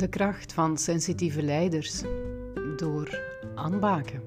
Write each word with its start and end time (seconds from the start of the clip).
De 0.00 0.08
kracht 0.08 0.52
van 0.52 0.78
sensitieve 0.78 1.42
leiders 1.42 2.02
door 2.76 3.20
Anne 3.54 3.78
Baken. 3.78 4.22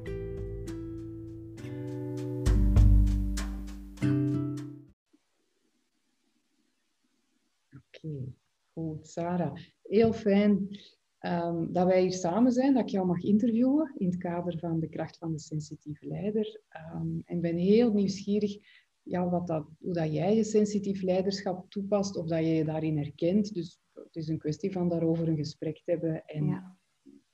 Oké, 7.76 8.34
goed. 8.74 9.08
Sarah, 9.08 9.56
heel 9.82 10.14
fijn 10.14 10.80
um, 11.20 11.74
dat 11.74 11.88
wij 11.88 12.02
hier 12.02 12.14
samen 12.14 12.52
zijn, 12.52 12.74
dat 12.74 12.84
ik 12.84 12.90
jou 12.90 13.06
mag 13.06 13.22
interviewen 13.22 13.94
in 13.98 14.08
het 14.08 14.18
kader 14.18 14.60
van 14.60 14.80
de 14.80 14.90
kracht 14.90 15.18
van 15.18 15.32
de 15.32 15.40
sensitieve 15.40 16.08
leider. 16.08 16.62
Um, 16.94 17.22
en 17.26 17.42
ben 17.42 17.58
heel 17.58 17.94
nieuwsgierig 17.94 18.58
ja, 19.04 19.30
wat 19.30 19.48
dat, 19.48 19.68
hoe 19.80 19.94
dat 19.94 20.14
jij 20.14 20.36
je 20.36 20.44
sensitief 20.44 21.02
leiderschap 21.02 21.70
toepast 21.70 22.16
of 22.16 22.28
dat 22.28 22.40
je 22.40 22.54
je 22.54 22.66
daarin 22.66 22.98
herkent. 22.98 23.54
Dus 23.54 23.82
het 24.14 24.24
is 24.24 24.30
een 24.30 24.38
kwestie 24.38 24.72
van 24.72 24.90
daarover 24.90 25.28
een 25.28 25.36
gesprek 25.36 25.82
te 25.84 25.92
hebben 25.92 26.26
en 26.26 26.46
ja. 26.46 26.78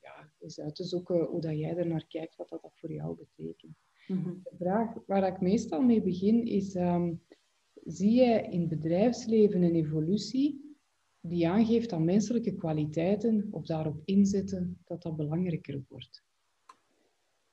ja 0.02 0.32
eens 0.40 0.60
uit 0.60 0.76
te 0.76 0.84
zoeken 0.84 1.26
hoe 1.26 1.42
dat 1.42 1.58
jij 1.58 1.78
er 1.78 1.88
naar 1.88 2.08
kijkt, 2.08 2.36
wat 2.36 2.50
dat, 2.50 2.72
voor 2.76 2.92
jou 2.92 3.16
betekent. 3.16 3.78
Mhm. 4.08 4.30
De 4.44 4.56
vraag 4.58 4.94
waar 5.06 5.28
ik 5.28 5.42
meestal 5.42 5.82
mee 5.82 6.02
begin 6.02 6.46
is, 6.46 6.76
um, 6.76 7.22
zie 7.74 8.12
jij 8.12 8.44
in 8.50 8.60
het 8.60 8.70
bedrijfsleven 8.70 9.62
een 9.62 9.76
evolutie 9.76 10.78
die 11.22 11.50
aangeeft 11.50 11.90
dat 11.90 12.00
menselijke 12.00 12.56
kwaliteiten 12.56 13.48
of 13.52 13.66
daarop 13.66 14.02
inzetten, 14.06 14.82
dat 14.86 15.02
dat 15.02 15.16
belangrijker 15.16 15.84
wordt? 15.88 16.24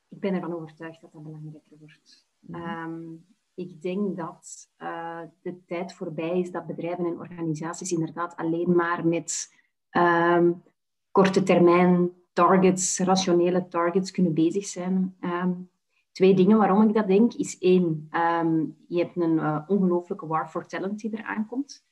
Ik 0.08 0.20
ben 0.20 0.34
ervan 0.34 0.54
overtuigd 0.54 1.00
dat 1.00 1.12
dat 1.12 1.22
belangrijker 1.22 1.76
wordt. 1.78 2.26
Mm 2.40 3.34
ik 3.56 3.82
denk 3.82 4.16
dat 4.16 4.70
uh, 4.78 5.20
de 5.42 5.64
tijd 5.64 5.92
voorbij 5.92 6.40
is 6.40 6.50
dat 6.50 6.66
bedrijven 6.66 7.06
en 7.06 7.18
organisaties 7.18 7.92
inderdaad 7.92 8.36
alleen 8.36 8.74
maar 8.74 9.06
met 9.06 9.54
um, 9.90 10.62
korte 11.10 11.42
termijn 11.42 12.10
targets, 12.32 12.98
rationele 12.98 13.68
targets 13.68 14.10
kunnen 14.10 14.34
bezig 14.34 14.66
zijn. 14.66 15.16
Um, 15.20 15.70
twee 16.12 16.34
dingen 16.34 16.58
waarom 16.58 16.88
ik 16.88 16.94
dat 16.94 17.06
denk, 17.06 17.34
is 17.34 17.58
één, 17.58 18.08
um, 18.12 18.76
je 18.88 18.98
hebt 18.98 19.16
een 19.16 19.36
uh, 19.36 19.62
ongelooflijke 19.66 20.26
war 20.26 20.48
for 20.48 20.66
talent 20.66 21.00
die 21.00 21.18
eraan 21.18 21.46
komt. 21.46 21.84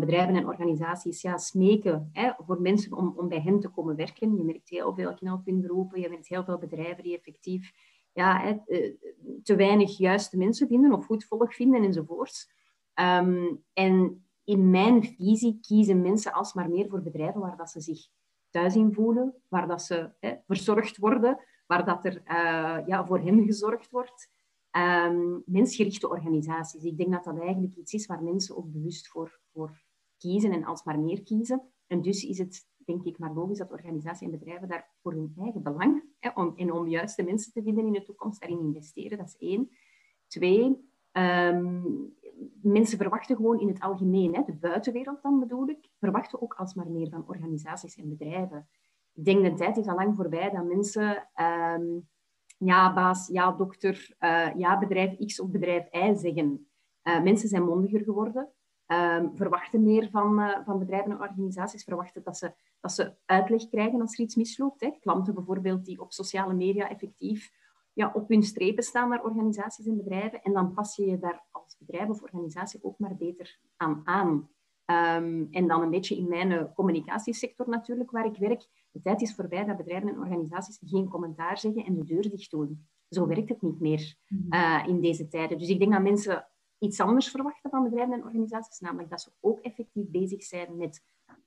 bedrijven 0.00 0.36
en 0.36 0.46
organisaties 0.46 1.22
ja, 1.22 1.38
smeken 1.38 2.10
hè, 2.12 2.30
voor 2.38 2.60
mensen 2.60 2.96
om, 2.96 3.14
om 3.16 3.28
bij 3.28 3.40
hen 3.40 3.60
te 3.60 3.68
komen 3.68 3.96
werken. 3.96 4.36
Je 4.36 4.44
merkt 4.44 4.68
heel 4.68 4.94
veel 4.94 5.14
knelpuntberoepen, 5.14 6.00
je 6.00 6.08
merkt 6.08 6.28
heel 6.28 6.44
veel 6.44 6.58
bedrijven 6.58 7.02
die 7.02 7.16
effectief 7.16 7.72
ja, 8.12 8.60
eh, 8.66 8.92
te 9.42 9.56
weinig 9.56 9.98
juiste 9.98 10.36
mensen 10.36 10.68
vinden 10.68 10.92
of 10.92 11.04
goed 11.04 11.24
volk 11.24 11.52
vinden 11.52 11.82
enzovoorts. 11.82 12.50
Um, 12.94 13.64
en 13.72 14.26
in 14.44 14.70
mijn 14.70 15.04
visie 15.04 15.58
kiezen 15.60 16.02
mensen 16.02 16.32
alsmaar 16.32 16.70
meer 16.70 16.88
voor 16.88 17.02
bedrijven 17.02 17.40
waar 17.40 17.56
dat 17.56 17.70
ze 17.70 17.80
zich 17.80 18.06
thuis 18.50 18.76
in 18.76 18.92
voelen, 18.92 19.34
waar 19.48 19.68
dat 19.68 19.82
ze 19.82 20.10
hè, 20.20 20.34
verzorgd 20.46 20.96
worden, 20.96 21.38
waar 21.66 21.84
dat 21.84 22.04
er 22.04 22.22
uh, 22.26 22.86
ja, 22.86 23.06
voor 23.06 23.20
hen 23.20 23.44
gezorgd 23.44 23.90
wordt. 23.90 24.30
Um, 24.76 25.42
mensgerichte 25.46 26.08
organisaties. 26.08 26.84
Ik 26.84 26.96
denk 26.96 27.12
dat 27.12 27.24
dat 27.24 27.38
eigenlijk 27.38 27.74
iets 27.74 27.92
is 27.92 28.06
waar 28.06 28.22
mensen 28.22 28.56
ook 28.56 28.72
bewust 28.72 29.08
voor, 29.08 29.40
voor 29.52 29.82
kiezen 30.18 30.52
en 30.52 30.64
alsmaar 30.64 30.98
meer 30.98 31.22
kiezen. 31.22 31.62
En 31.86 32.02
dus 32.02 32.24
is 32.24 32.38
het 32.38 32.66
denk 32.84 33.04
ik 33.04 33.18
maar 33.18 33.32
logisch 33.32 33.58
dat 33.58 33.70
organisaties 33.70 34.26
en 34.26 34.38
bedrijven 34.38 34.68
daar 34.68 34.90
voor 35.02 35.12
hun 35.12 35.32
eigen 35.38 35.62
belang 35.62 36.04
hè, 36.18 36.30
om, 36.34 36.52
en 36.56 36.72
om 36.72 36.88
juiste 36.88 37.22
mensen 37.22 37.52
te 37.52 37.62
vinden 37.62 37.86
in 37.86 37.92
de 37.92 38.02
toekomst 38.02 38.40
daarin 38.40 38.60
investeren. 38.60 39.18
Dat 39.18 39.26
is 39.26 39.36
één. 39.36 39.70
Twee, 40.26 40.90
ehm, 41.12 41.80
mensen 42.62 42.98
verwachten 42.98 43.36
gewoon 43.36 43.60
in 43.60 43.68
het 43.68 43.80
algemeen, 43.80 44.34
hè, 44.34 44.42
de 44.46 44.54
buitenwereld 44.54 45.22
dan 45.22 45.40
bedoel 45.40 45.68
ik, 45.68 45.90
verwachten 45.98 46.42
ook 46.42 46.54
alsmaar 46.54 46.90
meer 46.90 47.08
van 47.08 47.28
organisaties 47.28 47.96
en 47.96 48.08
bedrijven. 48.08 48.68
Ik 49.14 49.24
denk 49.24 49.42
de 49.42 49.54
tijd 49.54 49.76
is 49.76 49.86
al 49.86 49.94
lang 49.94 50.16
voorbij 50.16 50.50
dat 50.50 50.64
mensen 50.64 51.28
ehm, 51.34 52.00
ja 52.64 52.92
baas, 52.92 53.28
ja 53.28 53.52
dokter, 53.52 54.14
uh, 54.20 54.54
ja 54.56 54.78
bedrijf 54.78 55.16
X 55.26 55.40
of 55.40 55.50
bedrijf 55.50 55.86
Y 55.90 56.14
zeggen. 56.14 56.66
Uh, 57.02 57.22
mensen 57.22 57.48
zijn 57.48 57.64
mondiger 57.64 58.00
geworden. 58.00 58.48
Um, 58.86 59.36
verwachten 59.36 59.82
meer 59.82 60.08
van, 60.10 60.40
uh, 60.40 60.58
van 60.64 60.78
bedrijven 60.78 61.10
en 61.10 61.20
organisaties. 61.20 61.84
Verwachten 61.84 62.22
dat 62.22 62.36
ze, 62.36 62.52
dat 62.82 62.92
ze 62.92 63.14
uitleg 63.24 63.68
krijgen 63.68 64.00
als 64.00 64.12
er 64.12 64.24
iets 64.24 64.36
misloopt. 64.36 64.80
Hè. 64.80 64.90
Klanten 65.00 65.34
bijvoorbeeld 65.34 65.84
die 65.84 66.00
op 66.00 66.12
sociale 66.12 66.54
media 66.54 66.88
effectief 66.88 67.52
ja, 67.92 68.10
op 68.14 68.28
hun 68.28 68.42
strepen 68.42 68.82
staan 68.82 69.08
naar 69.08 69.24
organisaties 69.24 69.86
en 69.86 69.96
bedrijven. 69.96 70.42
En 70.42 70.52
dan 70.52 70.72
pas 70.72 70.96
je 70.96 71.06
je 71.06 71.18
daar 71.18 71.44
als 71.50 71.76
bedrijf 71.78 72.08
of 72.08 72.22
organisatie 72.22 72.84
ook 72.84 72.98
maar 72.98 73.16
beter 73.16 73.58
aan 73.76 74.00
aan. 74.04 74.50
Um, 74.86 75.48
en 75.50 75.66
dan 75.66 75.82
een 75.82 75.90
beetje 75.90 76.16
in 76.16 76.28
mijn 76.28 76.50
uh, 76.50 76.64
communicatiesector 76.74 77.68
natuurlijk, 77.68 78.10
waar 78.10 78.26
ik 78.26 78.36
werk. 78.36 78.66
De 78.90 79.00
tijd 79.00 79.22
is 79.22 79.34
voorbij 79.34 79.64
dat 79.64 79.76
bedrijven 79.76 80.08
en 80.08 80.18
organisaties 80.18 80.78
geen 80.84 81.08
commentaar 81.08 81.58
zeggen 81.58 81.84
en 81.84 81.94
de 81.94 82.04
deur 82.04 82.30
dicht 82.30 82.50
doen. 82.50 82.86
Zo 83.08 83.26
werkt 83.26 83.48
het 83.48 83.62
niet 83.62 83.80
meer 83.80 84.16
uh, 84.50 84.84
in 84.86 85.00
deze 85.00 85.28
tijden. 85.28 85.58
Dus 85.58 85.68
ik 85.68 85.78
denk 85.78 85.92
dat 85.92 86.02
mensen 86.02 86.48
iets 86.78 87.00
anders 87.00 87.28
verwachten 87.28 87.70
van 87.70 87.82
bedrijven 87.82 88.14
en 88.14 88.24
organisaties, 88.24 88.78
namelijk 88.78 89.10
dat 89.10 89.20
ze 89.20 89.32
ook 89.40 89.60
effectief 89.60 90.08
bezig 90.08 90.42
zijn 90.42 90.76
met 90.76 91.02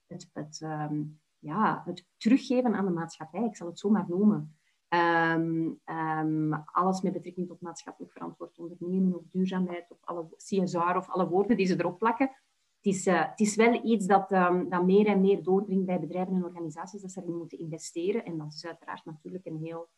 het, 0.07 0.29
het, 0.33 0.61
ehm, 0.61 1.03
ja, 1.45 1.81
het 1.85 2.05
teruggeven 2.17 2.75
aan 2.75 2.85
de 2.85 2.91
maatschappij, 2.91 3.43
ik 3.43 3.55
zal 3.55 3.67
het 3.67 3.79
zo 3.79 3.89
maar 3.89 4.05
noemen. 4.07 4.55
Ehm, 4.87 5.71
ehm, 5.83 6.53
alles 6.53 7.01
met 7.01 7.13
betrekking 7.13 7.47
tot 7.47 7.61
maatschappelijk 7.61 8.13
verantwoord 8.13 8.59
ondernemen 8.59 9.15
of 9.15 9.23
duurzaamheid 9.31 9.91
of 9.91 9.97
alle 10.01 10.27
CSR 10.37 10.95
of 10.95 11.09
alle 11.09 11.27
woorden 11.27 11.57
die 11.57 11.65
ze 11.65 11.79
erop 11.79 11.99
plakken. 11.99 12.27
Het 12.75 12.93
is, 12.93 13.07
uh, 13.07 13.29
het 13.29 13.39
is 13.39 13.55
wel 13.55 13.85
iets 13.85 14.05
dat, 14.05 14.29
dat 14.69 14.85
meer 14.85 15.07
en 15.07 15.21
meer 15.21 15.43
doordringt 15.43 15.85
bij 15.85 15.99
bedrijven 15.99 16.35
en 16.35 16.43
organisaties, 16.43 17.01
dat 17.01 17.11
ze 17.11 17.21
erin 17.21 17.37
moeten 17.37 17.59
investeren. 17.59 18.25
En 18.25 18.37
dat 18.37 18.53
is 18.53 18.65
uiteraard 18.65 19.05
natuurlijk 19.05 19.45
een 19.45 19.57
heel 19.57 19.89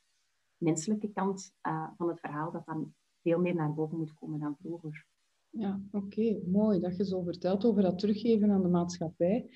menselijke 0.58 1.12
kant 1.12 1.56
uh, 1.68 1.88
van 1.98 2.08
het 2.08 2.20
verhaal, 2.20 2.52
dat 2.52 2.66
dan 2.66 2.94
veel 3.22 3.40
meer 3.40 3.56
naar 3.56 3.74
boven 3.74 3.98
moet 3.98 4.14
komen 4.14 4.40
dan 4.40 4.56
vroeger. 4.60 5.06
Ja, 5.50 5.82
oké, 5.92 6.40
mooi 6.46 6.80
dat 6.80 6.98
je 6.98 7.06
zo 7.06 7.22
vertelt 7.22 7.66
over 7.66 7.82
dat 7.82 8.00
teruggeven 8.00 8.52
aan 8.52 8.62
de 8.62 8.70
maatschappij. 8.70 9.50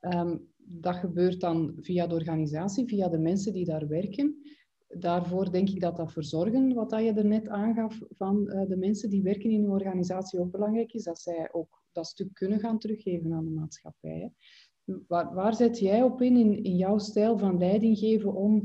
Um, 0.00 0.52
dat 0.70 0.96
gebeurt 0.96 1.40
dan 1.40 1.74
via 1.80 2.06
de 2.06 2.14
organisatie, 2.14 2.86
via 2.86 3.08
de 3.08 3.18
mensen 3.18 3.52
die 3.52 3.64
daar 3.64 3.88
werken. 3.88 4.36
Daarvoor 4.88 5.52
denk 5.52 5.68
ik 5.68 5.80
dat 5.80 5.96
dat 5.96 6.12
verzorgen, 6.12 6.74
wat 6.74 6.90
dat 6.90 7.02
je 7.02 7.12
er 7.12 7.26
net 7.26 7.48
aangaf, 7.48 8.00
van 8.10 8.42
uh, 8.46 8.68
de 8.68 8.76
mensen 8.76 9.10
die 9.10 9.22
werken 9.22 9.50
in 9.50 9.64
een 9.64 9.70
organisatie 9.70 10.40
ook 10.40 10.50
belangrijk 10.50 10.92
is, 10.92 11.04
dat 11.04 11.18
zij 11.18 11.48
ook 11.52 11.82
dat 11.92 12.06
stuk 12.06 12.34
kunnen 12.34 12.60
gaan 12.60 12.78
teruggeven 12.78 13.32
aan 13.32 13.44
de 13.44 13.50
maatschappij. 13.50 14.32
Waar, 15.06 15.34
waar 15.34 15.54
zet 15.54 15.78
jij 15.78 16.02
op 16.02 16.22
in, 16.22 16.62
in, 16.62 16.76
jouw 16.76 16.98
stijl 16.98 17.38
van 17.38 17.58
leiding 17.58 17.98
geven 17.98 18.34
om 18.34 18.64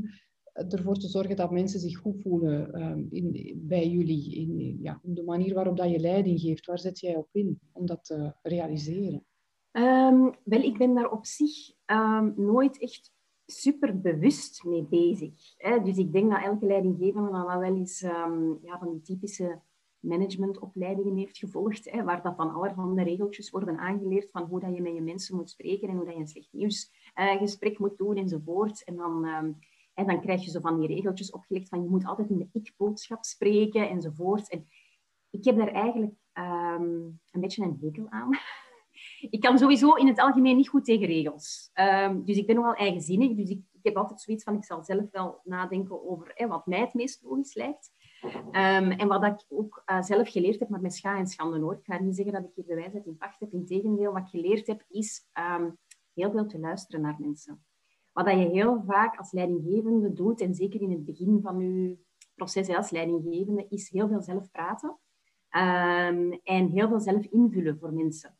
ervoor 0.52 0.98
te 0.98 1.08
zorgen 1.08 1.36
dat 1.36 1.50
mensen 1.50 1.80
zich 1.80 1.96
goed 1.98 2.22
voelen 2.22 2.82
um, 2.82 3.06
in, 3.10 3.62
bij 3.62 3.88
jullie. 3.88 4.34
In, 4.34 4.78
ja, 4.82 5.00
de 5.02 5.22
manier 5.22 5.54
waarop 5.54 5.76
dat 5.76 5.90
je 5.90 5.98
leiding 5.98 6.40
geeft, 6.40 6.66
waar 6.66 6.78
zet 6.78 7.00
jij 7.00 7.16
op 7.16 7.28
in 7.32 7.60
om 7.72 7.86
dat 7.86 8.04
te 8.04 8.34
realiseren? 8.42 9.24
Um, 9.72 10.34
wel, 10.44 10.62
ik 10.62 10.78
ben 10.78 10.94
daar 10.94 11.10
op 11.10 11.26
zich 11.26 11.73
um, 11.86 12.34
nooit 12.36 12.78
echt 12.80 13.12
super 13.46 14.00
bewust 14.00 14.64
mee 14.64 14.82
bezig. 14.82 15.32
Hè? 15.56 15.82
Dus 15.82 15.96
ik 15.96 16.12
denk 16.12 16.30
dat 16.30 16.42
elke 16.42 16.66
leidinggevende 16.66 17.30
dan 17.30 17.46
wel 17.46 17.62
eens 17.62 18.00
ja, 18.62 18.78
van 18.78 18.90
die 18.90 19.02
typische 19.02 19.60
managementopleidingen 19.98 21.16
heeft 21.16 21.38
gevolgd, 21.38 21.90
hè, 21.90 22.04
waar 22.04 22.22
dat 22.22 22.36
dan 22.36 22.54
allerhande 22.54 23.02
regeltjes 23.02 23.50
worden 23.50 23.78
aangeleerd 23.78 24.30
van 24.30 24.42
hoe 24.42 24.60
dat 24.60 24.74
je 24.74 24.82
met 24.82 24.94
je 24.94 25.00
mensen 25.00 25.36
moet 25.36 25.50
spreken 25.50 25.88
en 25.88 25.96
hoe 25.96 26.04
dat 26.04 26.14
je 26.14 26.20
een 26.20 26.28
slecht 26.28 26.52
nieuwsgesprek 26.52 27.72
uh, 27.72 27.78
moet 27.78 27.98
doen 27.98 28.16
enzovoort. 28.16 28.84
En 28.84 28.96
dan 28.96 29.24
en 29.94 30.06
dan 30.06 30.20
krijg 30.20 30.44
je 30.44 30.50
zo 30.50 30.60
van 30.60 30.78
die 30.78 30.88
regeltjes 30.88 31.30
opgelegd 31.30 31.68
van 31.68 31.82
je 31.82 31.88
moet 31.88 32.06
altijd 32.06 32.30
in 32.30 32.38
de 32.38 32.48
ik-boodschap 32.52 33.24
spreken 33.24 33.88
enzovoort. 33.88 34.48
En 34.48 34.68
ik 35.30 35.44
heb 35.44 35.56
daar 35.56 35.72
eigenlijk 35.72 36.14
een 36.32 37.40
beetje 37.40 37.62
een 37.62 37.78
hekel 37.80 38.06
aan. 38.08 38.30
ik 39.30 39.40
kan 39.40 39.58
sowieso 39.58 39.94
in 39.94 40.06
het 40.06 40.18
algemeen 40.18 40.56
niet 40.56 40.68
goed 40.68 40.84
tegen 40.84 41.06
regels. 41.06 41.70
Um, 41.74 42.24
dus 42.24 42.36
ik 42.36 42.46
ben 42.46 42.56
nogal 42.56 42.74
eigenzinnig. 42.74 43.34
Dus 43.36 43.50
ik, 43.50 43.60
ik, 43.72 43.80
heb 43.82 43.96
altijd 43.96 44.20
zoiets 44.20 44.44
van, 44.44 44.54
ik 44.54 44.64
zal 44.64 44.84
zelf 44.84 45.10
wel 45.10 45.40
nadenken 45.44 46.08
over 46.08 46.30
hè, 46.34 46.46
wat 46.46 46.66
mij 46.66 46.80
het 46.80 46.94
meest 46.94 47.22
logisch 47.22 47.54
lijkt. 47.54 47.90
Um, 48.24 48.90
en 48.90 49.08
wat 49.08 49.24
ik 49.24 49.44
ook 49.48 49.82
uh, 49.86 50.02
zelf 50.02 50.30
geleerd 50.30 50.60
heb, 50.60 50.68
maar 50.68 50.80
met 50.80 50.94
scha 50.94 51.18
en 51.18 51.26
schande 51.26 51.60
hoor. 51.60 51.74
Ik 51.74 51.84
ga 51.84 51.98
niet 51.98 52.16
zeggen 52.16 52.32
dat 52.32 52.44
ik 52.44 52.50
hier 52.54 52.66
de 52.66 52.74
wijsheid 52.74 53.06
in 53.06 53.16
pacht 53.16 53.40
heb. 53.40 53.52
Integendeel, 53.52 54.12
wat 54.12 54.22
ik 54.22 54.28
geleerd 54.28 54.66
heb, 54.66 54.84
is 54.88 55.28
heel 56.14 56.30
veel 56.30 56.46
te 56.46 56.58
luisteren 56.58 57.00
naar 57.00 57.16
mensen. 57.18 57.64
Wat 58.12 58.30
je 58.30 58.36
heel 58.36 58.82
vaak 58.86 59.18
als 59.18 59.32
leidinggevende 59.32 60.12
doet, 60.12 60.40
en 60.40 60.54
zeker 60.54 60.80
in 60.80 60.90
het 60.90 61.04
begin 61.04 61.40
van 61.42 61.58
je 61.60 61.98
proces 62.34 62.68
als 62.68 62.90
leidinggevende, 62.90 63.66
is 63.68 63.90
heel 63.90 64.08
veel 64.08 64.22
zelf 64.22 64.50
praten 64.50 64.98
en 66.42 66.70
heel 66.70 66.88
veel 66.88 67.00
zelf 67.00 67.24
invullen 67.24 67.78
voor 67.78 67.92
mensen. 67.92 68.36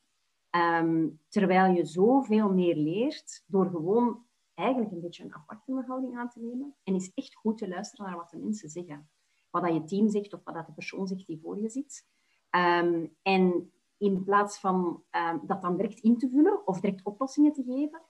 Um, 0.56 1.20
terwijl 1.28 1.74
je 1.74 1.84
zoveel 1.84 2.52
meer 2.52 2.76
leert 2.76 3.44
door 3.46 3.70
gewoon 3.70 4.26
eigenlijk 4.54 4.92
een 4.92 5.00
beetje 5.00 5.24
een 5.24 5.34
afwachtende 5.34 5.84
houding 5.86 6.18
aan 6.18 6.28
te 6.28 6.40
nemen 6.40 6.74
en 6.82 6.94
is 6.94 7.12
echt 7.14 7.34
goed 7.34 7.58
te 7.58 7.68
luisteren 7.68 8.06
naar 8.06 8.16
wat 8.16 8.30
de 8.30 8.38
mensen 8.38 8.68
zeggen. 8.68 9.10
Wat 9.50 9.62
dat 9.62 9.74
je 9.74 9.84
team 9.84 10.08
zegt 10.08 10.32
of 10.32 10.44
wat 10.44 10.54
dat 10.54 10.66
de 10.66 10.72
persoon 10.72 11.06
zegt 11.06 11.26
die 11.26 11.40
voor 11.42 11.60
je 11.60 11.68
zit. 11.68 12.06
Um, 12.50 13.16
en 13.22 13.72
in 13.96 14.24
plaats 14.24 14.58
van 14.58 15.02
dat 15.42 15.62
dan 15.62 15.76
direct 15.76 16.00
in 16.00 16.18
te 16.18 16.28
vullen 16.28 16.66
of 16.66 16.80
direct 16.80 17.04
oplossingen 17.04 17.52
te 17.52 17.62
geven, 17.62 18.02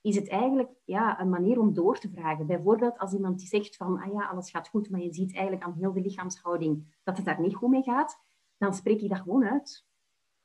is 0.00 0.16
het 0.16 0.28
eigenlijk 0.28 0.70
ja, 0.84 1.20
een 1.20 1.28
manier 1.30 1.58
om 1.58 1.74
door 1.74 1.98
te 1.98 2.10
vragen. 2.10 2.46
Bijvoorbeeld 2.46 2.98
als 2.98 3.12
iemand 3.12 3.38
die 3.38 3.48
zegt 3.48 3.76
van, 3.76 4.00
ah 4.00 4.12
ja, 4.12 4.28
alles 4.28 4.50
gaat 4.50 4.68
goed, 4.68 4.90
maar 4.90 5.00
je 5.00 5.14
ziet 5.14 5.34
eigenlijk 5.34 5.64
aan 5.64 5.74
heel 5.78 5.92
de 5.92 6.00
lichaamshouding 6.00 6.98
dat 7.02 7.16
het 7.16 7.26
daar 7.26 7.40
niet 7.40 7.54
goed 7.54 7.70
mee 7.70 7.82
gaat, 7.82 8.20
dan 8.58 8.74
spreek 8.74 9.00
ik 9.00 9.08
dat 9.08 9.20
gewoon 9.20 9.44
uit. 9.44 9.86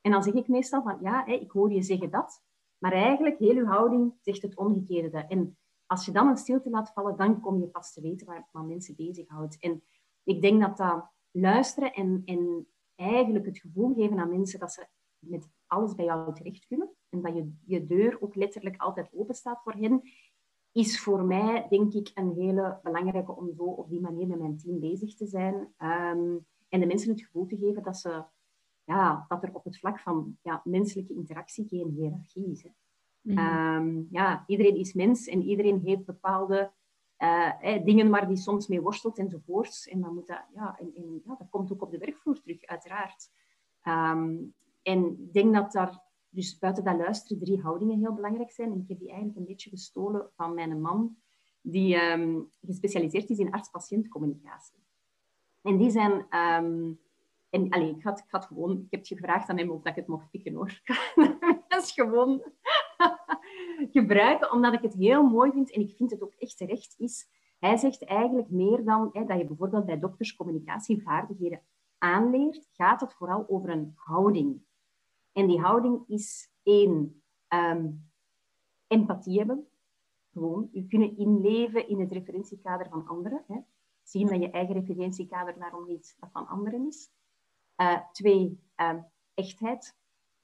En 0.07 0.13
dan 0.13 0.23
zeg 0.23 0.33
ik 0.33 0.47
meestal 0.47 0.81
van, 0.81 0.97
ja, 1.01 1.25
ik 1.25 1.51
hoor 1.51 1.71
je 1.71 1.81
zeggen 1.81 2.09
dat, 2.09 2.41
maar 2.77 2.91
eigenlijk, 2.91 3.39
heel 3.39 3.55
uw 3.55 3.65
houding 3.65 4.13
zegt 4.21 4.41
het 4.41 4.55
omgekeerde. 4.55 5.17
En 5.17 5.57
als 5.85 6.05
je 6.05 6.11
dan 6.11 6.27
een 6.27 6.37
stilte 6.37 6.69
laat 6.69 6.91
vallen, 6.93 7.17
dan 7.17 7.39
kom 7.39 7.59
je 7.59 7.67
pas 7.67 7.93
te 7.93 8.01
weten 8.01 8.27
waar, 8.27 8.47
wat 8.51 8.65
mensen 8.65 8.95
bezighoudt. 8.95 9.59
En 9.59 9.83
ik 10.23 10.41
denk 10.41 10.61
dat 10.61 10.77
dat 10.77 11.11
luisteren 11.31 11.93
en, 11.93 12.21
en 12.25 12.67
eigenlijk 12.95 13.45
het 13.45 13.59
gevoel 13.59 13.93
geven 13.93 14.19
aan 14.19 14.29
mensen 14.29 14.59
dat 14.59 14.71
ze 14.71 14.87
met 15.19 15.49
alles 15.65 15.95
bij 15.95 16.05
jou 16.05 16.33
terecht 16.33 16.65
kunnen 16.65 16.89
en 17.09 17.21
dat 17.21 17.35
je, 17.35 17.53
je 17.65 17.85
deur 17.85 18.21
ook 18.21 18.35
letterlijk 18.35 18.81
altijd 18.81 19.09
open 19.13 19.35
staat 19.35 19.61
voor 19.63 19.73
hen, 19.73 20.01
is 20.71 20.99
voor 21.01 21.23
mij, 21.23 21.65
denk 21.69 21.93
ik, 21.93 22.11
een 22.13 22.33
hele 22.35 22.79
belangrijke 22.83 23.35
om 23.35 23.53
zo 23.53 23.63
op 23.63 23.89
die 23.89 24.01
manier 24.01 24.27
met 24.27 24.39
mijn 24.39 24.57
team 24.57 24.79
bezig 24.79 25.15
te 25.15 25.25
zijn. 25.25 25.73
Ehm, 25.77 26.37
en 26.69 26.79
de 26.79 26.85
mensen 26.85 27.09
het 27.09 27.21
gevoel 27.21 27.45
te 27.45 27.57
geven 27.57 27.83
dat, 27.83 27.97
ze, 27.97 28.23
ja, 28.87 29.25
dat 29.27 29.43
er 29.43 29.53
op 29.53 29.63
het 29.63 29.79
vlak 29.79 29.99
van 29.99 30.37
ja, 30.41 30.61
menselijke 30.63 31.13
interactie 31.13 31.67
geen 31.67 31.89
hiërarchie 31.89 32.51
is. 32.51 32.63
Hè. 32.63 32.69
Mhm. 33.21 33.37
Ehm, 33.37 34.03
ja, 34.09 34.43
iedereen 34.47 34.75
is 34.75 34.93
mens 34.93 35.27
en 35.27 35.43
iedereen 35.43 35.79
heeft 35.79 36.05
bepaalde 36.05 36.71
uh, 37.19 37.83
dingen 37.85 38.09
waar 38.09 38.27
die 38.27 38.37
soms 38.37 38.67
mee 38.67 38.81
worstelt 38.81 39.17
enzovoorts. 39.17 39.87
En, 39.87 40.01
dan 40.01 40.13
moet 40.13 40.27
dat, 40.27 40.45
ja, 40.53 40.77
en, 40.79 40.91
en 40.95 41.21
ja, 41.25 41.35
dat 41.35 41.49
komt 41.49 41.71
ook 41.71 41.81
op 41.81 41.91
de 41.91 41.97
werkvloer 41.97 42.41
terug, 42.41 42.65
uiteraard. 42.65 43.29
Ehm, 43.81 44.35
en 44.81 45.19
ik 45.19 45.33
denk 45.33 45.53
dat 45.53 45.71
daar 45.71 46.03
dus 46.29 46.57
buiten 46.57 46.83
dat 46.83 46.97
luisteren 46.97 47.39
drie 47.39 47.61
houdingen 47.61 47.99
heel 47.99 48.13
belangrijk 48.13 48.51
zijn. 48.51 48.71
En 48.71 48.79
ik 48.79 48.87
heb 48.87 48.99
die 48.99 49.09
eigenlijk 49.09 49.39
een 49.39 49.45
beetje 49.45 49.69
gestolen 49.69 50.29
van 50.35 50.53
mijn 50.53 50.81
man, 50.81 51.17
die 51.61 51.95
ehm, 51.95 52.39
gespecialiseerd 52.61 53.29
is 53.29 53.37
in 53.37 53.51
arts-patiëntcommunicatie. 53.51 54.83
En 55.61 55.77
die 55.77 55.89
zijn... 55.89 56.37
Um, 56.63 57.05
en 57.65 57.81
ik, 57.81 58.03
had, 58.03 58.23
had 58.27 58.45
gewoon... 58.45 58.71
Ik 58.71 58.87
heb 58.89 58.99
het 58.99 59.07
gevraagd 59.07 59.49
aan 59.49 59.57
hem 59.57 59.69
of 59.69 59.81
dat 59.81 59.91
ik 59.91 59.95
het 59.95 60.07
mocht 60.07 60.29
pikken, 60.29 60.53
hoor. 60.53 60.81
dat 61.67 61.83
is 61.83 61.91
gewoon 61.91 62.43
gebruiken, 63.91 64.51
omdat 64.51 64.73
ik 64.73 64.81
het 64.81 64.93
heel 64.93 65.23
mooi 65.23 65.51
vind 65.51 65.71
en 65.71 65.81
ik 65.81 65.95
vind 65.95 66.11
het 66.11 66.21
ook 66.21 66.33
echt 66.37 66.57
terecht 66.57 66.95
is. 66.97 67.29
Hij 67.59 67.77
zegt 67.77 68.05
eigenlijk 68.05 68.49
meer 68.49 68.83
dan 68.83 69.09
hè, 69.13 69.25
dat 69.25 69.37
je 69.37 69.45
bijvoorbeeld 69.45 69.85
bij 69.85 69.99
dokters 69.99 70.35
communicatievaardigheden 70.35 71.61
aanleert, 71.97 72.67
gaat 72.71 73.01
het 73.01 73.13
vooral 73.13 73.45
over 73.49 73.69
een 73.69 73.93
houding. 73.95 74.61
En 75.31 75.47
die 75.47 75.59
houding 75.59 76.03
is 76.07 76.51
één, 76.63 77.21
um, 77.49 78.09
empathie 78.87 79.37
hebben. 79.37 79.67
Gewoon, 80.31 80.69
je 80.71 80.87
kunnen 80.87 81.17
inleven 81.17 81.87
in 81.87 81.99
het 81.99 82.11
referentiekader 82.11 82.89
van 82.89 83.07
anderen. 83.07 83.43
Hè. 83.47 83.59
Zien 84.03 84.27
dat 84.27 84.41
je 84.41 84.49
eigen 84.49 84.73
referentiekader 84.73 85.59
daarom 85.59 85.87
niet 85.87 86.15
dat 86.19 86.29
van 86.31 86.47
anderen 86.47 86.87
is. 86.87 87.11
Uh, 87.77 87.99
twee, 88.11 88.59
um, 88.75 89.05
echtheid. 89.33 89.95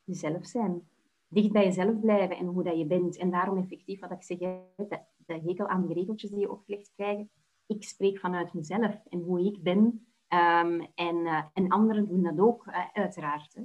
Jezelf 0.03 0.45
zijn. 0.45 0.87
Dicht 1.27 1.51
bij 1.51 1.63
jezelf 1.63 1.99
blijven 1.99 2.37
en 2.37 2.45
hoe 2.45 2.63
dat 2.63 2.77
je 2.77 2.85
bent. 2.85 3.17
En 3.17 3.31
daarom 3.31 3.57
effectief, 3.57 3.99
wat 3.99 4.11
ik 4.11 4.23
zeg, 4.23 4.37
de, 4.37 4.99
de 5.17 5.33
hekel 5.33 5.67
aan 5.67 5.85
die 5.85 5.95
regeltjes 5.95 6.29
die 6.29 6.39
je 6.39 6.51
opgelegd 6.51 6.91
krijgt. 6.95 7.29
Ik 7.67 7.83
spreek 7.83 8.19
vanuit 8.19 8.53
mezelf 8.53 9.05
en 9.09 9.19
hoe 9.19 9.45
ik 9.45 9.63
ben. 9.63 10.07
Um, 10.29 10.87
en, 10.95 11.15
uh, 11.15 11.43
en 11.53 11.69
anderen 11.69 12.07
doen 12.07 12.23
dat 12.23 12.39
ook, 12.39 12.67
uh, 12.67 12.75
uiteraard. 12.93 13.57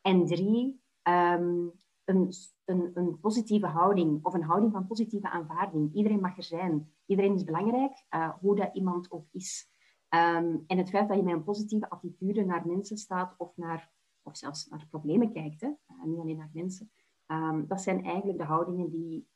En 0.00 0.26
drie, 0.26 0.80
um, 1.02 1.72
een, 2.04 2.32
een, 2.64 2.90
een, 2.94 3.20
positieve 3.20 3.66
houding 3.66 4.24
of 4.24 4.34
een 4.34 4.42
houding 4.42 4.72
van 4.72 4.86
positieve 4.86 5.30
aanvaarding. 5.30 5.94
Iedereen 5.94 6.20
mag 6.20 6.36
er 6.36 6.42
zijn. 6.42 6.92
Iedereen 7.06 7.34
is 7.34 7.44
belangrijk, 7.44 8.04
hoe 8.40 8.56
dat 8.56 8.74
iemand 8.74 9.10
ook 9.10 9.26
is. 9.30 9.71
Um, 10.14 10.64
en 10.66 10.78
het 10.78 10.88
feit 10.88 11.08
dat 11.08 11.16
je 11.16 11.22
met 11.22 11.34
een 11.34 11.44
positieve 11.44 11.90
attitude 11.90 12.44
naar 12.44 12.66
mensen 12.66 12.96
staat 12.96 13.34
of, 13.38 13.56
naar, 13.56 13.90
of 14.22 14.36
zelfs 14.36 14.68
naar 14.68 14.86
problemen 14.90 15.32
kijkt, 15.32 15.60
hè, 15.60 15.66
uh, 15.66 16.04
niet 16.04 16.18
alleen 16.18 16.36
naar 16.36 16.50
mensen, 16.52 16.90
um, 17.26 17.66
dat 17.66 17.82
zijn 17.82 18.04
eigenlijk 18.04 18.38
de 18.38 18.44
houdingen 18.44 18.90
die, 18.90 19.26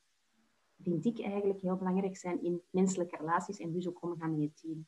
vind 0.77 1.05
ik, 1.05 1.19
eigenlijk 1.19 1.61
heel 1.61 1.75
belangrijk 1.75 2.17
zijn 2.17 2.43
in 2.43 2.61
menselijke 2.69 3.17
relaties 3.17 3.59
en 3.59 3.71
dus 3.71 3.87
ook 3.87 4.03
omgaan 4.03 4.31
met 4.31 4.41
je 4.41 4.51
team. 4.53 4.87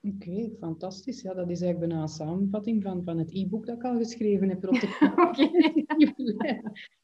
Oké, 0.00 0.50
fantastisch. 0.58 1.22
Ja, 1.22 1.34
dat 1.34 1.50
is 1.50 1.60
eigenlijk 1.60 1.90
bijna 1.90 2.02
een 2.02 2.08
samenvatting 2.08 2.82
van, 2.82 3.04
van 3.04 3.18
het 3.18 3.34
e-book 3.34 3.66
dat 3.66 3.76
ik 3.76 3.84
al 3.84 3.96
geschreven 3.96 4.48
heb. 4.48 4.64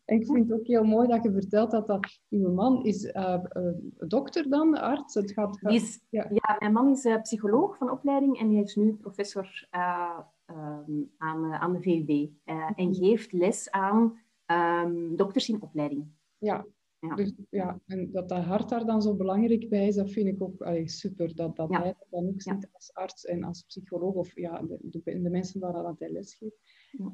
en 0.04 0.16
ik 0.20 0.26
vind 0.26 0.48
het 0.48 0.52
ook 0.52 0.66
heel 0.66 0.84
mooi 0.84 1.08
dat 1.08 1.22
je 1.22 1.32
vertelt 1.32 1.70
dat, 1.70 1.86
dat 1.86 2.20
uw 2.28 2.52
man 2.52 2.84
is 2.84 3.04
uh, 3.04 3.38
uh, 3.52 3.72
dokter 4.08 4.48
dan, 4.48 4.80
arts. 4.80 5.14
Het 5.14 5.32
gaat, 5.32 5.58
gaat... 5.58 5.72
Is, 5.72 6.00
ja. 6.08 6.26
ja. 6.30 6.56
mijn 6.58 6.72
man 6.72 6.90
is 6.90 7.04
uh, 7.04 7.20
psycholoog 7.20 7.76
van 7.76 7.90
opleiding 7.90 8.38
en 8.38 8.48
die 8.48 8.62
is 8.62 8.74
nu 8.74 8.94
professor 8.94 9.68
um, 9.70 11.10
aan, 11.18 11.52
aan 11.52 11.72
de 11.72 11.80
VUB. 11.80 12.30
En 12.44 12.74
mhm. 12.76 12.94
geeft 12.94 13.32
les 13.32 13.70
aan 13.70 14.18
um, 14.46 15.16
dokters 15.16 15.48
in 15.48 15.62
opleiding. 15.62 16.06
Ja, 16.38 16.64
ja. 17.08 17.14
Dus, 17.14 17.32
ja, 17.50 17.80
en 17.86 18.10
dat 18.12 18.28
dat 18.28 18.44
hart 18.44 18.68
daar 18.68 18.86
dan 18.86 19.02
zo 19.02 19.14
belangrijk 19.14 19.68
bij 19.68 19.86
is, 19.86 19.94
dat 19.94 20.10
vind 20.10 20.26
ik 20.26 20.42
ook 20.42 20.62
allee, 20.62 20.88
super. 20.88 21.34
Dat, 21.34 21.56
dat 21.56 21.70
hij 21.70 21.94
dat 21.98 22.06
dan 22.10 22.28
ook 22.28 22.42
ziet 22.42 22.68
als 22.72 22.92
arts 22.92 23.24
en 23.24 23.44
als 23.44 23.62
psycholoog 23.62 24.14
of 24.14 24.36
ja, 24.36 24.62
de, 24.62 24.78
de, 24.80 25.22
de 25.22 25.30
mensen 25.30 25.60
waar 25.60 25.72
dat 25.72 25.98
hij 25.98 26.10
les 26.10 26.34
geeft. 26.34 26.60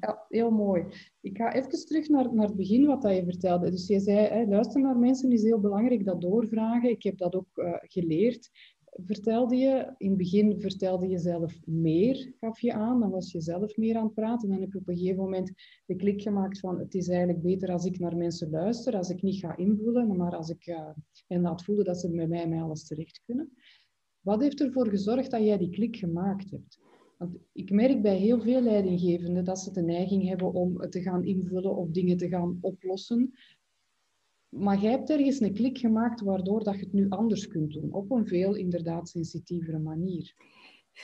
Ja, 0.00 0.24
heel 0.28 0.50
mooi. 0.50 0.84
Ik 1.20 1.36
ga 1.36 1.54
even 1.54 1.86
terug 1.86 2.08
naar, 2.08 2.34
naar 2.34 2.46
het 2.46 2.56
begin 2.56 2.86
wat 2.86 3.02
je 3.02 3.24
vertelde. 3.24 3.70
Dus 3.70 3.86
je 3.86 4.00
zei, 4.00 4.18
hè, 4.18 4.44
luisteren 4.44 4.82
naar 4.82 4.98
mensen 4.98 5.32
is 5.32 5.42
heel 5.42 5.60
belangrijk, 5.60 6.04
dat 6.04 6.20
doorvragen. 6.20 6.90
Ik 6.90 7.02
heb 7.02 7.18
dat 7.18 7.34
ook 7.34 7.48
uh, 7.54 7.74
geleerd 7.80 8.50
vertelde 8.90 9.56
je. 9.56 9.94
In 9.96 10.08
het 10.08 10.18
begin 10.18 10.60
vertelde 10.60 11.08
je 11.08 11.18
zelf 11.18 11.66
meer, 11.66 12.34
gaf 12.36 12.60
je 12.60 12.72
aan. 12.72 13.00
Dan 13.00 13.10
was 13.10 13.32
je 13.32 13.40
zelf 13.40 13.76
meer 13.76 13.96
aan 13.96 14.04
het 14.04 14.14
praten. 14.14 14.48
Dan 14.48 14.60
heb 14.60 14.72
je 14.72 14.78
op 14.78 14.88
een 14.88 14.96
gegeven 14.96 15.22
moment 15.22 15.52
de 15.86 15.96
klik 15.96 16.22
gemaakt 16.22 16.60
van 16.60 16.78
het 16.78 16.94
is 16.94 17.08
eigenlijk 17.08 17.42
beter 17.42 17.72
als 17.72 17.84
ik 17.84 17.98
naar 17.98 18.16
mensen 18.16 18.50
luister, 18.50 18.96
als 18.96 19.10
ik 19.10 19.22
niet 19.22 19.40
ga 19.40 19.56
invullen, 19.56 20.16
maar 20.16 20.36
als 20.36 20.50
ik 20.50 20.66
uh, 20.66 20.88
en 21.26 21.40
laat 21.40 21.64
voelen 21.64 21.84
dat 21.84 22.00
ze 22.00 22.08
met 22.08 22.28
mij, 22.28 22.48
mij 22.48 22.62
alles 22.62 22.86
terecht 22.86 23.22
kunnen. 23.24 23.52
Wat 24.20 24.40
heeft 24.42 24.60
ervoor 24.60 24.88
gezorgd 24.88 25.30
dat 25.30 25.44
jij 25.44 25.58
die 25.58 25.70
klik 25.70 25.96
gemaakt 25.96 26.50
hebt? 26.50 26.78
Want 27.18 27.36
ik 27.52 27.70
merk 27.70 28.02
bij 28.02 28.16
heel 28.16 28.40
veel 28.40 28.60
leidinggevenden 28.60 29.44
dat 29.44 29.58
ze 29.58 29.72
de 29.72 29.82
neiging 29.82 30.28
hebben 30.28 30.52
om 30.52 30.90
te 30.90 31.02
gaan 31.02 31.24
invullen 31.24 31.76
of 31.76 31.90
dingen 31.90 32.16
te 32.16 32.28
gaan 32.28 32.58
oplossen. 32.60 33.32
Maar 34.50 34.78
jij 34.78 34.90
hebt 34.90 35.10
ergens 35.10 35.40
een 35.40 35.54
klik 35.54 35.78
gemaakt 35.78 36.20
waardoor 36.20 36.64
dat 36.64 36.74
je 36.74 36.80
het 36.80 36.92
nu 36.92 37.08
anders 37.08 37.48
kunt 37.48 37.72
doen, 37.72 37.92
op 37.92 38.10
een 38.10 38.26
veel 38.26 38.54
inderdaad 38.54 39.08
sensitievere 39.08 39.78
manier. 39.78 40.34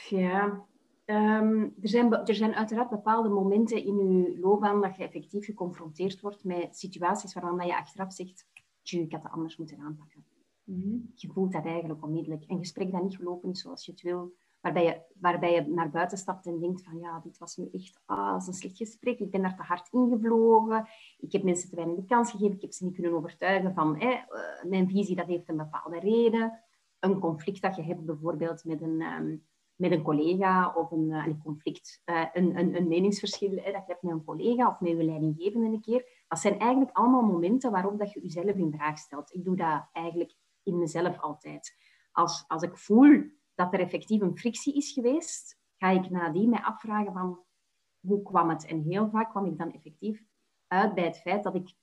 Ja, 0.09 0.65
um, 1.05 1.73
er, 1.81 1.89
zijn, 1.89 2.13
er 2.13 2.35
zijn 2.35 2.53
uiteraard 2.53 2.89
bepaalde 2.89 3.29
momenten 3.29 3.85
in 3.85 3.95
je 3.95 4.39
loopbaan 4.39 4.81
dat 4.81 4.95
je 4.95 5.03
effectief 5.03 5.45
geconfronteerd 5.45 6.21
wordt 6.21 6.43
met 6.43 6.77
situaties 6.77 7.33
waarvan 7.33 7.67
je 7.67 7.77
achteraf 7.77 8.13
zegt, 8.13 8.47
ik 8.83 9.11
had 9.11 9.23
het 9.23 9.31
anders 9.31 9.57
moeten 9.57 9.79
aanpakken. 9.79 10.25
Mm 10.63 11.11
Je 11.15 11.27
voelt 11.27 11.51
dat 11.51 11.65
eigenlijk 11.65 12.03
onmiddellijk. 12.03 12.43
Een 12.47 12.57
gesprek 12.57 12.91
dat 12.91 13.03
niet 13.03 13.15
gelopen 13.15 13.49
is 13.49 13.61
zoals 13.61 13.85
je 13.85 13.91
het 13.91 14.01
wil, 14.01 14.33
waarbij 14.73 14.85
je, 14.85 15.01
waarbij 15.19 15.53
je 15.53 15.61
naar 15.61 15.89
buiten 15.89 16.17
stapt 16.17 16.45
en 16.45 16.59
denkt 16.59 16.83
van 16.83 16.99
ja, 16.99 17.19
dit 17.19 17.37
was 17.37 17.57
nu 17.57 17.69
echt 17.71 18.01
ah, 18.05 18.43
een 18.47 18.53
slecht 18.53 18.77
gesprek. 18.77 19.19
Ik 19.19 19.31
ben 19.31 19.41
daar 19.41 19.55
te 19.55 19.61
hard 19.61 19.87
ingevlogen. 19.91 20.87
Ik 21.19 21.31
heb 21.31 21.43
mensen 21.43 21.69
te 21.69 21.75
weinig 21.75 21.95
de 21.97 22.05
kans 22.05 22.31
gegeven. 22.31 22.55
Ik 22.55 22.61
heb 22.61 22.73
ze 22.73 22.85
niet 22.85 22.93
kunnen 22.93 23.13
overtuigen 23.13 23.73
van 23.73 23.99
eh, 23.99 24.19
mijn 24.63 24.89
visie, 24.89 25.15
dat 25.15 25.27
heeft 25.27 25.49
een 25.49 25.57
bepaalde 25.57 25.99
reden. 25.99 26.59
Een 26.99 27.19
conflict 27.19 27.61
dat 27.61 27.75
je 27.75 27.81
hebt 27.81 28.05
bijvoorbeeld 28.05 28.63
met 28.63 28.81
een, 28.81 29.01
um, 29.01 29.45
met 29.75 29.91
een 29.91 30.01
collega 30.01 30.73
of 30.75 30.91
een, 30.91 31.11
een 31.11 31.41
conflict, 31.43 32.01
uh, 32.05 32.25
een, 32.33 32.57
een, 32.57 32.75
een, 32.75 32.87
meningsverschil 32.87 33.49
dat 33.49 33.63
je 33.63 33.83
hebt 33.85 34.01
met 34.01 34.13
een 34.13 34.23
collega 34.23 34.67
of 34.67 34.79
met 34.79 34.89
je 34.89 35.03
leidinggevende 35.03 35.67
een 35.67 35.81
keer. 35.81 36.23
Dat 36.27 36.39
zijn 36.39 36.59
eigenlijk 36.59 36.97
allemaal 36.97 37.21
momenten 37.21 37.71
waarop 37.71 37.99
dat 37.99 38.13
je 38.13 38.21
jezelf 38.21 38.55
in 38.55 38.71
vraag 38.71 38.97
stelt. 38.97 39.33
Ik 39.33 39.43
doe 39.43 39.55
dat 39.55 39.89
eigenlijk 39.91 40.33
in 40.63 40.77
mezelf 40.77 41.19
altijd. 41.19 41.75
Als, 42.11 42.43
als 42.47 42.63
ik 42.63 42.77
voel 42.77 43.23
dat 43.57 43.73
er 43.73 43.79
effectief 43.79 44.21
een 44.21 44.37
frictie 44.37 44.75
is 44.75 44.91
geweest, 44.91 45.57
ga 45.77 45.89
ik 45.89 46.09
nadien 46.09 46.49
mij 46.49 46.61
afvragen 46.61 47.13
van 47.13 47.39
hoe 47.99 48.21
kwam 48.21 48.49
het? 48.49 48.65
En 48.65 48.81
heel 48.81 49.09
vaak 49.09 49.29
kwam 49.29 49.45
ik 49.45 49.57
dan 49.57 49.71
effectief 49.71 50.23
uit 50.67 50.93
bij 50.93 51.03
het 51.03 51.17
feit 51.17 51.43
dat 51.43 51.55
ik 51.55 51.73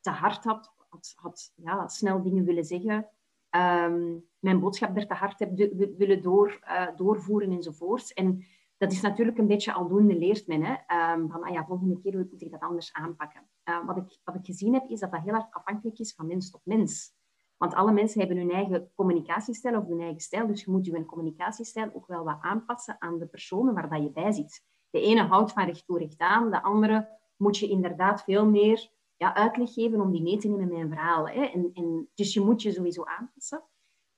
te 0.00 0.10
hard 0.10 0.44
had, 0.44 0.74
had, 1.14 1.52
ja, 1.54 1.88
snel 1.88 2.22
dingen 2.22 2.44
willen 2.44 2.64
zeggen, 2.64 3.08
ehm, 3.50 4.16
mijn 4.38 4.60
boodschap 4.60 4.96
er 4.96 5.06
te 5.06 5.14
hard 5.14 5.38
heb 5.38 5.56
willen 5.96 6.22
door, 6.22 6.60
uh, 6.64 6.96
doorvoeren 6.96 7.52
enzovoorts. 7.52 8.12
En 8.12 8.44
dat 8.76 8.92
is 8.92 9.00
natuurlijk 9.00 9.38
een 9.38 9.46
beetje 9.46 9.72
aldoende 9.72 10.18
leert 10.18 10.46
men. 10.46 10.62
Hè? 10.62 10.72
Um, 11.12 11.30
van, 11.30 11.42
ah 11.42 11.52
ja, 11.52 11.64
volgende 11.64 12.00
keer 12.00 12.16
moet 12.16 12.42
ik 12.42 12.50
dat 12.50 12.60
anders 12.60 12.92
aanpakken. 12.92 13.48
Uh, 13.64 13.86
wat, 13.86 13.96
ik, 13.96 14.18
wat 14.24 14.34
ik 14.34 14.44
gezien 14.44 14.74
heb, 14.74 14.88
is 14.88 15.00
dat 15.00 15.10
dat 15.10 15.22
heel 15.22 15.34
erg 15.34 15.50
afhankelijk 15.50 15.98
is 15.98 16.14
van 16.14 16.26
mens 16.26 16.50
tot 16.50 16.60
mens. 16.64 17.16
Want 17.58 17.74
alle 17.74 17.92
mensen 17.92 18.20
hebben 18.20 18.38
hun 18.38 18.50
eigen 18.50 18.90
communicatiestijl 18.94 19.78
of 19.78 19.86
hun 19.86 20.00
eigen 20.00 20.20
stijl. 20.20 20.46
Dus 20.46 20.64
je 20.64 20.70
moet 20.70 20.86
je 20.86 21.04
communicatiestijl 21.04 21.90
ook 21.92 22.06
wel 22.06 22.24
wat 22.24 22.38
aanpassen 22.40 22.96
aan 22.98 23.18
de 23.18 23.26
personen 23.26 23.74
waar 23.74 23.88
dat 23.88 24.02
je 24.02 24.10
bij 24.10 24.32
zit. 24.32 24.64
De 24.90 25.00
ene 25.00 25.22
houdt 25.22 25.52
van 25.52 25.64
recht 25.64 25.86
toe 25.86 25.98
recht 25.98 26.18
aan, 26.18 26.50
de 26.50 26.62
andere 26.62 27.08
moet 27.36 27.58
je 27.58 27.68
inderdaad 27.68 28.22
veel 28.22 28.46
meer 28.46 28.90
ja, 29.16 29.34
uitleg 29.34 29.72
geven 29.72 30.00
om 30.00 30.12
die 30.12 30.22
mee 30.22 30.38
te 30.38 30.48
nemen 30.48 30.62
in 30.62 30.72
mijn 30.72 30.88
verhaal. 30.88 31.28
Hè. 31.28 31.44
En, 31.44 31.70
en, 31.72 32.08
dus 32.14 32.34
je 32.34 32.40
moet 32.40 32.62
je 32.62 32.72
sowieso 32.72 33.04
aanpassen. 33.04 33.62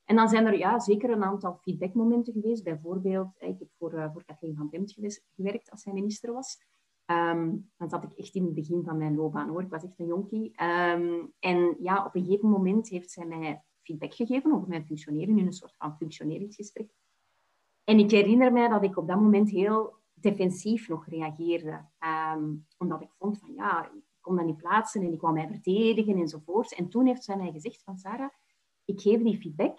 En 0.05 0.17
dan 0.17 0.29
zijn 0.29 0.47
er 0.47 0.59
ja, 0.59 0.79
zeker 0.79 1.11
een 1.11 1.25
aantal 1.25 1.59
feedbackmomenten 1.63 2.33
geweest. 2.33 2.65
Bijvoorbeeld, 2.65 3.29
ik 3.39 3.59
heb 3.59 3.69
voor, 3.79 3.95
uh, 3.95 4.13
voor 4.13 4.25
Kathleen 4.25 4.57
van 4.57 4.71
Bemt 4.71 4.97
gewerkt 5.35 5.71
als 5.71 5.83
zij 5.83 5.93
minister 5.93 6.33
was. 6.33 6.59
Um, 7.11 7.71
dan 7.77 7.89
zat 7.89 8.03
ik 8.03 8.13
echt 8.13 8.35
in 8.35 8.45
het 8.45 8.55
begin 8.55 8.83
van 8.85 8.97
mijn 8.97 9.15
loopbaan 9.15 9.49
hoor. 9.49 9.63
Ik 9.63 9.71
was 9.71 9.85
echt 9.85 9.99
een 9.99 10.07
jonkie. 10.07 10.53
Ehm, 10.55 11.27
en 11.39 11.77
ja, 11.81 12.05
op 12.05 12.15
een 12.15 12.25
gegeven 12.25 12.49
moment 12.49 12.89
heeft 12.89 13.11
zij 13.11 13.27
mij 13.27 13.63
feedback 13.83 14.15
gegeven 14.15 14.53
over 14.53 14.69
mijn 14.69 14.87
functioneren 14.87 15.39
in 15.39 15.47
een 15.47 15.53
soort 15.53 15.77
van 15.77 15.97
functioneringsgesprek. 15.97 16.91
En 17.85 17.99
ik 17.99 18.11
herinner 18.11 18.53
mij 18.53 18.69
dat 18.69 18.83
ik 18.83 18.97
op 18.97 19.09
dat 19.09 19.21
moment 19.21 19.51
heel 19.51 19.95
defensief 20.15 20.89
nog 20.89 21.07
reageerde. 21.07 21.85
Ehm, 21.99 22.55
omdat 22.79 23.03
ik 23.03 23.11
vond 23.19 23.39
van 23.39 23.53
ja, 23.55 23.85
ik 23.85 24.03
kon 24.21 24.37
dat 24.37 24.47
niet 24.47 24.57
plaatsen 24.57 25.03
en 25.03 25.13
ik 25.13 25.21
wou 25.21 25.35
mij 25.35 25.49
verdedigen 25.49 26.17
enzovoort. 26.17 26.75
En 26.75 26.89
toen 26.89 27.07
heeft 27.07 27.25
zij 27.25 27.37
mij 27.37 27.53
gezegd 27.53 27.83
van 27.83 27.99
Sarah, 27.99 28.31
ik 28.85 29.01
geef 29.01 29.23
die 29.23 29.41
feedback, 29.41 29.79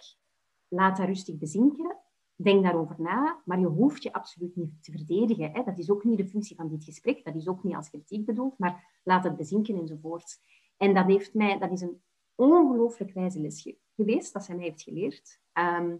laat 0.68 0.98
dat 0.98 1.06
rustig 1.06 1.38
bezinken, 1.38 1.98
denk 2.44 2.64
daarover 2.64 2.96
na, 2.98 3.42
maar 3.46 3.60
je 3.60 3.66
hoeft 3.66 4.04
je 4.04 4.14
absoluut 4.14 4.56
niet 4.56 4.84
te 4.84 4.92
verdedigen. 4.92 5.52
Hè. 5.52 5.64
Dat 5.64 5.80
is 5.80 5.92
ook 5.92 6.04
niet 6.04 6.18
de 6.18 6.28
functie 6.28 6.56
van 6.56 6.70
dit 6.70 6.84
gesprek, 6.84 7.24
dat 7.24 7.36
is 7.36 7.48
ook 7.48 7.64
niet 7.64 7.76
als 7.76 7.90
kritiek 7.90 8.26
bedoeld, 8.26 8.58
maar 8.58 9.00
laat 9.04 9.24
het 9.24 9.38
bezinken 9.38 9.76
enzovoort. 9.76 10.40
En 10.78 10.94
dat, 10.94 11.06
heeft 11.06 11.34
mij, 11.34 11.60
dat 11.60 11.72
is 11.72 11.82
een 11.82 12.02
ongelooflijk 12.36 13.14
wijze 13.14 13.40
les 13.40 13.76
geweest 13.96 14.34
dat 14.34 14.44
zij 14.44 14.56
mij 14.56 14.66
heeft 14.66 14.82
geleerd. 14.82 15.40
Ehm, 15.52 15.96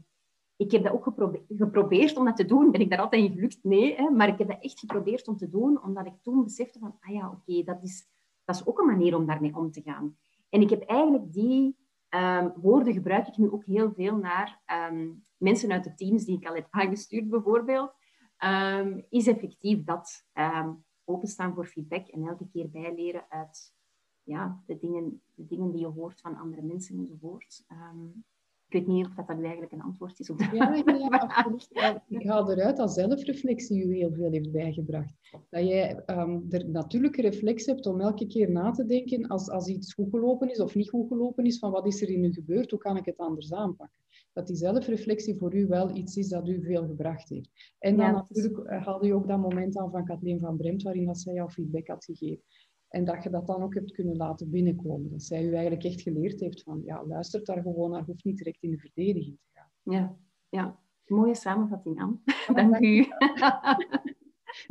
ik 0.56 0.72
heb 0.72 0.84
dat 0.84 0.94
ook 0.94 1.14
geprobeerd 1.48 2.18
om 2.18 2.26
dat 2.26 2.36
te 2.36 2.46
doen. 2.46 2.72
Ben 2.72 2.82
ik 2.82 2.90
daar 2.90 3.00
altijd 3.00 3.24
in 3.24 3.34
gelukt? 3.34 3.60
Nee. 3.64 3.96
Hè? 3.96 4.10
Maar 4.10 4.28
ik 4.28 4.38
heb 4.38 4.48
dat 4.48 4.64
echt 4.64 4.80
geprobeerd 4.80 5.28
om 5.28 5.38
te 5.38 5.50
doen, 5.50 5.84
omdat 5.84 6.06
ik 6.06 6.14
toen 6.22 6.44
besefte 6.44 6.80
van, 6.80 6.98
ah 7.00 7.14
ja, 7.14 7.30
oké, 7.30 7.64
dat, 7.64 7.84
is, 7.84 8.08
dat 8.44 8.56
is 8.56 8.66
ook 8.66 8.80
een 8.80 8.86
manier 8.86 9.16
om 9.16 9.26
daarmee 9.26 9.56
om 9.56 9.72
te 9.72 9.82
gaan. 9.82 10.18
En 10.50 10.62
ik 10.62 10.70
heb 10.70 10.82
eigenlijk 10.82 11.34
die 11.34 11.76
ehm, 12.12 12.50
woorden 12.56 12.94
gebruik 12.94 13.28
ik 13.28 13.38
nu 13.38 13.52
ook 13.52 13.66
heel 13.66 13.92
veel 13.94 14.18
naar 14.18 14.62
ehm, 14.66 15.10
mensen 15.38 15.72
uit 15.72 15.84
de 15.84 15.94
teams 15.94 16.26
die 16.26 16.38
ik 16.38 16.48
al 16.48 16.56
heb 16.56 16.68
aangestuurd, 16.70 17.30
bijvoorbeeld. 17.30 17.94
Um, 18.44 19.06
is 19.10 19.28
effectief 19.28 19.84
dat 19.84 20.26
openstaan 21.04 21.54
voor 21.54 21.66
feedback 21.66 22.08
en 22.08 22.28
elke 22.28 22.48
keer 22.48 22.70
bijleren 22.70 23.26
uit 23.30 23.74
ja, 24.24 24.64
de, 24.66 24.78
dingen, 24.78 25.22
de 25.36 25.46
dingen 25.46 25.72
die 25.72 25.80
je 25.80 25.88
hoort 25.88 26.22
van 26.22 26.38
andere 26.38 26.62
mensen 26.62 26.98
enzovoort. 26.98 27.66
Ik 28.72 28.86
weet 28.86 28.96
niet 28.96 29.06
of 29.06 29.14
dat, 29.14 29.28
eigenlijk 29.30 29.72
een 29.72 29.82
antwoord 29.82 30.20
is 30.20 30.30
op 30.30 30.38
de 30.38 30.50
ja. 30.54 30.76
Ik 32.20 32.28
haal 32.28 32.52
eruit 32.52 32.78
dat 32.78 32.94
zelfreflectie 32.94 33.86
u 33.86 33.96
heel 33.96 34.14
veel 34.14 34.32
heeft 34.32 34.52
bijgebracht. 34.52 35.14
Dat 35.50 35.68
jij 35.68 36.04
um, 36.06 36.50
de 36.50 36.68
natuurlijke 36.68 37.22
reflex 37.22 37.66
hebt 37.66 37.86
om 37.86 38.02
elke 38.02 38.28
keer 38.28 38.52
na 38.52 38.72
te 38.72 38.86
denken 38.86 39.28
als, 39.28 39.50
als 39.50 39.68
iets 39.68 39.94
goed 39.94 40.10
gelopen 40.10 40.50
is 40.50 40.60
of 40.60 40.76
niet 40.76 40.90
goed 40.90 41.08
gelopen 41.08 41.46
is, 41.46 41.60
van 41.60 41.72
wat 41.72 41.86
is 41.86 42.02
er 42.02 42.10
in 42.10 42.24
u 42.24 42.34
gebeurd, 42.34 42.72
hoe 42.72 42.80
kan 42.80 42.98
ik 42.98 43.06
het 43.06 43.18
anders 43.18 43.54
aanpakken. 43.54 44.00
Dat 44.34 44.48
die 44.48 44.56
zelfreflectie 44.56 45.38
voor 45.38 45.56
u 45.56 45.68
wel 45.68 45.96
iets 45.96 46.16
is 46.16 46.28
dat 46.28 46.48
u 46.48 46.64
veel 46.64 46.88
gebracht 46.88 47.30
heeft. 47.30 47.50
En 47.80 47.98
dan 47.98 48.12
natuurlijk 48.12 48.58
is... 48.58 48.86
haalde 48.86 49.08
je 49.08 49.14
ook 49.14 49.28
dat 49.28 49.40
moment 49.40 49.78
aan 49.78 49.92
van 49.92 50.06
Kathleen 50.06 50.40
van 50.40 50.58
Bremt, 50.58 50.84
waarin 50.84 51.06
dat 51.06 51.20
zij 51.20 51.34
jouw 51.34 51.50
feedback 51.50 51.88
had 51.88 52.06
gegeven. 52.06 52.44
En 52.92 53.06
dat 53.06 53.24
je 53.24 53.30
dat 53.30 53.48
dan 53.48 53.64
ook 53.64 53.74
hebt 53.74 53.92
kunnen 53.92 54.18
laten 54.18 54.50
binnenkomen. 54.50 55.12
Dat 55.12 55.24
zij 55.24 55.46
u 55.46 55.54
eigenlijk 55.54 55.84
echt 55.84 56.02
geleerd 56.02 56.40
heeft 56.40 56.64
van, 56.64 56.82
ja, 56.86 57.06
luister 57.06 57.44
daar 57.44 57.62
gewoon 57.62 57.92
naar, 57.92 58.04
hoeft 58.04 58.24
niet 58.24 58.38
direct 58.38 58.64
in 58.64 58.72
de 58.72 58.78
verdediging 58.78 59.38
te 59.38 59.48
gaan. 59.54 59.70
Ja, 59.94 60.18
ja. 60.50 60.80
mooie 61.06 61.36
samenvatting 61.36 62.00
aan. 62.00 62.22
Dank 62.56 62.80
u. 62.80 63.06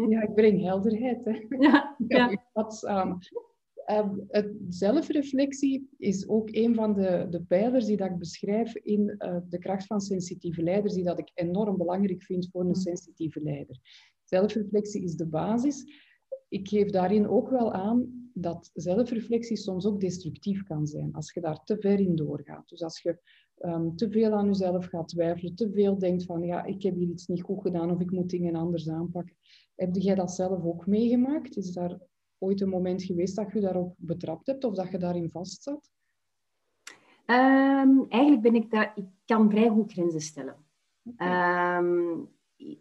ja, 0.09 0.23
ik 0.23 0.35
breng 0.35 0.63
helderheid. 0.63 1.25
Hè. 1.25 1.47
Ja, 1.59 1.97
ja. 2.09 2.39
Samen. 2.69 3.19
Um, 3.91 4.25
het 4.29 4.57
zelfreflectie 4.69 5.89
is 5.99 6.29
ook 6.29 6.49
een 6.51 6.75
van 6.75 6.95
de, 6.95 7.27
de 7.31 7.43
pijlers 7.43 7.85
die 7.85 7.97
dat 7.97 8.11
ik 8.11 8.19
beschrijf 8.19 8.75
in 8.75 9.15
uh, 9.19 9.37
de 9.49 9.59
kracht 9.59 9.87
van 9.87 10.01
sensitieve 10.01 10.63
leiders, 10.63 10.95
die 10.95 11.05
dat 11.05 11.19
ik 11.19 11.31
enorm 11.35 11.77
belangrijk 11.77 12.23
vind 12.23 12.49
voor 12.51 12.61
een 12.61 12.67
mm. 12.67 12.75
sensitieve 12.75 13.43
leider. 13.43 13.79
Zelfreflectie 14.25 15.03
is 15.03 15.17
de 15.17 15.27
basis 15.27 16.09
ik 16.51 16.69
geef 16.69 16.91
daarin 16.91 17.29
ook 17.29 17.51
wel 17.51 17.73
aan 17.73 18.31
dat 18.35 18.71
zelfreflectie 18.75 19.57
soms 19.57 19.87
ook 19.87 20.01
destructief 20.01 20.63
kan 20.63 20.87
zijn 20.87 21.15
als 21.15 21.33
je 21.33 21.41
daar 21.41 21.65
te 21.65 21.77
ver 21.81 22.01
in 22.01 22.17
doorgaat. 22.17 22.69
Dus 22.69 22.83
als 22.83 23.01
je 23.03 23.19
um, 23.59 23.97
te 23.97 24.11
veel 24.11 24.33
aan 24.33 24.47
jezelf 24.47 24.87
gaat 24.87 25.09
twijfelen, 25.09 25.55
te 25.55 25.71
veel 25.71 25.99
denkt 25.99 26.25
van 26.25 26.43
ja, 26.43 26.65
ik 26.65 26.83
heb 26.83 26.95
hier 26.95 27.09
iets 27.09 27.27
niet 27.27 27.43
goed 27.43 27.61
gedaan 27.61 27.91
of 27.91 28.01
ik 28.01 28.11
moet 28.11 28.31
dingen 28.31 28.55
anders 28.55 28.89
aanpakken. 28.89 29.37
Heb 29.75 29.95
jij 29.95 30.15
dat 30.15 30.33
zelf 30.33 30.65
ook 30.65 30.87
meegemaakt? 30.87 31.57
Is 31.57 31.73
daar 31.73 31.99
ooit 32.39 32.61
een 32.61 32.69
moment 32.69 33.03
geweest 33.03 33.37
dat 33.37 33.53
je 33.53 33.61
daarop 33.61 33.95
betrapt 33.97 34.47
hebt 34.47 34.65
of 34.65 34.75
dat 34.75 34.91
je 34.91 34.99
daarin 34.99 35.31
vastzat? 35.31 35.91
Um, 37.27 38.07
eigenlijk 38.09 38.43
ben 38.43 38.55
ik 38.55 38.71
daar, 38.71 38.93
ik 38.95 39.07
kan 39.25 39.51
vrij 39.51 39.69
goed 39.69 39.93
grenzen 39.93 40.21
stellen. 40.21 40.57
Ehm, 41.17 42.19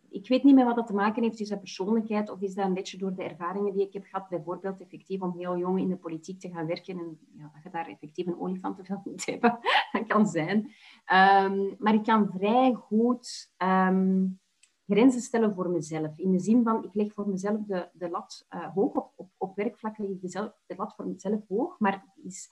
ik 0.09 0.27
weet 0.27 0.43
niet 0.43 0.55
meer 0.55 0.65
wat 0.65 0.75
dat 0.75 0.88
te 0.88 0.93
maken 0.93 1.24
heeft. 1.24 1.39
Is 1.39 1.50
dat 1.50 1.59
persoonlijkheid 1.59 2.29
of 2.29 2.41
is 2.41 2.53
dat 2.53 2.65
een 2.65 2.74
beetje 2.74 2.98
door 2.98 3.13
de 3.13 3.24
ervaringen 3.24 3.74
die 3.74 3.86
ik 3.86 3.93
heb 3.93 4.03
gehad? 4.03 4.29
Bijvoorbeeld 4.29 4.81
effectief 4.81 5.21
om 5.21 5.38
heel 5.38 5.57
jong 5.57 5.79
in 5.79 5.89
de 5.89 5.98
politiek 5.98 6.39
te 6.39 6.50
gaan 6.50 6.67
werken 6.67 6.98
en 6.98 7.19
ja, 7.38 7.51
dat 7.53 7.63
je 7.63 7.69
daar 7.69 7.88
effectief 7.88 8.27
een 8.27 8.39
olifantenveld 8.39 9.05
moet 9.09 9.25
hebben. 9.25 9.59
Dat 9.91 10.07
kan 10.07 10.27
zijn. 10.27 10.57
Um, 10.57 11.75
maar 11.77 11.93
ik 11.93 12.03
kan 12.03 12.29
vrij 12.31 12.74
goed 12.74 13.53
um, 13.57 14.39
grenzen 14.86 15.21
stellen 15.21 15.55
voor 15.55 15.69
mezelf. 15.69 16.17
In 16.17 16.31
de 16.31 16.39
zin 16.39 16.63
van, 16.63 16.83
ik 16.83 16.93
leg 16.93 17.13
voor 17.13 17.29
mezelf 17.29 17.65
de, 17.65 17.89
de 17.93 18.09
lat 18.09 18.45
uh, 18.50 18.74
hoog. 18.74 18.93
Op, 18.93 19.12
op, 19.15 19.29
op 19.38 19.55
werkvlak 19.55 19.98
leg 19.98 20.09
ik 20.09 20.21
de, 20.21 20.53
de 20.65 20.75
lat 20.75 20.95
voor 20.95 21.07
mezelf 21.07 21.48
hoog. 21.48 21.79
Maar 21.79 22.05
is, 22.24 22.50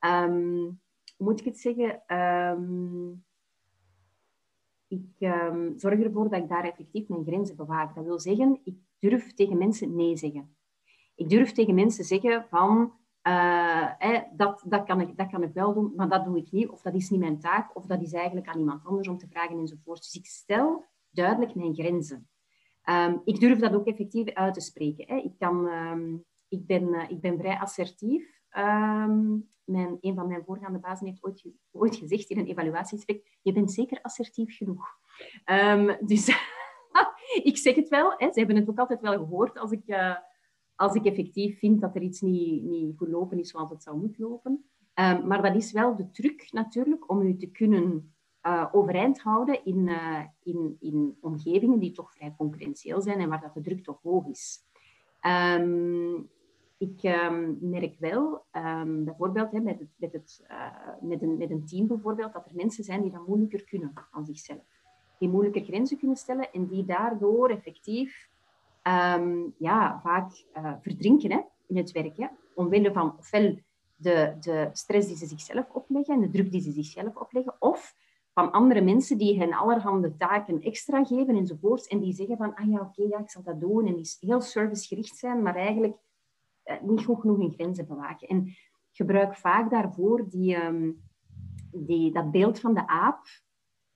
um, 0.00 0.80
hoe 1.16 1.26
moet 1.28 1.40
ik 1.40 1.44
het 1.44 1.58
zeggen 1.58 2.02
ik 4.90 5.28
um, 5.28 5.78
zorg 5.78 6.00
ervoor 6.00 6.28
dat 6.28 6.42
ik 6.42 6.48
daar 6.48 6.64
effectief 6.64 7.08
mijn 7.08 7.24
grenzen 7.24 7.56
bewaak. 7.56 7.94
Dat 7.94 8.04
wil 8.04 8.20
zeggen, 8.20 8.60
ik 8.64 8.76
durf 8.98 9.34
tegen 9.34 9.58
mensen 9.58 9.96
nee 9.96 10.16
zeggen. 10.16 10.56
Ik 11.14 11.28
durf 11.28 11.52
tegen 11.52 11.74
mensen 11.74 12.04
zeggen 12.04 12.46
van, 12.48 12.92
uh, 13.28 14.20
dat, 14.36 14.64
dat, 14.66 14.84
kan 14.84 15.00
ik, 15.00 15.16
dat 15.16 15.30
kan 15.30 15.42
ik 15.42 15.52
wel 15.52 15.74
doen, 15.74 15.92
maar 15.96 16.08
dat 16.08 16.24
doe 16.24 16.36
ik 16.38 16.50
niet. 16.50 16.68
Of 16.68 16.82
dat 16.82 16.94
is 16.94 17.10
niet 17.10 17.20
mijn 17.20 17.38
taak, 17.38 17.76
of 17.76 17.86
dat 17.86 18.02
is 18.02 18.12
eigenlijk 18.12 18.48
aan 18.48 18.58
iemand 18.58 18.84
anders 18.84 19.08
om 19.08 19.18
te 19.18 19.28
vragen 19.28 19.58
enzovoort. 19.58 20.02
Dus 20.02 20.14
ik 20.14 20.26
stel 20.26 20.84
duidelijk 21.10 21.54
mijn 21.54 21.74
grenzen. 21.74 22.28
Um, 22.84 23.20
ik 23.24 23.40
durf 23.40 23.58
dat 23.58 23.74
ook 23.74 23.86
effectief 23.86 24.32
uit 24.32 24.54
te 24.54 24.60
spreken. 24.60 25.06
Hè. 25.08 25.16
Ik, 25.16 25.38
kan, 25.38 25.66
um, 25.66 26.24
ik, 26.48 26.66
ben, 26.66 26.82
uh, 26.82 27.10
ik 27.10 27.20
ben 27.20 27.38
vrij 27.38 27.58
assertief. 27.58 28.39
Um, 28.58 29.48
mijn, 29.64 29.98
een 30.00 30.14
van 30.14 30.28
mijn 30.28 30.44
voorgaande 30.44 30.78
bazen 30.78 31.06
heeft 31.06 31.24
ooit, 31.24 31.46
ooit 31.70 31.96
gezegd 31.96 32.30
in 32.30 32.38
een 32.38 32.46
evaluatiegesprek, 32.46 33.38
je 33.42 33.52
bent 33.52 33.72
zeker 33.72 33.98
assertief 34.02 34.56
genoeg. 34.56 34.98
Um, 35.44 35.96
dus 36.06 36.28
ik 37.50 37.56
zeg 37.56 37.74
het 37.74 37.88
wel, 37.88 38.14
hè, 38.16 38.32
ze 38.32 38.38
hebben 38.38 38.56
het 38.56 38.68
ook 38.68 38.78
altijd 38.78 39.00
wel 39.00 39.12
gehoord 39.12 39.58
als 39.58 39.70
ik, 39.70 39.82
uh, 39.86 40.16
als 40.74 40.94
ik 40.94 41.04
effectief 41.04 41.58
vind 41.58 41.80
dat 41.80 41.94
er 41.94 42.02
iets 42.02 42.20
niet, 42.20 42.62
niet 42.62 42.96
goed 42.96 43.08
lopen 43.08 43.38
is 43.38 43.50
zoals 43.50 43.70
het 43.70 43.82
zou 43.82 43.98
moeten 43.98 44.22
lopen. 44.22 44.64
Um, 44.94 45.26
maar 45.26 45.42
dat 45.42 45.54
is 45.54 45.72
wel 45.72 45.96
de 45.96 46.10
truc 46.10 46.52
natuurlijk 46.52 47.10
om 47.10 47.20
u 47.20 47.36
te 47.36 47.50
kunnen 47.50 48.14
uh, 48.46 48.66
overeind 48.72 49.20
houden 49.20 49.64
in, 49.64 49.86
uh, 49.86 50.24
in, 50.42 50.76
in 50.80 51.16
omgevingen 51.20 51.78
die 51.78 51.92
toch 51.92 52.12
vrij 52.12 52.34
concurrentieel 52.36 53.00
zijn 53.00 53.20
en 53.20 53.28
waar 53.28 53.40
dat 53.40 53.54
de 53.54 53.60
druk 53.60 53.84
toch 53.84 54.02
hoog 54.02 54.26
is. 54.26 54.58
Um, 55.56 56.30
ik 56.80 57.02
um, 57.02 57.58
merk 57.60 57.96
wel, 57.98 58.44
um, 58.52 59.04
bijvoorbeeld 59.04 59.52
hè, 59.52 59.60
met, 59.60 59.78
het, 59.78 59.88
met, 59.96 60.12
het, 60.12 60.44
uh, 60.50 60.66
met, 61.00 61.22
een, 61.22 61.36
met 61.36 61.50
een 61.50 61.66
team 61.66 61.86
bijvoorbeeld, 61.86 62.32
dat 62.32 62.46
er 62.46 62.54
mensen 62.54 62.84
zijn 62.84 63.02
die 63.02 63.10
dat 63.10 63.26
moeilijker 63.26 63.64
kunnen 63.64 63.92
aan 64.10 64.24
zichzelf. 64.24 64.62
Die 65.18 65.28
moeilijker 65.28 65.62
grenzen 65.62 65.98
kunnen 65.98 66.16
stellen 66.16 66.52
en 66.52 66.66
die 66.66 66.84
daardoor 66.84 67.50
effectief 67.50 68.28
um, 69.14 69.54
ja, 69.58 70.00
vaak 70.02 70.44
uh, 70.56 70.72
verdrinken 70.80 71.30
hè, 71.30 71.40
in 71.66 71.76
het 71.76 71.92
werk. 71.92 72.16
Hè, 72.16 72.26
omwille 72.54 72.92
van 72.92 73.18
ofwel 73.18 73.58
de, 73.96 74.36
de 74.40 74.68
stress 74.72 75.06
die 75.06 75.16
ze 75.16 75.26
zichzelf 75.26 75.70
opleggen 75.72 76.14
en 76.14 76.20
de 76.20 76.30
druk 76.30 76.50
die 76.50 76.60
ze 76.60 76.70
zichzelf 76.70 77.16
opleggen, 77.16 77.54
of 77.58 77.94
van 78.32 78.50
andere 78.50 78.80
mensen 78.80 79.18
die 79.18 79.38
hen 79.38 79.52
allerhande 79.52 80.16
taken 80.16 80.62
extra 80.62 81.04
geven 81.04 81.36
enzovoorts 81.36 81.86
en 81.86 81.98
die 81.98 82.12
zeggen 82.12 82.36
van, 82.36 82.54
ah 82.54 82.70
ja, 82.70 82.80
oké, 82.80 83.02
ja, 83.02 83.18
ik 83.18 83.30
zal 83.30 83.42
dat 83.42 83.60
doen 83.60 83.86
en 83.86 83.94
die 83.94 84.16
heel 84.20 84.40
servicegericht 84.40 85.16
zijn, 85.16 85.42
maar 85.42 85.56
eigenlijk 85.56 85.94
eh, 85.94 86.09
niet 86.82 87.04
goed 87.04 87.20
genoeg 87.20 87.40
in 87.40 87.52
grenzen 87.52 87.86
bewaken. 87.86 88.28
En 88.28 88.54
gebruik 88.92 89.36
vaak 89.36 89.70
daarvoor 89.70 90.28
die, 90.28 90.64
um, 90.64 91.02
die, 91.72 92.12
dat 92.12 92.30
beeld 92.30 92.60
van 92.60 92.74
de 92.74 92.86
aap, 92.86 93.26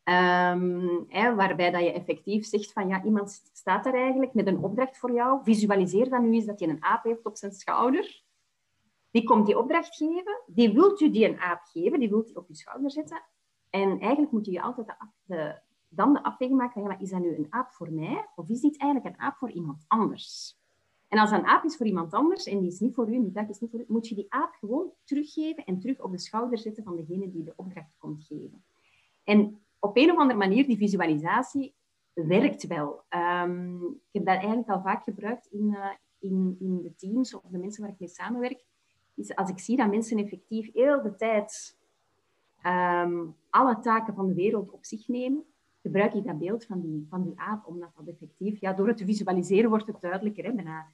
um, 0.04 1.04
hè, 1.08 1.34
waarbij 1.34 1.70
dat 1.70 1.82
je 1.82 1.92
effectief 1.92 2.46
zegt 2.46 2.72
van 2.72 2.88
ja, 2.88 3.04
iemand 3.04 3.42
staat 3.52 3.86
er 3.86 3.94
eigenlijk 3.94 4.34
met 4.34 4.46
een 4.46 4.62
opdracht 4.62 4.98
voor 4.98 5.12
jou. 5.12 5.40
Visualiseer 5.42 6.08
dan 6.08 6.22
nu 6.22 6.34
eens 6.34 6.46
dat 6.46 6.60
je 6.60 6.68
een 6.68 6.84
aap 6.84 7.04
heeft 7.04 7.24
op 7.24 7.36
zijn 7.36 7.52
schouder. 7.52 8.22
Die 9.10 9.24
komt 9.24 9.46
die 9.46 9.58
opdracht 9.58 9.96
geven, 9.96 10.42
die 10.46 10.72
wilt 10.72 11.00
u 11.00 11.10
die 11.10 11.28
een 11.28 11.38
aap 11.38 11.60
geven, 11.64 11.98
die 11.98 12.08
wilt 12.08 12.30
u 12.30 12.34
op 12.34 12.48
je 12.48 12.54
schouder 12.54 12.90
zetten. 12.90 13.22
En 13.70 14.00
eigenlijk 14.00 14.32
moet 14.32 14.46
je 14.46 14.52
je 14.52 14.62
altijd 14.62 14.96
de, 15.24 15.60
dan 15.88 16.12
de 16.12 16.22
afweging 16.22 16.58
maken 16.58 16.80
van 16.80 16.82
maar 16.82 17.02
is 17.02 17.10
dat 17.10 17.20
nu 17.20 17.36
een 17.36 17.46
aap 17.50 17.70
voor 17.70 17.92
mij 17.92 18.28
of 18.34 18.48
is 18.48 18.60
dit 18.60 18.78
eigenlijk 18.78 19.14
een 19.14 19.22
aap 19.22 19.36
voor 19.36 19.50
iemand 19.50 19.84
anders? 19.86 20.58
En 21.14 21.20
als 21.20 21.30
een 21.30 21.44
aap 21.44 21.64
is 21.64 21.76
voor 21.76 21.86
iemand 21.86 22.12
anders 22.12 22.46
en 22.46 22.58
die 22.58 22.68
is 22.68 22.80
niet 22.80 22.94
voor 22.94 23.08
u, 23.08 23.22
die 23.22 23.32
taak 23.32 23.48
is 23.48 23.60
niet 23.60 23.70
voor 23.70 23.80
u, 23.80 23.84
moet 23.88 24.08
je 24.08 24.14
die 24.14 24.26
aap 24.28 24.54
gewoon 24.54 24.90
teruggeven 25.04 25.64
en 25.64 25.78
terug 25.78 26.00
op 26.00 26.10
de 26.10 26.18
schouder 26.18 26.58
zetten 26.58 26.84
van 26.84 26.96
degene 26.96 27.30
die 27.30 27.42
de 27.42 27.52
opdracht 27.56 27.96
komt 27.98 28.24
geven. 28.24 28.64
En 29.24 29.58
op 29.78 29.96
een 29.96 30.10
of 30.10 30.18
andere 30.18 30.38
manier, 30.38 30.66
die 30.66 30.76
visualisatie 30.76 31.74
werkt 32.12 32.66
wel. 32.66 33.02
Um, 33.44 33.86
ik 33.86 34.12
heb 34.12 34.24
dat 34.24 34.36
eigenlijk 34.36 34.68
al 34.68 34.82
vaak 34.82 35.02
gebruikt 35.02 35.46
in, 35.46 35.66
uh, 35.70 35.86
in, 36.18 36.56
in 36.58 36.82
de 36.82 36.94
teams 36.94 37.34
of 37.34 37.42
de 37.50 37.58
mensen 37.58 37.82
waar 37.82 37.92
ik 37.92 37.98
mee 37.98 38.08
samenwerk. 38.08 38.64
Als 39.34 39.50
ik 39.50 39.58
zie 39.58 39.76
dat 39.76 39.90
mensen 39.90 40.18
effectief 40.18 40.72
heel 40.72 41.02
de 41.02 41.14
tijd 41.16 41.78
um, 42.66 43.36
alle 43.50 43.78
taken 43.80 44.14
van 44.14 44.26
de 44.26 44.34
wereld 44.34 44.70
op 44.70 44.84
zich 44.84 45.08
nemen, 45.08 45.44
gebruik 45.82 46.14
ik 46.14 46.24
dat 46.24 46.38
beeld 46.38 46.64
van 46.64 46.80
die, 46.80 47.06
van 47.08 47.22
die 47.22 47.40
aap, 47.40 47.66
omdat 47.66 47.90
dat 47.96 48.08
effectief, 48.08 48.60
ja, 48.60 48.72
door 48.72 48.88
het 48.88 48.96
te 48.96 49.04
visualiseren 49.04 49.70
wordt 49.70 49.86
het 49.86 50.00
duidelijker. 50.00 50.44
Hè, 50.44 50.52
bijna. 50.52 50.86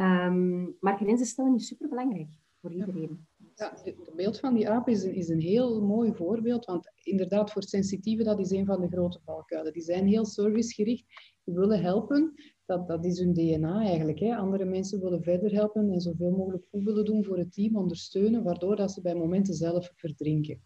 Um, 0.00 0.76
maar 0.80 0.96
grenzen 0.96 1.26
stellen 1.26 1.54
is 1.54 1.66
superbelangrijk 1.66 2.28
voor 2.60 2.72
iedereen. 2.72 3.26
Ja, 3.54 3.76
het 3.82 4.14
beeld 4.16 4.38
van 4.38 4.54
die 4.54 4.68
aap 4.68 4.88
is 4.88 5.02
een, 5.02 5.14
is 5.14 5.28
een 5.28 5.40
heel 5.40 5.82
mooi 5.82 6.14
voorbeeld, 6.14 6.64
want 6.64 6.92
inderdaad, 7.02 7.52
voor 7.52 7.62
sensitieven, 7.62 8.24
dat 8.24 8.40
is 8.40 8.50
een 8.50 8.66
van 8.66 8.80
de 8.80 8.88
grote 8.88 9.20
valkuilen. 9.24 9.72
Die 9.72 9.82
zijn 9.82 10.06
heel 10.06 10.24
servicegericht, 10.24 11.04
die 11.44 11.54
willen 11.54 11.82
helpen, 11.82 12.34
dat, 12.64 12.88
dat 12.88 13.04
is 13.04 13.18
hun 13.18 13.32
DNA 13.32 13.80
eigenlijk. 13.80 14.18
Hè. 14.18 14.36
Andere 14.36 14.64
mensen 14.64 15.00
willen 15.00 15.22
verder 15.22 15.52
helpen 15.52 15.90
en 15.90 16.00
zoveel 16.00 16.30
mogelijk 16.30 16.64
goed 16.70 16.84
willen 16.84 17.04
doen 17.04 17.24
voor 17.24 17.38
het 17.38 17.52
team, 17.52 17.76
ondersteunen, 17.76 18.42
waardoor 18.42 18.76
dat 18.76 18.92
ze 18.92 19.00
bij 19.00 19.14
momenten 19.14 19.54
zelf 19.54 19.92
verdrinken. 19.94 20.60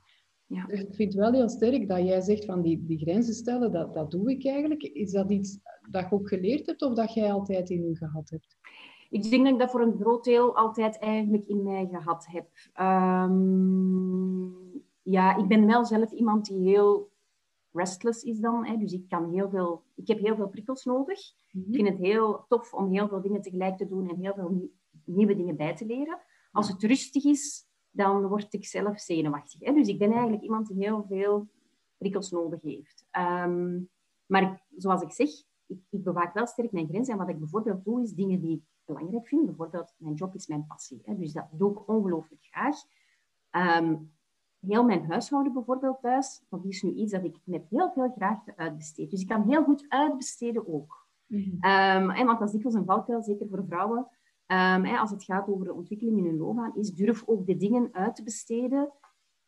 Ja. 0.46 0.66
Dus 0.66 0.80
ik 0.80 0.94
vind 0.94 1.12
het 1.12 1.22
wel 1.22 1.32
heel 1.32 1.48
sterk 1.48 1.88
dat 1.88 2.06
jij 2.06 2.20
zegt 2.20 2.44
van 2.44 2.62
die, 2.62 2.84
die 2.84 2.98
grenzen 2.98 3.34
stellen, 3.34 3.72
dat, 3.72 3.94
dat 3.94 4.10
doe 4.10 4.30
ik 4.30 4.46
eigenlijk. 4.46 4.82
Is 4.82 5.10
dat 5.10 5.30
iets 5.30 5.58
dat 5.90 6.08
je 6.08 6.14
ook 6.14 6.28
geleerd 6.28 6.66
hebt 6.66 6.82
of 6.82 6.94
dat 6.94 7.14
jij 7.14 7.32
altijd 7.32 7.70
in 7.70 7.88
je 7.88 7.96
gehad 7.96 8.30
hebt? 8.30 8.56
Ik 9.10 9.30
denk 9.30 9.44
dat 9.44 9.52
ik 9.52 9.58
dat 9.58 9.70
voor 9.70 9.80
een 9.80 9.98
groot 10.00 10.24
deel 10.24 10.56
altijd 10.56 10.98
eigenlijk 10.98 11.46
in 11.46 11.62
mij 11.62 11.88
gehad 11.92 12.26
heb. 12.26 12.48
Um, 12.80 14.82
ja, 15.02 15.36
ik 15.36 15.48
ben 15.48 15.66
wel 15.66 15.84
zelf 15.84 16.10
iemand 16.10 16.46
die 16.46 16.68
heel 16.68 17.10
restless 17.72 18.22
is 18.22 18.38
dan. 18.38 18.66
Hè. 18.66 18.76
Dus 18.76 18.92
ik, 18.92 19.08
kan 19.08 19.32
heel 19.32 19.50
veel, 19.50 19.82
ik 19.94 20.08
heb 20.08 20.18
heel 20.18 20.36
veel 20.36 20.48
prikkels 20.48 20.84
nodig. 20.84 21.20
Mhm. 21.50 21.68
Ik 21.68 21.74
vind 21.74 21.88
het 21.88 21.98
heel 21.98 22.44
tof 22.48 22.74
om 22.74 22.92
heel 22.92 23.08
veel 23.08 23.20
dingen 23.20 23.42
tegelijk 23.42 23.76
te 23.76 23.88
doen 23.88 24.08
en 24.08 24.16
heel 24.16 24.34
veel 24.34 24.70
nieuwe 25.04 25.36
dingen 25.36 25.56
bij 25.56 25.76
te 25.76 25.86
leren. 25.86 26.18
Als 26.52 26.68
het 26.68 26.82
rustig 26.82 27.24
is, 27.24 27.66
dan 27.90 28.26
word 28.26 28.52
ik 28.52 28.66
zelf 28.66 29.00
zenuwachtig. 29.00 29.60
Hè? 29.60 29.72
Dus 29.72 29.88
ik 29.88 29.98
ben 29.98 30.12
eigenlijk 30.12 30.42
iemand 30.42 30.66
die 30.66 30.76
heel 30.76 31.04
veel 31.08 31.48
prikkels 31.98 32.30
nodig 32.30 32.62
heeft. 32.62 33.06
Ehm, 33.10 33.80
maar 34.26 34.62
zoals 34.76 35.02
ik 35.02 35.12
zeg, 35.12 35.28
ik, 35.66 35.78
ik, 35.90 36.04
bewaak 36.04 36.34
wel 36.34 36.46
sterk 36.46 36.72
mijn 36.72 36.88
grenzen. 36.88 37.12
En 37.12 37.18
wat 37.18 37.28
ik 37.28 37.38
bijvoorbeeld 37.38 37.84
doe, 37.84 38.02
is 38.02 38.12
dingen 38.12 38.40
die 38.40 38.56
ik 38.56 38.62
belangrijk 38.84 39.28
vind. 39.28 39.46
Bijvoorbeeld, 39.46 39.94
mijn 39.96 40.14
job 40.14 40.34
is 40.34 40.46
mijn 40.46 40.66
passie. 40.66 41.00
Hè? 41.04 41.16
Dus 41.16 41.32
dat 41.32 41.46
doe 41.52 41.70
ik 41.70 41.88
ongelooflijk 41.88 42.42
graag. 42.42 42.76
Um, 43.80 44.12
heel 44.66 44.84
mijn 44.84 45.04
huishouden 45.04 45.52
bijvoorbeeld 45.52 46.00
thuis, 46.00 46.44
dat 46.48 46.64
is 46.64 46.82
nu 46.82 46.92
iets 46.92 47.12
dat 47.12 47.24
ik 47.24 47.36
met 47.44 47.66
heel 47.70 47.90
veel 47.92 48.12
graag 48.16 48.38
uitbesteed. 48.56 49.10
Dus 49.10 49.20
ik 49.20 49.28
kan 49.28 49.48
heel 49.48 49.64
goed 49.64 49.84
uitbesteden 49.88 50.68
ook. 50.68 51.06
Mm 51.26 51.58
-hmm. 51.60 52.08
um, 52.18 52.26
want 52.26 52.38
dat 52.38 52.48
is 52.48 52.52
dikwijls 52.52 52.78
een 52.78 52.84
valkuil, 52.84 53.22
zeker 53.22 53.48
voor 53.48 53.64
vrouwen. 53.66 54.06
Um, 54.46 54.86
als 54.86 55.10
het 55.10 55.24
gaat 55.24 55.48
over 55.48 55.64
de 55.64 55.72
ontwikkeling 55.72 56.18
in 56.18 56.24
hun 56.24 56.36
loopbaan, 56.36 56.76
is 56.76 56.92
durf 56.92 57.22
ook 57.26 57.46
de 57.46 57.56
dingen 57.56 57.88
uit 57.92 58.16
te 58.16 58.22
besteden 58.22 58.92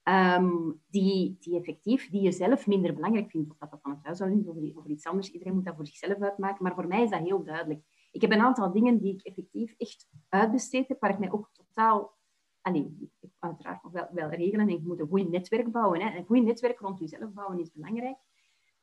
um, 0.08 0.80
die, 0.90 1.36
die 1.40 1.58
effectief, 1.58 2.10
die 2.10 2.22
je 2.22 2.32
zelf 2.32 2.66
minder 2.66 2.94
belangrijk 2.94 3.30
vindt. 3.30 3.50
Of 3.50 3.56
dat 3.58 3.70
dat 3.70 3.80
van 3.82 3.90
het 3.90 4.04
huishouden 4.04 4.40
is 4.40 4.46
of, 4.46 4.76
of 4.76 4.86
iets 4.86 5.06
anders. 5.06 5.30
Iedereen 5.30 5.54
moet 5.54 5.64
dat 5.64 5.74
voor 5.76 5.86
zichzelf 5.86 6.20
uitmaken. 6.20 6.62
Maar 6.64 6.74
voor 6.74 6.86
mij 6.86 7.02
is 7.02 7.10
dat 7.10 7.20
heel 7.20 7.44
duidelijk. 7.44 7.80
Ik 8.16 8.22
heb 8.22 8.30
een 8.30 8.40
aantal 8.40 8.72
dingen 8.72 8.98
die 8.98 9.14
ik 9.14 9.22
effectief 9.22 9.74
echt 9.76 10.08
uitbesteed 10.28 10.88
heb, 10.88 11.00
waar 11.00 11.10
ik 11.10 11.18
mij 11.18 11.32
ook 11.32 11.50
totaal... 11.52 12.14
Allee, 12.60 13.10
ik 13.20 13.30
uiteraard 13.38 13.82
nog 13.82 13.92
wel, 13.92 14.08
wel 14.12 14.28
regelen 14.28 14.68
en 14.68 14.74
je 14.74 14.82
moet 14.82 15.00
een 15.00 15.08
goed 15.08 15.30
netwerk 15.30 15.72
bouwen. 15.72 16.00
Hè. 16.00 16.16
Een 16.16 16.24
goed 16.24 16.44
netwerk 16.44 16.80
rond 16.80 16.98
jezelf 16.98 17.32
bouwen 17.32 17.60
is 17.60 17.72
belangrijk. 17.72 18.16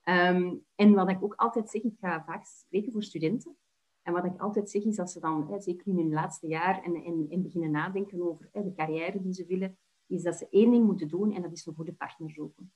Um, 0.03 0.65
en 0.75 0.93
wat 0.93 1.09
ik 1.09 1.23
ook 1.23 1.33
altijd 1.35 1.69
zeg, 1.69 1.83
ik 1.83 1.97
ga 1.99 2.23
vaak 2.23 2.45
spreken 2.45 2.91
voor 2.91 3.03
studenten. 3.03 3.57
En 4.01 4.13
wat 4.13 4.25
ik 4.25 4.41
altijd 4.41 4.69
zeg 4.69 4.83
is, 4.83 4.95
dat 4.95 5.11
ze 5.11 5.19
dan, 5.19 5.47
hè, 5.51 5.59
zeker 5.59 5.87
in 5.87 5.97
hun 5.97 6.13
laatste 6.13 6.47
jaar, 6.47 6.83
en, 6.83 6.95
en, 6.95 7.27
en 7.29 7.41
beginnen 7.41 7.71
nadenken 7.71 8.21
over 8.21 8.49
hè, 8.51 8.63
de 8.63 8.73
carrière 8.73 9.21
die 9.21 9.33
ze 9.33 9.45
willen, 9.45 9.77
is 10.07 10.23
dat 10.23 10.35
ze 10.35 10.47
één 10.49 10.71
ding 10.71 10.85
moeten 10.85 11.07
doen 11.07 11.31
en 11.31 11.41
dat 11.41 11.51
is 11.51 11.65
een 11.65 11.75
goede 11.75 11.93
partner 11.93 12.31
zoeken. 12.31 12.73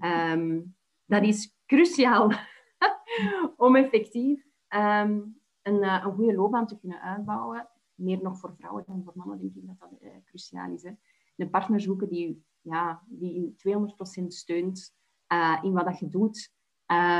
Um, 0.00 0.76
dat 1.04 1.22
is 1.22 1.56
cruciaal 1.66 2.32
om 3.56 3.76
effectief 3.76 4.46
um, 4.68 5.37
een, 5.68 5.82
uh, 5.82 6.02
een 6.04 6.12
goede 6.12 6.34
loopbaan 6.34 6.66
te 6.66 6.78
kunnen 6.78 7.00
uitbouwen. 7.00 7.68
Meer 7.94 8.22
nog 8.22 8.38
voor 8.38 8.54
vrouwen 8.58 8.84
dan 8.86 9.02
voor 9.04 9.12
mannen, 9.16 9.38
denk 9.38 9.54
ik 9.54 9.66
dat 9.66 9.78
dat 9.78 10.02
uh, 10.02 10.10
cruciaal 10.24 10.72
is. 10.72 10.82
Hè. 10.82 10.90
Een 11.36 11.50
partner 11.50 11.80
zoeken 11.80 12.08
die, 12.08 12.44
ja, 12.60 13.02
die 13.06 13.38
u 13.38 13.54
200% 14.22 14.26
steunt 14.26 14.94
uh, 15.32 15.58
in 15.62 15.72
wat 15.72 15.84
dat 15.84 15.98
je 15.98 16.08
doet. 16.08 16.52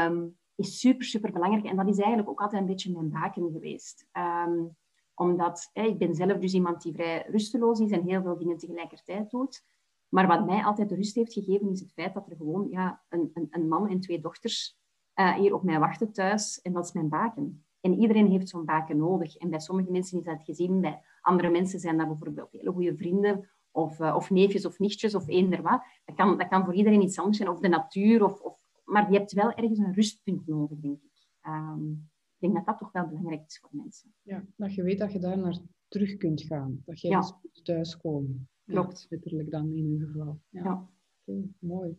Um, 0.07 0.39
is 0.55 0.81
super, 0.81 1.05
super 1.05 1.33
belangrijk. 1.33 1.65
En 1.65 1.77
dat 1.77 1.89
is 1.89 1.99
eigenlijk 1.99 2.29
ook 2.29 2.41
altijd 2.41 2.61
een 2.61 2.67
beetje 2.69 2.93
mijn 2.93 3.11
baken 3.11 3.53
geweest. 3.53 4.07
Um, 4.13 4.77
omdat 5.15 5.71
ik 5.73 5.99
ben 5.99 6.15
zelf 6.15 6.39
dus 6.39 6.53
iemand 6.53 6.83
die 6.83 6.93
vrij 6.93 7.27
rusteloos 7.31 7.81
is 7.81 7.91
en 7.91 8.03
heel 8.03 8.23
veel 8.23 8.39
dingen 8.39 8.57
tegelijkertijd 8.57 9.31
doet. 9.31 9.65
Maar 10.09 10.27
wat 10.27 10.47
mij 10.47 10.65
altijd 10.65 10.89
de 10.89 10.95
rust 10.95 11.15
heeft 11.15 11.33
gegeven, 11.33 11.71
is 11.71 11.81
het 11.81 11.93
feit 11.93 12.15
dat 12.15 12.31
er 12.31 12.37
gewoon 12.37 12.69
ja, 12.71 13.03
een, 13.09 13.31
een, 13.35 13.47
een 13.51 13.69
man 13.69 13.89
en 13.89 14.01
twee 14.01 14.21
dochters 14.21 14.79
uh, 15.15 15.35
hier 15.35 15.55
op 15.55 15.63
mij 15.63 15.79
wachten 15.79 16.13
thuis. 16.13 16.61
En 16.61 16.73
dat 16.73 16.85
is 16.85 16.93
mijn 16.93 17.09
baken. 17.09 17.65
En 17.81 17.99
iedereen 18.01 18.31
heeft 18.31 18.49
zo'n 18.49 18.64
baken 18.64 18.97
nodig. 18.97 19.37
En 19.37 19.51
bij 19.51 19.59
sommige 19.59 19.91
mensen 19.91 20.19
is 20.19 20.25
dat 20.25 20.43
gezien, 20.43 20.81
bij 20.81 21.03
andere 21.21 21.51
mensen 21.51 21.81
zijn 21.81 21.97
dat 21.97 22.07
bijvoorbeeld 22.07 22.53
hele 22.53 22.71
goede 22.71 22.97
vrienden 22.97 23.49
of, 23.71 24.01
uh, 24.01 24.14
of 24.17 24.31
neefjes 24.31 24.67
of 24.67 24.79
nichtjes 24.79 25.14
of 25.14 25.29
eender 25.29 25.62
wat. 25.62 25.83
Dat 26.05 26.17
kan, 26.17 26.38
dat 26.38 26.49
kan 26.49 26.64
voor 26.64 26.75
iedereen 26.75 27.03
iets 27.03 27.19
anders 27.19 27.37
zijn, 27.37 27.49
of 27.49 27.61
de 27.61 27.69
natuur 27.69 28.25
of, 28.25 28.41
of 28.41 28.59
maar 28.85 29.12
je 29.12 29.19
hebt 29.19 29.33
wel 29.33 29.53
ergens 29.53 29.79
een 29.79 29.95
rustpunt 29.95 30.47
nodig, 30.47 30.79
denk 30.79 31.03
ik. 31.03 31.29
Um, 31.47 32.11
ik 32.38 32.45
denk 32.45 32.55
dat 32.55 32.67
dat 32.67 32.79
toch 32.79 32.93
wel 32.93 33.09
belangrijk 33.09 33.47
is 33.47 33.59
voor 33.59 33.71
mensen. 33.73 34.14
Ja, 34.23 34.45
dat 34.57 34.75
je 34.75 34.83
weet 34.83 34.99
dat 34.99 35.12
je 35.12 35.19
daar 35.19 35.38
naar 35.38 35.59
terug 35.88 36.17
kunt 36.17 36.43
gaan. 36.43 36.83
Dat 36.85 37.01
je 37.01 37.09
ja. 37.09 37.21
thuis 37.21 37.62
thuiskomen. 37.62 38.49
Klopt. 38.64 39.01
Ja, 39.01 39.07
letterlijk 39.09 39.51
dan 39.51 39.73
in 39.73 39.85
uw 39.85 40.07
geval. 40.07 40.41
Ja. 40.49 40.62
ja. 40.62 40.88
Okay, 41.25 41.51
mooi. 41.59 41.97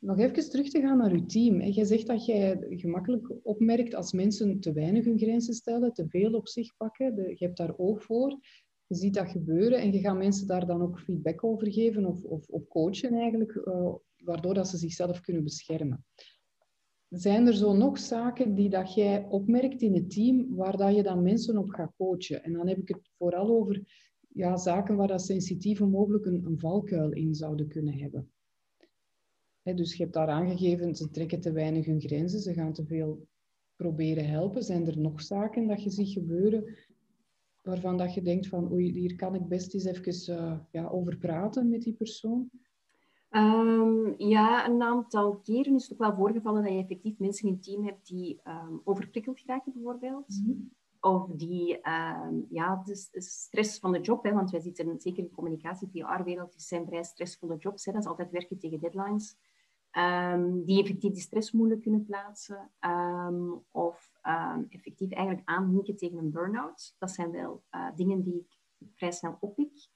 Nog 0.00 0.18
even 0.18 0.50
terug 0.50 0.68
te 0.68 0.80
gaan 0.80 0.96
naar 0.96 1.10
uw 1.10 1.26
team. 1.26 1.60
Je 1.60 1.84
zegt 1.84 2.06
dat 2.06 2.24
jij 2.24 2.64
gemakkelijk 2.68 3.32
opmerkt 3.42 3.94
als 3.94 4.12
mensen 4.12 4.60
te 4.60 4.72
weinig 4.72 5.04
hun 5.04 5.18
grenzen 5.18 5.54
stellen, 5.54 5.92
te 5.92 6.08
veel 6.08 6.32
op 6.32 6.48
zich 6.48 6.76
pakken. 6.76 7.14
je 7.16 7.44
hebt 7.44 7.56
daar 7.56 7.78
oog 7.78 8.02
voor. 8.02 8.38
Je 8.86 8.94
ziet 8.94 9.14
dat 9.14 9.30
gebeuren 9.30 9.78
en 9.78 9.92
je 9.92 10.00
gaat 10.00 10.16
mensen 10.16 10.46
daar 10.46 10.66
dan 10.66 10.82
ook 10.82 11.00
feedback 11.00 11.44
over 11.44 11.72
geven 11.72 12.06
of, 12.06 12.24
of, 12.24 12.68
coachen 12.68 13.14
eigenlijk, 13.14 13.54
uh, 13.54 13.94
waardoor 14.16 14.54
dat 14.54 14.68
ze 14.68 14.76
zichzelf 14.76 15.20
kunnen 15.20 15.44
beschermen. 15.44 16.04
Zijn 17.08 17.46
er 17.46 17.54
zo 17.54 17.72
nog 17.72 17.98
zaken 17.98 18.54
die 18.54 18.68
dat 18.68 18.94
jij 18.94 19.26
opmerkt 19.28 19.82
in 19.82 19.94
het 19.94 20.10
team 20.10 20.54
waar 20.54 20.76
dat 20.76 20.94
je 20.94 21.02
dan 21.02 21.22
mensen 21.22 21.58
op 21.58 21.68
gaat 21.68 21.92
coachen? 21.96 22.42
En 22.42 22.52
dan 22.52 22.68
heb 22.68 22.78
ik 22.78 22.88
het 22.88 23.10
vooral 23.18 23.48
over 23.48 23.82
ja, 24.28 24.56
zaken 24.56 24.96
waar 24.96 25.08
dat 25.08 25.22
sensitieven 25.22 25.90
mogelijk 25.90 26.24
een, 26.24 26.44
een 26.44 26.58
valkuil 26.58 27.12
in 27.12 27.34
zouden 27.34 27.68
kunnen 27.68 27.98
hebben. 27.98 28.30
Dus 29.62 29.96
je 29.96 30.02
hebt 30.02 30.14
daar 30.14 30.28
aangegeven, 30.28 30.94
ze 30.96 31.10
trekken 31.10 31.40
te 31.40 31.52
weinig 31.52 31.86
hun 31.86 32.00
grenzen, 32.00 32.40
ze 32.40 32.54
gaan 32.54 32.72
te 32.72 32.86
veel 32.86 33.26
proberen 33.76 34.28
helpen. 34.28 34.62
Zijn 34.62 34.86
er 34.86 34.98
nog 34.98 35.22
zaken 35.22 35.66
dat 35.66 35.82
je 35.82 35.90
ziet 35.90 36.12
gebeuren 36.12 36.76
waarvan 37.62 37.96
dat 37.96 38.14
je 38.14 38.22
denkt 38.22 38.46
van 38.46 38.72
oei, 38.72 38.92
hier 38.92 39.16
kan 39.16 39.34
ik 39.34 39.48
best 39.48 39.74
eens 39.74 39.84
even 39.84 40.36
uh, 40.36 40.58
ja, 40.70 40.88
over 40.88 41.16
praten 41.16 41.68
met 41.68 41.82
die 41.82 41.94
persoon? 41.94 42.50
Um, 43.30 44.14
ja, 44.18 44.68
een 44.68 44.82
aantal 44.82 45.36
keren 45.36 45.74
is 45.74 45.82
het 45.82 45.92
ook 45.92 45.98
wel 45.98 46.14
voorgevallen 46.14 46.62
dat 46.62 46.72
je 46.72 46.78
effectief 46.78 47.18
mensen 47.18 47.48
in 47.48 47.54
het 47.54 47.62
team 47.62 47.84
hebt 47.84 48.06
die 48.06 48.40
um, 48.44 48.80
overprikkeld 48.84 49.40
geraken 49.40 49.72
bijvoorbeeld. 49.72 50.28
Mm 50.28 50.44
-hmm. 50.44 50.70
Of 51.00 51.26
die, 51.36 51.88
um, 51.88 52.46
ja, 52.50 52.82
de, 52.84 53.20
stress 53.20 53.78
van 53.78 53.92
de 53.92 54.00
job, 54.00 54.24
hè, 54.24 54.32
want 54.32 54.50
wij 54.50 54.60
zitten 54.60 55.00
zeker 55.00 55.18
in 55.18 55.24
de 55.24 55.34
communicatie, 55.34 55.88
PR-wereld, 55.88 56.54
zijn 56.56 56.86
vrij 56.86 57.02
stressvolle 57.02 57.56
jobs. 57.56 57.84
Hè, 57.84 57.92
dat 57.92 58.00
is 58.00 58.08
altijd 58.08 58.30
werken 58.30 58.58
tegen 58.58 58.80
deadlines. 58.80 59.36
Die 60.64 60.82
effectief 60.82 61.12
die 61.12 61.20
stress 61.20 61.52
moeilijk 61.52 61.82
kunnen 61.82 62.04
plaatsen. 62.04 62.70
of 63.70 64.12
effectief 64.68 65.10
eigenlijk 65.10 65.48
aanhinken 65.48 65.96
tegen 65.96 66.18
een 66.18 66.30
burn-out. 66.30 66.94
Dat 66.98 67.10
zijn 67.10 67.30
wel 67.30 67.62
uh, 67.70 67.86
dingen 67.94 68.22
die 68.22 68.46
ik 68.78 68.88
vrij 68.94 69.12
snel 69.12 69.36
oppik. 69.40 69.88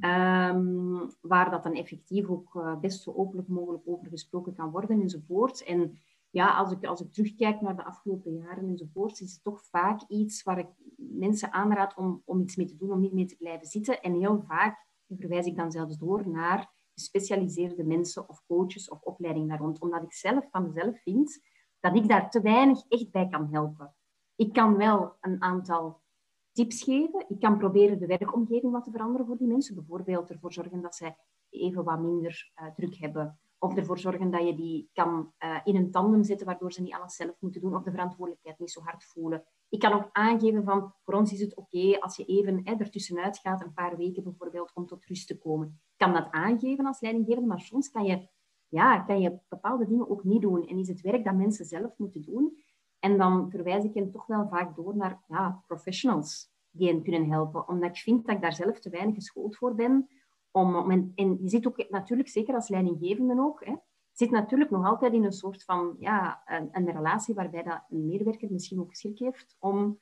Um, 0.00 1.10
waar 1.20 1.50
dat 1.50 1.62
dan 1.62 1.74
effectief 1.74 2.28
ook 2.28 2.54
uh, 2.54 2.78
best 2.78 3.02
zo 3.02 3.12
openlijk 3.12 3.48
mogelijk 3.48 3.82
over 3.86 4.06
gesproken 4.06 4.54
kan 4.54 4.70
worden 4.70 5.00
enzovoort. 5.00 5.64
En 5.64 5.98
ja, 6.30 6.56
als 6.56 6.72
ik, 6.72 6.84
als 6.84 7.00
ik 7.00 7.12
terugkijk 7.12 7.60
naar 7.60 7.76
de 7.76 7.84
afgelopen 7.84 8.34
jaren 8.34 8.68
enzovoort, 8.68 9.20
is 9.20 9.32
het 9.32 9.42
toch 9.42 9.64
vaak 9.64 10.02
iets 10.08 10.42
waar 10.42 10.58
ik 10.58 10.68
mensen 10.96 11.52
aanraad 11.52 11.96
om, 11.96 12.22
om 12.24 12.40
iets 12.40 12.56
mee 12.56 12.66
te 12.66 12.76
doen, 12.76 12.92
om 12.92 13.00
niet 13.00 13.12
mee 13.12 13.26
te 13.26 13.36
blijven 13.36 13.66
zitten. 13.66 14.02
En 14.02 14.14
heel 14.14 14.42
vaak 14.46 14.86
verwijs 15.08 15.46
ik 15.46 15.56
dan 15.56 15.72
zelfs 15.72 15.98
door 15.98 16.28
naar 16.28 16.73
gespecialiseerde 16.94 17.84
mensen 17.84 18.28
of 18.28 18.42
coaches 18.46 18.88
of 18.88 19.02
opleiding 19.02 19.48
daar 19.48 19.58
rond. 19.58 19.80
Omdat 19.80 20.02
ik 20.02 20.12
zelf 20.12 20.48
van 20.50 20.72
mezelf 20.72 21.02
vind 21.02 21.42
dat 21.80 21.96
ik 21.96 22.08
daar 22.08 22.30
te 22.30 22.40
weinig 22.40 22.84
echt 22.88 23.10
bij 23.10 23.28
kan 23.28 23.48
helpen. 23.50 23.94
Ik 24.36 24.52
kan 24.52 24.76
wel 24.76 25.16
een 25.20 25.42
aantal 25.42 26.00
tips 26.52 26.82
geven. 26.82 27.24
Ik 27.28 27.40
kan 27.40 27.58
proberen 27.58 27.98
de 27.98 28.06
werkomgeving 28.06 28.72
wat 28.72 28.84
te 28.84 28.90
veranderen 28.90 29.26
voor 29.26 29.36
die 29.36 29.46
mensen. 29.46 29.74
Bijvoorbeeld 29.74 30.30
ervoor 30.30 30.52
zorgen 30.52 30.82
dat 30.82 30.94
zij 30.94 31.16
even 31.50 31.84
wat 31.84 32.00
minder 32.00 32.52
uh, 32.62 32.66
druk 32.74 32.96
hebben. 32.96 33.38
Of 33.58 33.76
ervoor 33.76 33.98
zorgen 33.98 34.30
dat 34.30 34.46
je 34.46 34.54
die 34.54 34.90
kan 34.92 35.32
uh, 35.38 35.60
in 35.64 35.76
een 35.76 35.90
tandem 35.90 36.22
zetten, 36.22 36.46
waardoor 36.46 36.72
ze 36.72 36.82
niet 36.82 36.94
alles 36.94 37.16
zelf 37.16 37.36
moeten 37.38 37.60
doen. 37.60 37.74
Of 37.74 37.82
de 37.82 37.90
verantwoordelijkheid 37.90 38.58
niet 38.58 38.70
zo 38.70 38.80
hard 38.80 39.04
voelen. 39.04 39.44
Ik 39.68 39.80
kan 39.80 39.92
ook 39.92 40.08
aangeven 40.12 40.64
van, 40.64 40.94
voor 41.02 41.14
ons 41.14 41.32
is 41.32 41.40
het 41.40 41.56
oké 41.56 41.98
als 42.00 42.16
je 42.16 42.24
even 42.24 42.60
hè, 42.64 42.74
ertussenuit 42.74 43.38
gaat, 43.38 43.62
een 43.62 43.72
paar 43.72 43.96
weken 43.96 44.22
bijvoorbeeld, 44.22 44.70
om 44.74 44.86
tot 44.86 45.04
rust 45.04 45.26
te 45.26 45.38
komen. 45.38 45.66
Ik 45.66 45.96
kan 45.96 46.12
dat 46.12 46.30
aangeven 46.30 46.86
als 46.86 47.00
leidinggevende, 47.00 47.48
maar 47.48 47.60
soms 47.60 47.90
kan 47.90 48.04
je, 48.04 48.28
ja, 48.68 49.00
kan 49.00 49.20
je 49.20 49.38
bepaalde 49.48 49.86
dingen 49.86 50.10
ook 50.10 50.24
niet 50.24 50.42
doen. 50.42 50.66
En 50.66 50.78
is 50.78 50.88
het 50.88 51.00
werk 51.00 51.24
dat 51.24 51.34
mensen 51.34 51.64
zelf 51.64 51.98
moeten 51.98 52.22
doen. 52.22 52.58
En 52.98 53.18
dan 53.18 53.50
verwijs 53.50 53.84
ik 53.84 53.94
hen 53.94 54.10
toch 54.10 54.26
wel 54.26 54.48
vaak 54.48 54.76
door 54.76 54.96
naar 54.96 55.22
ja, 55.28 55.62
professionals 55.66 56.52
die 56.70 56.88
hen 56.88 57.02
kunnen 57.02 57.30
helpen. 57.30 57.68
Omdat 57.68 57.90
ik 57.90 57.96
vind 57.96 58.26
dat 58.26 58.34
ik 58.34 58.42
daar 58.42 58.52
zelf 58.52 58.80
te 58.80 58.90
weinig 58.90 59.14
geschoold 59.14 59.56
voor 59.56 59.74
ben. 59.74 60.08
Om, 60.50 60.90
en, 60.90 61.12
je 61.14 61.48
zit 61.48 61.66
ook 61.66 61.90
natuurlijk, 61.90 62.28
zeker 62.28 62.54
als 62.54 62.68
leidinggevende 62.68 63.40
ook, 63.40 63.64
hè, 63.64 63.74
zit 64.14 64.30
natuurlijk 64.30 64.70
nog 64.70 64.86
altijd 64.86 65.12
in 65.12 65.24
een 65.24 65.32
soort 65.32 65.64
van 65.64 65.96
ja, 65.98 66.42
een, 66.46 66.68
een 66.72 66.90
relatie 66.90 67.34
waarbij 67.34 67.62
dat 67.62 67.84
een 67.90 68.06
medewerker 68.06 68.52
misschien 68.52 68.80
ook 68.80 68.94
schrik 68.94 69.18
heeft 69.18 69.56
om 69.58 69.76
mm 69.76 69.98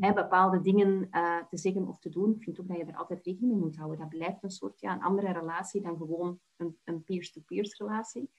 hè, 0.00 0.12
bepaalde 0.12 0.60
dingen 0.60 1.08
uh, 1.10 1.38
te 1.48 1.56
zeggen 1.56 1.88
of 1.88 1.98
te 1.98 2.08
doen. 2.08 2.34
Ik 2.34 2.42
vind 2.42 2.60
ook 2.60 2.68
dat 2.68 2.76
je 2.76 2.84
er 2.84 2.96
altijd 2.96 3.26
rekening 3.26 3.52
mee 3.52 3.60
moet 3.60 3.76
houden. 3.76 3.98
Dat 3.98 4.08
blijft 4.08 4.42
een 4.42 4.50
soort 4.50 4.80
ja, 4.80 4.92
een 4.92 5.02
andere 5.02 5.32
relatie 5.32 5.80
dan 5.80 5.96
gewoon 5.96 6.40
een, 6.84 7.04
peer-to-peers 7.04 7.78
relatie. 7.78 8.30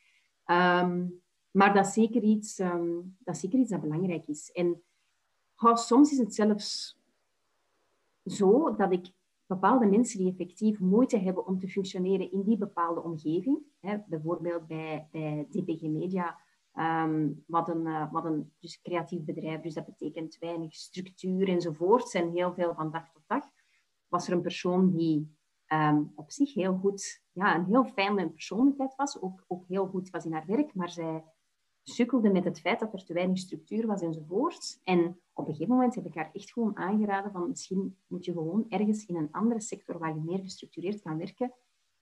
Um, 0.46 1.22
maar 1.52 1.74
dat 1.74 1.86
is 1.86 1.94
zeker 1.94 2.22
iets, 2.22 2.60
um, 2.60 3.16
dat, 3.20 3.36
is 3.36 3.42
zeker 3.42 3.60
iets 3.60 3.70
dat 3.70 3.82
belangrijk 3.82 4.28
is. 4.28 4.52
En 4.52 4.84
oh, 5.58 5.76
soms 5.76 6.12
is 6.12 6.18
het 6.18 6.36
zelfs 6.36 7.00
zo 8.26 8.76
dat 8.76 8.92
ik 8.92 9.08
bepaalde 9.54 9.86
mensen 9.86 10.20
die 10.20 10.32
effectief 10.32 10.80
moeite 10.80 11.18
hebben 11.18 11.46
om 11.46 11.60
te 11.60 11.68
functioneren 11.68 12.32
in 12.32 12.44
die 12.44 12.58
bepaalde 12.58 13.04
omgeving, 13.04 13.60
hè, 13.80 13.98
bijvoorbeeld 14.08 14.68
bij, 14.68 15.08
bij 15.12 15.48
DPG 15.50 15.82
Media, 15.82 16.40
um, 16.74 17.44
wat 17.48 17.70
een, 17.70 17.86
uh, 17.86 18.12
wat 18.12 18.26
een 18.26 18.52
dus 18.60 18.82
creatief 18.82 19.24
bedrijf, 19.24 19.62
dus 19.62 19.74
dat 19.74 19.86
betekent 19.86 20.38
weinig 20.40 20.74
structuur 20.74 21.48
enzovoort, 21.48 22.14
en 22.14 22.32
heel 22.32 22.54
veel 22.54 22.74
van 22.74 22.92
dag 22.92 23.12
tot 23.12 23.24
dag, 23.28 23.44
was 24.08 24.28
er 24.28 24.34
een 24.34 24.42
persoon 24.42 24.92
die 24.92 25.38
um, 25.74 26.12
op 26.16 26.32
zich 26.32 26.54
heel 26.54 26.78
goed, 26.78 27.24
ja, 27.32 27.56
een 27.56 27.66
heel 27.66 27.86
fijne 27.86 28.30
persoonlijkheid 28.30 28.96
was, 28.96 29.22
ook, 29.22 29.44
ook 29.48 29.68
heel 29.68 29.88
goed 29.88 30.10
was 30.10 30.26
in 30.26 30.34
haar 30.34 30.46
werk, 30.46 30.74
maar 30.74 30.90
zij 30.90 31.24
sukkelde 31.84 32.32
met 32.32 32.44
het 32.44 32.60
feit 32.60 32.80
dat 32.80 32.94
er 32.94 33.06
te 33.06 33.14
weinig 33.14 33.38
structuur 33.38 33.88
was 33.88 34.02
enzovoort. 34.02 34.80
En 34.84 35.20
op 35.34 35.48
een 35.48 35.54
gegeven 35.54 35.76
moment 35.76 35.96
heb 35.96 36.06
ik 36.06 36.16
haar 36.16 36.30
echt 36.34 36.52
gewoon 36.52 36.78
aangeraden 36.78 37.32
van 37.32 37.50
misschien 37.50 37.98
moet 38.08 38.26
je 38.26 38.32
gewoon 38.32 38.66
ergens 38.70 39.06
in 39.06 39.16
een 39.16 39.32
andere 39.32 39.62
sector 39.62 39.98
waar 39.98 40.16
je 40.16 40.22
meer 40.22 40.40
gestructureerd 40.40 41.02
kan 41.02 41.18
werken, 41.18 41.54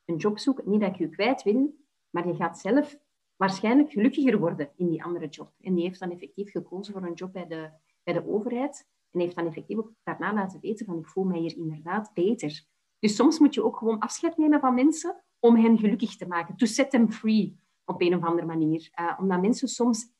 een 0.05 0.15
job 0.15 0.39
zoeken. 0.39 0.69
Niet 0.69 0.81
dat 0.81 0.89
ik 0.89 0.97
je 0.97 1.09
kwijt 1.09 1.43
wil, 1.43 1.75
maar 2.09 2.27
je 2.27 2.35
gaat 2.35 2.59
zelf 2.59 2.99
waarschijnlijk 3.35 3.91
gelukkiger 3.91 4.39
worden 4.39 4.71
in 4.75 4.89
die 4.89 5.03
andere 5.03 5.27
job. 5.27 5.53
En 5.61 5.73
die 5.73 5.83
heeft 5.83 5.99
dan 5.99 6.11
effectief 6.11 6.51
gekozen 6.51 6.93
voor 6.93 7.03
een 7.03 7.13
job 7.13 7.33
bij 7.33 7.47
de, 7.47 7.69
bij 8.03 8.13
de 8.13 8.27
overheid 8.27 8.87
en 9.11 9.19
heeft 9.19 9.35
dan 9.35 9.45
effectief 9.45 9.77
ook 9.77 9.93
daarna 10.03 10.33
laten 10.33 10.59
weten 10.59 10.85
van 10.85 10.97
ik 10.97 11.07
voel 11.07 11.23
mij 11.23 11.39
hier 11.39 11.57
inderdaad 11.57 12.11
beter. 12.13 12.65
Dus 12.99 13.15
soms 13.15 13.39
moet 13.39 13.53
je 13.53 13.63
ook 13.63 13.77
gewoon 13.77 13.99
afscheid 13.99 14.37
nemen 14.37 14.59
van 14.59 14.73
mensen 14.73 15.23
om 15.39 15.55
hen 15.55 15.77
gelukkig 15.77 16.15
te 16.15 16.27
maken. 16.27 16.55
To 16.55 16.65
set 16.65 16.89
them 16.89 17.11
free 17.11 17.59
op 17.89 18.01
een 18.01 18.15
of 18.15 18.23
andere 18.23 18.47
manier. 18.47 18.91
Uh, 18.99 19.17
omdat 19.19 19.41
mensen 19.41 19.67
soms 19.67 20.11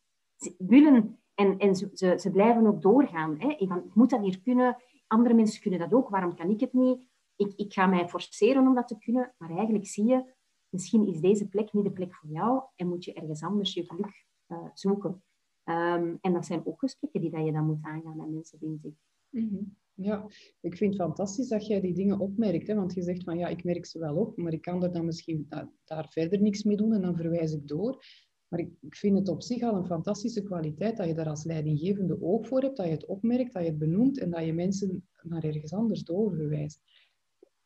willen 0.58 1.20
en, 1.34 1.58
en 1.58 1.76
ze, 1.76 2.16
ze, 2.20 2.32
blijven 2.32 2.68
ook 2.68 2.82
doorgaan. 2.82 3.40
Hè? 3.40 3.68
Van, 3.68 3.78
ik 3.78 3.96
moet 3.96 4.10
dat 4.10 4.22
hier 4.22 4.42
kunnen, 4.42 4.78
andere 5.08 5.36
mensen 5.36 5.62
kunnen 5.62 5.80
dat 5.80 5.94
ook, 5.94 6.10
waarom 6.10 6.36
kan 6.36 6.50
ik 6.50 6.60
het 6.60 6.74
niet? 6.74 7.08
Ik, 7.36 7.54
ik 7.56 7.74
ga 7.74 7.86
mij 7.86 8.10
forceren 8.10 8.68
om 8.68 8.76
dat 8.76 8.88
te 8.88 8.98
kunnen, 8.98 9.34
maar 9.38 9.50
eigenlijk 9.50 9.88
zie 9.88 10.06
je, 10.06 10.34
misschien 10.70 11.08
is 11.08 11.20
deze 11.20 11.48
plek 11.48 11.74
niet 11.74 11.84
de 11.84 11.92
plek 11.92 12.16
voor 12.16 12.30
jou 12.30 12.64
en 12.76 12.88
moet 12.88 13.06
je 13.06 13.14
ergens 13.14 13.44
anders 13.44 13.74
je 13.74 13.86
geluk 13.86 14.26
uh, 14.48 14.58
zoeken. 14.74 15.24
Um, 15.64 16.18
en 16.22 16.34
dat 16.34 16.46
zijn 16.46 16.66
ook 16.66 16.80
gesprekken 16.80 17.22
die 17.22 17.30
dat 17.30 17.46
je 17.46 17.52
dan 17.52 17.66
moet 17.66 17.82
aangaan 17.82 18.18
met 18.18 18.30
mensen, 18.30 18.60
vind 18.60 18.86
ik. 18.86 18.94
-hmm. 19.30 19.78
Ja, 20.02 20.28
ik 20.62 20.78
vind 20.78 20.94
het 20.94 21.02
fantastisch 21.02 21.48
dat 21.48 21.68
jij 21.68 21.82
die 21.82 21.94
dingen 21.94 22.20
opmerkt. 22.20 22.68
Hè? 22.68 22.76
Want 22.76 22.94
je 22.94 23.02
zegt 23.02 23.24
van 23.24 23.38
ja, 23.38 23.48
ik 23.48 23.64
merk 23.64 23.86
ze 23.86 24.00
wel 24.00 24.16
op, 24.16 24.38
maar 24.38 24.54
ik 24.54 24.62
kan 24.62 24.84
er 24.84 24.92
dan 24.92 25.06
misschien 25.06 25.48
daar 25.86 26.08
verder 26.10 26.42
niks 26.42 26.64
mee 26.64 26.78
doen 26.78 26.94
en 26.94 27.02
dan 27.02 27.16
verwijs 27.16 27.54
ik 27.54 27.68
door. 27.68 28.04
Maar 28.48 28.60
ik, 28.60 28.70
ik 28.82 28.96
vind 28.96 29.18
het 29.18 29.28
op 29.28 29.44
zich 29.44 29.64
al 29.64 29.76
een 29.76 29.86
fantastische 29.86 30.44
kwaliteit 30.44 30.98
dat 30.98 31.08
je 31.08 31.14
daar 31.14 31.30
als 31.30 31.44
leidinggevende 31.44 32.22
oog 32.22 32.48
voor 32.48 32.62
hebt, 32.62 32.78
dat 32.78 32.86
je 32.86 32.92
het 32.92 33.06
opmerkt, 33.06 33.54
dat 33.54 33.64
je 33.64 33.70
het 33.70 33.78
benoemt 33.78 34.20
en 34.20 34.30
dat 34.30 34.46
je 34.46 34.54
mensen 34.54 35.08
naar 35.22 35.44
ergens 35.44 35.74
anders 35.74 36.04
doorverwijst. 36.04 36.82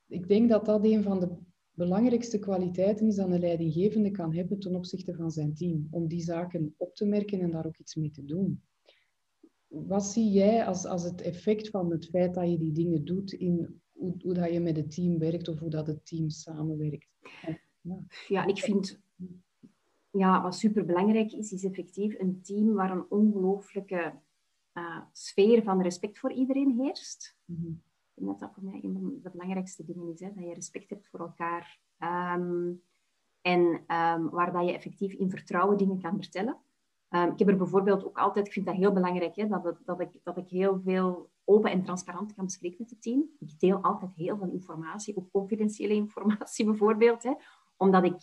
Ik 0.07 0.27
denk 0.27 0.49
dat 0.49 0.65
dat 0.65 0.85
een 0.85 1.03
van 1.03 1.19
de 1.19 1.29
belangrijkste 1.71 2.39
kwaliteiten 2.39 3.07
is 3.07 3.15
dat 3.15 3.29
een 3.29 3.39
leidinggevende 3.39 4.11
kan 4.11 4.35
hebben 4.35 4.59
ten 4.59 4.75
opzichte 4.75 5.15
van 5.15 5.31
zijn 5.31 5.53
team. 5.55 5.87
Om 5.91 6.07
die 6.07 6.21
zaken 6.21 6.73
op 6.77 6.95
te 6.95 7.05
merken 7.05 7.39
en 7.39 7.51
daar 7.51 7.65
ook 7.65 7.77
iets 7.77 7.95
mee 7.95 8.11
te 8.11 8.25
doen 8.25 8.61
wat 9.73 10.05
zie 10.05 10.31
jij 10.31 10.65
als, 10.65 10.85
als 10.85 11.03
het 11.03 11.21
effect 11.21 11.69
van 11.69 11.91
het 11.91 12.05
feit 12.05 12.33
dat 12.33 12.49
je 12.49 12.57
die 12.57 12.71
dingen 12.71 13.05
doet 13.05 13.31
in 13.31 13.81
hoe, 13.91 14.15
hoe 14.21 14.33
dat 14.33 14.51
je 14.51 14.59
met 14.59 14.75
het 14.75 14.95
team 14.95 15.19
werkt 15.19 15.47
of 15.47 15.59
hoe 15.59 15.69
dat 15.69 15.87
het 15.87 16.05
team 16.05 16.29
samenwerkt? 16.29 17.07
Ja, 17.81 17.99
ja 18.27 18.45
ik 18.45 18.57
vind... 18.57 19.01
Ja, 20.11 20.41
wat 20.41 20.55
superbelangrijk 20.55 21.31
is, 21.31 21.51
is 21.51 21.63
effectief 21.63 22.19
een 22.19 22.41
team 22.41 22.73
waar 22.73 22.91
een 22.91 23.09
ongelooflijke 23.09 24.13
uh, 24.73 24.99
sfeer 25.11 25.63
van 25.63 25.81
respect 25.81 26.19
voor 26.19 26.31
iedereen 26.31 26.79
heerst. 26.79 27.37
Mm 27.45 27.55
-hmm. 27.55 27.81
Ik 28.15 28.23
denk 28.23 28.27
dat 28.27 28.39
dat 28.39 28.53
voor 28.53 28.63
mij 28.63 28.79
een 28.83 28.93
van 28.93 29.19
de 29.23 29.29
belangrijkste 29.29 29.85
dingen 29.85 30.11
is, 30.13 30.19
hè, 30.19 30.31
dat 30.35 30.43
je 30.43 30.53
respect 30.53 30.89
hebt 30.89 31.07
voor 31.07 31.19
elkaar. 31.19 31.79
Um, 32.37 32.81
en 33.41 33.59
um, 33.61 34.29
waar 34.29 34.51
dat 34.51 34.65
je 34.65 34.73
effectief 34.73 35.13
in 35.13 35.29
vertrouwen 35.29 35.77
dingen 35.77 35.99
kan 35.99 36.15
vertellen. 36.15 36.57
Um, 37.15 37.31
ik 37.31 37.39
heb 37.39 37.47
er 37.47 37.57
bijvoorbeeld 37.57 38.05
ook 38.05 38.17
altijd, 38.17 38.47
ik 38.47 38.53
vind 38.53 38.65
dat 38.65 38.75
heel 38.75 38.91
belangrijk, 38.91 39.35
hè, 39.35 39.47
dat, 39.47 39.77
dat, 39.85 39.99
ik, 39.99 40.09
dat 40.23 40.37
ik 40.37 40.49
heel 40.49 40.81
veel 40.83 41.29
open 41.43 41.71
en 41.71 41.83
transparant 41.83 42.33
kan 42.33 42.45
bespreken 42.45 42.77
met 42.79 42.89
het 42.89 43.01
team. 43.01 43.29
Ik 43.39 43.59
deel 43.59 43.77
altijd 43.81 44.15
heel 44.15 44.37
veel 44.37 44.51
informatie, 44.51 45.17
ook 45.17 45.31
confidentiële 45.31 45.93
informatie 45.93 46.65
bijvoorbeeld, 46.71 47.23
hè, 47.23 47.33
omdat 47.77 48.03
ik 48.03 48.15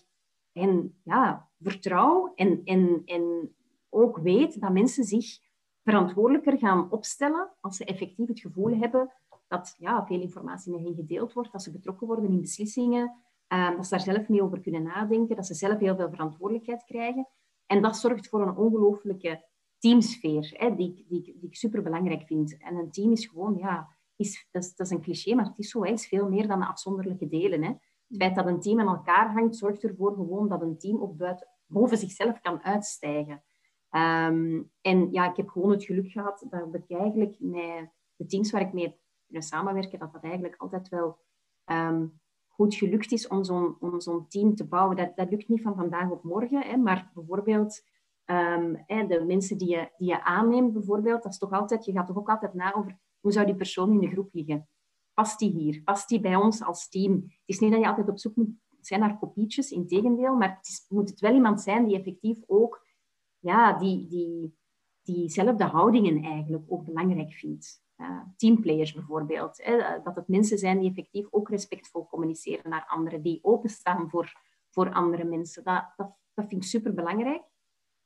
hen 0.52 1.00
ja, 1.04 1.48
vertrouw 1.60 2.32
en, 2.34 2.60
en, 2.64 3.02
en 3.04 3.54
ook 3.88 4.18
weet 4.18 4.60
dat 4.60 4.72
mensen 4.72 5.04
zich 5.04 5.38
verantwoordelijker 5.82 6.58
gaan 6.58 6.90
opstellen 6.90 7.50
als 7.60 7.76
ze 7.76 7.84
effectief 7.84 8.28
het 8.28 8.40
gevoel 8.40 8.76
hebben 8.76 9.12
dat 9.50 9.74
ja, 9.78 10.06
veel 10.06 10.20
informatie 10.20 10.72
met 10.72 10.80
hen 10.80 10.94
gedeeld 10.94 11.32
wordt, 11.32 11.52
dat 11.52 11.62
ze 11.62 11.70
betrokken 11.72 12.06
worden 12.06 12.30
in 12.30 12.40
beslissingen, 12.40 13.14
uh, 13.48 13.76
dat 13.76 13.84
ze 13.84 13.90
daar 13.90 14.00
zelf 14.00 14.28
mee 14.28 14.42
over 14.42 14.60
kunnen 14.60 14.82
nadenken, 14.82 15.36
dat 15.36 15.46
ze 15.46 15.54
zelf 15.54 15.78
heel 15.78 15.96
veel 15.96 16.10
verantwoordelijkheid 16.10 16.84
krijgen. 16.84 17.28
En 17.70 17.82
dat 17.82 17.96
zorgt 17.96 18.28
voor 18.28 18.42
een 18.42 18.56
ongelooflijke 18.56 19.44
teamsfeer, 19.78 20.52
hè, 20.56 20.74
die, 20.74 21.04
die, 21.08 21.22
die 21.22 21.36
ik 21.40 21.56
super 21.56 21.82
belangrijk 21.82 22.26
vind. 22.26 22.56
En 22.56 22.76
een 22.76 22.90
team 22.90 23.12
is 23.12 23.26
gewoon, 23.26 23.56
ja, 23.56 23.96
is, 24.16 24.48
dat, 24.50 24.72
is, 24.76 24.90
een 24.90 25.00
cliché, 25.00 25.34
maar 25.34 25.44
het 25.44 25.58
is 25.58 25.70
zo, 25.70 25.84
veel 25.94 26.28
meer 26.28 26.46
dan 26.46 26.60
de 26.60 26.66
afzonderlijke 26.66 27.28
delen. 27.28 27.62
Hè. 27.62 27.68
Het 27.68 28.16
feit 28.16 28.34
dat 28.34 28.46
een 28.46 28.60
team 28.60 28.80
aan 28.80 28.96
elkaar 28.96 29.32
hangt, 29.32 29.56
zorgt 29.56 29.82
ervoor 29.82 30.14
gewoon 30.14 30.48
dat 30.48 30.62
een 30.62 30.78
team 30.78 31.02
ook 31.02 31.16
buiten, 31.16 31.46
boven 31.66 31.98
zichzelf 31.98 32.40
kan 32.40 32.62
uitstijgen. 32.62 33.42
Um, 33.90 34.70
en 34.80 35.12
ja, 35.12 35.30
ik 35.30 35.36
heb 35.36 35.48
gewoon 35.48 35.70
het 35.70 35.84
geluk 35.84 36.10
gehad 36.10 36.46
dat 36.50 36.74
ik 36.74 36.98
eigenlijk 36.98 37.36
met 37.38 37.90
de 38.16 38.26
teams 38.26 38.50
waar 38.50 38.60
ik 38.60 38.72
mee 38.72 39.00
samenwerken, 39.28 39.98
dat 39.98 40.12
dat 40.12 40.22
eigenlijk 40.22 40.54
altijd 40.56 40.88
wel 40.88 41.18
um, 41.66 42.19
goed 42.60 42.74
gelukt 42.74 43.12
is 43.12 43.28
om 43.28 43.44
zo'n, 43.44 43.76
om 43.80 44.00
zo'n 44.00 44.28
team 44.28 44.54
te 44.54 44.66
bouwen. 44.66 44.96
Dat, 44.96 45.16
dat 45.16 45.30
lukt 45.30 45.48
niet 45.48 45.62
van 45.62 45.74
vandaag 45.74 46.10
op 46.10 46.22
morgen, 46.22 46.62
hè, 46.62 46.76
maar 46.76 47.10
bijvoorbeeld 47.14 47.82
um, 48.24 48.82
hè, 48.86 49.06
de 49.06 49.24
mensen 49.24 49.58
die 49.58 49.68
je, 49.68 49.90
die 49.96 50.08
je 50.08 50.24
aanneemt, 50.24 50.72
bijvoorbeeld, 50.72 51.22
dat 51.22 51.32
is 51.32 51.38
toch 51.38 51.52
altijd, 51.52 51.84
je 51.84 51.92
gaat 51.92 52.06
toch 52.06 52.16
ook 52.16 52.28
altijd 52.28 52.54
na 52.54 52.74
over 52.74 52.98
hoe 53.20 53.32
zou 53.32 53.46
die 53.46 53.54
persoon 53.54 53.92
in 53.92 54.00
de 54.00 54.08
groep 54.08 54.28
liggen. 54.32 54.68
Past 55.14 55.38
die 55.38 55.50
hier? 55.50 55.82
Past 55.82 56.08
die 56.08 56.20
bij 56.20 56.36
ons 56.36 56.62
als 56.62 56.88
team? 56.88 57.12
Het 57.12 57.40
is 57.44 57.58
niet 57.58 57.70
dat 57.70 57.80
je 57.80 57.88
altijd 57.88 58.08
op 58.08 58.18
zoek 58.18 58.36
moet 58.36 58.50
zijn 58.80 59.00
naar 59.00 59.18
kopietjes, 59.18 59.70
in 59.70 59.86
tegendeel, 59.86 60.36
maar 60.36 60.56
het 60.56 60.68
is, 60.68 60.86
moet 60.88 61.10
het 61.10 61.20
wel 61.20 61.34
iemand 61.34 61.60
zijn 61.60 61.86
die 61.86 61.96
effectief 61.96 62.42
ook 62.46 62.86
ja, 63.38 63.78
die, 63.78 64.08
die, 64.08 64.56
diezelfde 65.02 65.64
houdingen 65.64 66.22
eigenlijk 66.22 66.64
ook 66.68 66.84
belangrijk 66.84 67.32
vindt 67.32 67.82
teamplayers 68.36 68.92
bijvoorbeeld. 68.92 69.64
Hè, 69.64 69.76
eh, 69.76 70.04
dat 70.04 70.16
het 70.16 70.28
mensen 70.28 70.58
zijn 70.58 70.78
die 70.78 70.88
effectief 70.88 71.26
ook 71.30 71.48
respectvol 71.48 72.06
communiceren 72.06 72.70
naar 72.70 72.86
anderen, 72.86 73.22
die 73.22 73.38
openstaan 73.42 74.10
voor, 74.10 74.32
voor 74.68 74.92
andere 74.92 75.24
mensen. 75.24 75.64
Dat, 75.64 75.84
dat, 75.96 76.12
dat 76.34 76.48
vind 76.48 76.62
ik 76.62 76.68
super 76.68 76.94
belangrijk. 76.94 77.42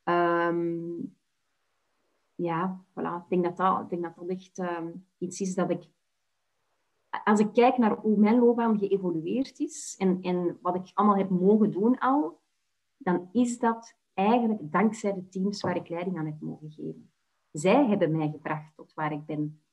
Um, 0.05 1.17
ja, 2.35 2.85
voilà. 2.91 3.23
Ik 3.23 3.29
denk 3.29 3.45
dat 3.45 3.57
dat, 3.57 3.81
ik 3.81 3.89
denk 3.89 4.03
dat, 4.03 4.17
dat 4.17 4.29
echt 4.29 4.59
um, 4.59 5.07
iets 5.19 5.41
is 5.41 5.55
dat 5.55 5.71
ik... 5.71 5.85
Als 7.25 7.41
ik 7.41 7.53
kijk 7.53 7.79
naar 7.79 7.97
hoe 7.97 8.17
mijn 8.19 8.39
loopbaan 8.39 8.79
geëvolueerd 8.79 9.59
is 9.59 9.95
en, 9.99 10.19
en 10.23 10.59
wat 10.63 10.75
ik 10.75 10.91
allemaal 10.95 11.17
heb 11.17 11.31
mogen 11.31 11.71
doen 11.71 11.99
al, 11.99 12.41
dan 12.97 13.29
is 13.33 13.59
dat 13.59 13.97
eigenlijk 14.15 14.73
dankzij 14.73 15.13
de 15.13 15.29
teams 15.29 15.61
waar 15.61 15.77
ik 15.77 15.89
leiding 15.89 16.19
aan 16.19 16.27
heb 16.27 16.41
mogen 16.41 16.71
geven. 16.71 17.11
Zij 17.53 17.87
hebben 17.87 18.17
mij 18.17 18.31
gebracht 18.31 18.77
tot 18.77 18.95
waar 18.95 19.13
ik 19.13 19.25
ben. 19.25 19.64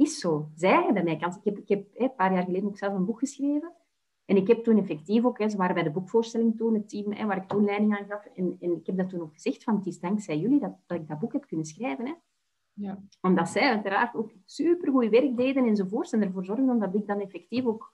Is 0.00 0.18
zo. 0.18 0.50
Zij 0.54 0.82
hebben 0.84 1.04
mij 1.04 1.16
kans. 1.16 1.36
Ik 1.36 1.44
heb, 1.44 1.58
ik 1.58 1.68
heb 1.68 1.86
een 1.94 2.14
paar 2.14 2.32
jaar 2.32 2.44
geleden 2.44 2.68
ook 2.68 2.78
zelf 2.78 2.94
een 2.94 3.04
boek 3.04 3.18
geschreven. 3.18 3.72
En 4.24 4.36
ik 4.36 4.46
heb 4.46 4.64
toen 4.64 4.78
effectief 4.78 5.24
ook, 5.24 5.38
hè, 5.38 5.48
ze 5.48 5.56
waren 5.56 5.74
bij 5.74 5.82
de 5.82 5.90
boekvoorstelling 5.90 6.56
toen, 6.56 6.74
het 6.74 6.88
team 6.88 7.12
hè, 7.12 7.26
waar 7.26 7.36
ik 7.36 7.48
toen 7.48 7.64
leiding 7.64 7.98
aan 7.98 8.06
gaf. 8.06 8.26
En, 8.34 8.56
en 8.60 8.72
ik 8.72 8.86
heb 8.86 8.96
dat 8.96 9.08
toen 9.08 9.20
ook 9.20 9.32
gezegd, 9.32 9.64
van 9.64 9.76
het 9.76 9.86
is 9.86 10.00
dankzij 10.00 10.38
jullie 10.38 10.60
dat, 10.60 10.72
dat 10.86 11.00
ik 11.00 11.08
dat 11.08 11.18
boek 11.18 11.32
heb 11.32 11.46
kunnen 11.46 11.66
schrijven. 11.66 12.06
Hè. 12.06 12.14
Ja. 12.72 13.02
Omdat 13.20 13.48
zij 13.48 13.62
uiteraard 13.62 14.14
ook 14.14 14.32
supergoed 14.44 15.08
werk 15.08 15.36
deden 15.36 15.64
enzovoorts. 15.64 16.12
En 16.12 16.22
ervoor 16.22 16.44
zorgden 16.44 16.78
dat 16.78 16.94
ik 16.94 17.06
dan 17.06 17.20
effectief 17.20 17.64
ook 17.64 17.92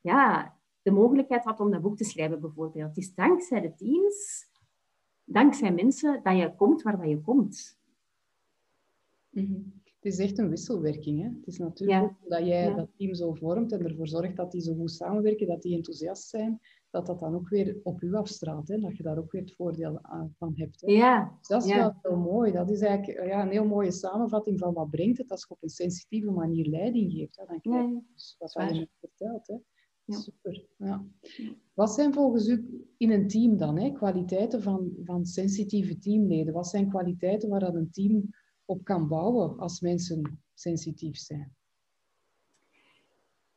ja, 0.00 0.54
de 0.82 0.90
mogelijkheid 0.90 1.44
had 1.44 1.60
om 1.60 1.70
dat 1.70 1.82
boek 1.82 1.96
te 1.96 2.04
schrijven, 2.04 2.40
bijvoorbeeld. 2.40 2.88
Het 2.88 2.96
is 2.96 3.14
dankzij 3.14 3.60
de 3.60 3.74
teams, 3.74 4.48
dankzij 5.24 5.72
mensen, 5.72 6.20
dat 6.22 6.36
je 6.36 6.54
komt 6.56 6.82
waar 6.82 7.08
je 7.08 7.20
komt. 7.20 7.78
Mm 9.30 9.84
Het 10.06 10.14
is 10.14 10.20
echt 10.20 10.38
een 10.38 10.48
wisselwerking. 10.48 11.22
Hè? 11.22 11.28
Het 11.28 11.46
is 11.46 11.58
natuurlijk 11.58 12.12
dat 12.28 12.46
jij 12.46 12.74
dat 12.74 12.88
team 12.96 13.14
zo 13.14 13.34
vormt 13.34 13.72
en 13.72 13.84
ervoor 13.84 14.08
zorgt 14.08 14.36
dat 14.36 14.52
die 14.52 14.60
zo 14.60 14.74
goed 14.74 14.90
samenwerken, 14.90 15.46
dat 15.46 15.62
die 15.62 15.76
enthousiast 15.76 16.28
zijn, 16.28 16.60
dat 16.90 17.06
dat 17.06 17.20
dan 17.20 17.34
ook 17.34 17.48
weer 17.48 17.80
op 17.82 18.02
u 18.02 18.14
afstraalt. 18.14 18.68
Hè? 18.68 18.78
Dat 18.78 18.96
je 18.96 19.02
daar 19.02 19.18
ook 19.18 19.32
weer 19.32 19.42
het 19.42 19.54
voordeel 19.54 20.00
van 20.38 20.52
hebt. 20.54 20.80
Hè? 20.80 20.92
Ja. 20.92 21.36
Dus 21.38 21.48
dat 21.48 21.64
is 21.64 21.74
wel 21.74 21.94
heel 22.02 22.16
mooi. 22.16 22.52
Dat 22.52 22.70
is 22.70 22.80
eigenlijk 22.80 23.28
ja, 23.28 23.42
een 23.42 23.50
heel 23.50 23.66
mooie 23.66 23.90
samenvatting 23.90 24.58
van 24.58 24.74
wat 24.74 24.90
brengt 24.90 25.18
het 25.18 25.30
als 25.30 25.44
je 25.48 25.54
op 25.54 25.62
een 25.62 25.68
sensitieve 25.68 26.30
manier 26.30 26.66
leiding 26.66 27.12
geeft. 27.12 27.36
Hè? 27.36 27.44
Dan 27.46 27.60
krijg 27.60 27.86
je 27.86 28.00
dus 28.12 28.36
wat 28.38 28.52
je 28.52 28.78
net 28.78 28.90
vertelt. 29.00 29.46
Hè? 29.46 29.56
Ja. 30.04 30.16
Super. 30.16 30.66
Ja. 30.76 31.04
Wat 31.74 31.90
zijn 31.90 32.12
volgens 32.12 32.48
u 32.48 32.86
in 32.96 33.10
een 33.10 33.28
team 33.28 33.56
dan 33.56 33.78
hè, 33.78 33.92
kwaliteiten 33.92 34.62
van, 34.62 34.92
van 35.04 35.24
sensitieve 35.24 35.98
teamleden? 35.98 36.54
Wat 36.54 36.68
zijn 36.68 36.88
kwaliteiten 36.88 37.48
waar 37.48 37.60
dat 37.60 37.74
een 37.74 37.90
team 37.90 38.28
op 38.66 38.84
kan 38.84 39.08
bouwen 39.08 39.58
als 39.58 39.80
mensen 39.80 40.42
sensitief 40.54 41.16
zijn? 41.16 41.54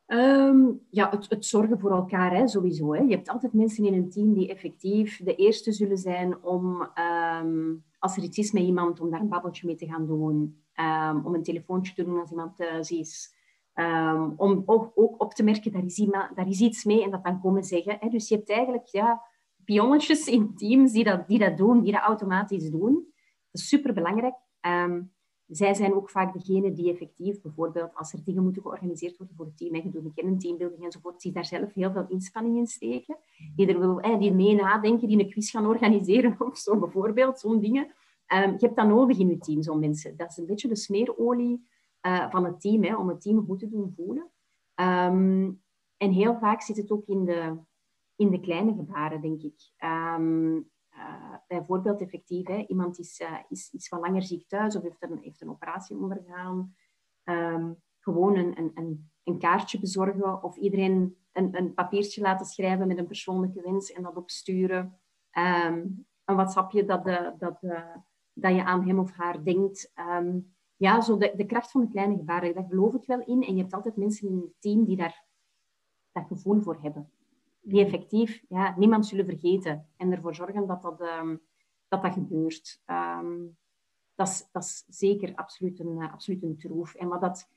Ehm, 0.06 0.72
ja, 0.90 1.10
het, 1.10 1.26
het, 1.28 1.46
zorgen 1.46 1.78
voor 1.78 1.90
elkaar 1.90 2.36
hè, 2.36 2.48
sowieso. 2.48 2.92
Hè. 2.94 3.00
Je 3.00 3.14
hebt 3.14 3.28
altijd 3.28 3.52
mensen 3.52 3.84
in 3.84 3.94
een 3.94 4.10
team 4.10 4.34
die 4.34 4.48
effectief 4.48 5.20
de 5.24 5.34
eerste 5.34 5.72
zullen 5.72 5.98
zijn 5.98 6.42
om, 6.42 6.82
ehm, 6.94 7.74
als 7.98 8.16
er 8.16 8.22
iets 8.22 8.38
is 8.38 8.52
met 8.52 8.62
iemand, 8.62 9.00
om 9.00 9.10
daar 9.10 9.20
een 9.20 9.28
babbeltje 9.28 9.66
mee 9.66 9.76
te 9.76 9.86
gaan 9.86 10.06
doen. 10.06 10.58
Um, 10.80 11.26
om 11.26 11.34
een 11.34 11.42
telefoontje 11.42 11.94
te 11.94 12.04
doen 12.04 12.20
als 12.20 12.30
iemand 12.30 12.56
thuis 12.56 12.90
is. 12.90 13.34
Om 14.36 14.62
ook, 14.66 14.92
ook, 14.94 15.20
op 15.22 15.34
te 15.34 15.42
merken, 15.42 15.72
daar 15.72 15.84
is, 15.84 16.06
daar 16.34 16.48
is 16.48 16.60
iets 16.60 16.84
mee 16.84 17.04
en 17.04 17.10
dat 17.10 17.24
dan 17.24 17.40
komen 17.40 17.64
zeggen. 17.64 17.96
Hè. 18.00 18.08
Dus 18.08 18.28
je 18.28 18.34
hebt 18.34 18.50
eigenlijk 18.50 18.86
ja, 18.86 19.22
pionnetjes 19.64 20.26
in 20.26 20.54
teams 20.54 20.92
die 20.92 21.04
dat, 21.04 21.28
die 21.28 21.38
dat 21.38 21.56
doen, 21.56 21.82
die 21.82 21.92
dat 21.92 22.02
automatisch 22.02 22.70
doen. 22.70 22.92
Dat 23.50 23.60
is 23.60 23.68
superbelangrijk. 23.68 24.34
Um, 24.66 25.12
zij 25.50 25.74
zijn 25.74 25.94
ook 25.94 26.10
vaak 26.10 26.32
degene 26.32 26.72
die 26.72 26.90
effectief, 26.90 27.40
bijvoorbeeld 27.40 27.94
als 27.94 28.12
er 28.12 28.24
dingen 28.24 28.42
moeten 28.42 28.62
georganiseerd 28.62 29.16
worden 29.16 29.36
voor 29.36 29.46
het 29.46 29.56
team, 29.56 29.74
en 29.74 29.82
je 29.82 29.90
doet 29.90 30.12
een 30.14 30.38
teambuilding 30.38 30.84
enzovoort, 30.84 31.20
die 31.20 31.32
daar 31.32 31.44
zelf 31.44 31.72
heel 31.72 31.92
veel 31.92 32.06
inspanning 32.08 32.56
in 32.56 32.66
steken. 32.66 33.16
Die 33.56 33.66
er 33.66 33.78
wil, 33.78 34.00
eh, 34.00 34.18
die 34.18 34.32
mee 34.32 34.54
nadenken, 34.54 35.08
die 35.08 35.18
een 35.18 35.30
quiz 35.30 35.50
gaan 35.50 35.66
organiseren 35.66 36.36
of 36.48 36.58
zo, 36.58 36.78
bijvoorbeeld, 36.78 37.38
zo'n 37.38 37.60
dingen. 37.60 37.84
Um, 38.34 38.50
je 38.50 38.66
hebt 38.66 38.76
dat 38.76 38.86
nodig 38.86 39.18
in 39.18 39.28
je 39.28 39.38
team, 39.38 39.62
zo'n 39.62 39.78
mensen. 39.78 40.16
Dat 40.16 40.30
is 40.30 40.36
een 40.36 40.46
beetje 40.46 40.68
de 40.68 40.76
smeerolie 40.76 41.68
uh, 42.06 42.30
van 42.30 42.44
het 42.44 42.60
team, 42.60 42.82
hè, 42.82 42.96
om 42.96 43.08
het 43.08 43.20
team 43.20 43.44
goed 43.46 43.58
te 43.58 43.68
doen 43.68 43.92
voelen. 43.96 44.30
Um, 44.74 45.62
en 45.96 46.10
heel 46.12 46.38
vaak 46.38 46.62
zit 46.62 46.76
het 46.76 46.90
ook 46.90 47.06
in 47.06 47.24
de, 47.24 47.56
in 48.16 48.30
de 48.30 48.40
kleine 48.40 48.74
gebaren, 48.74 49.20
denk 49.20 49.42
ik. 49.42 49.72
Bijvoorbeeld 51.46 52.00
effectief, 52.00 52.46
hè, 52.46 52.64
iemand 52.66 52.98
is, 52.98 53.20
uh, 53.20 53.38
is, 53.48 53.70
is 53.72 53.88
wat 53.88 54.00
langer 54.00 54.22
ziek 54.22 54.48
thuis 54.48 54.76
of 54.76 54.82
heeft 54.82 55.02
een, 55.02 55.18
heeft 55.22 55.40
een 55.40 55.50
operatie 55.50 55.96
ondergaan. 55.96 56.74
Um, 57.24 57.82
gewoon 57.98 58.36
een, 58.36 58.58
een, 58.74 59.10
een, 59.24 59.38
kaartje 59.38 59.80
bezorgen 59.80 60.42
of 60.42 60.56
iedereen 60.56 61.16
een, 61.32 61.56
een 61.56 61.74
papiertje 61.74 62.20
laten 62.20 62.46
schrijven 62.46 62.86
met 62.86 62.98
een 62.98 63.06
persoonlijke 63.06 63.62
wens 63.62 63.92
en 63.92 64.02
dat 64.02 64.16
opsturen. 64.16 64.98
Um, 65.38 66.06
een 66.24 66.36
WhatsAppje 66.36 66.84
dat, 66.84 67.04
de, 67.04 67.34
dat, 67.38 67.58
dat 68.32 68.54
je 68.54 68.64
aan 68.64 68.86
hem 68.86 68.98
of 68.98 69.10
haar 69.10 69.44
denkt. 69.44 69.92
Um, 69.94 70.54
ja, 70.76 71.00
zo 71.00 71.16
de, 71.16 71.32
de 71.36 71.46
kracht 71.46 71.70
van 71.70 71.80
de 71.80 71.88
kleine 71.88 72.16
gebaren, 72.16 72.54
daar 72.54 72.66
geloof 72.68 72.94
ik 72.94 73.04
wel 73.04 73.20
in. 73.20 73.42
En 73.42 73.54
je 73.54 73.60
hebt 73.60 73.74
altijd 73.74 73.96
mensen 73.96 74.28
in 74.28 74.36
het 74.36 74.54
team 74.58 74.84
die 74.84 74.96
daar 74.96 75.24
dat 76.12 76.26
gevoel 76.26 76.60
voor 76.60 76.78
hebben. 76.82 77.10
Die 77.70 77.84
effectief 77.84 78.42
ja, 78.48 78.74
niemand 78.78 79.06
zullen 79.06 79.24
vergeten. 79.24 79.86
En 79.96 80.12
ervoor 80.12 80.34
zorgen 80.34 80.66
dat 80.66 80.82
dat, 80.82 81.00
um, 81.00 81.40
dat, 81.88 82.02
dat 82.02 82.12
gebeurt. 82.12 82.82
Um, 82.86 83.56
dat, 84.14 84.28
is, 84.28 84.48
dat 84.52 84.62
is 84.62 84.84
zeker 84.88 85.34
absoluut 85.34 85.80
een, 85.80 85.96
uh, 85.98 86.12
absoluut 86.12 86.42
een 86.42 86.56
troef. 86.56 86.94
En 86.94 87.08
wat 87.08 87.20
dat, 87.20 87.48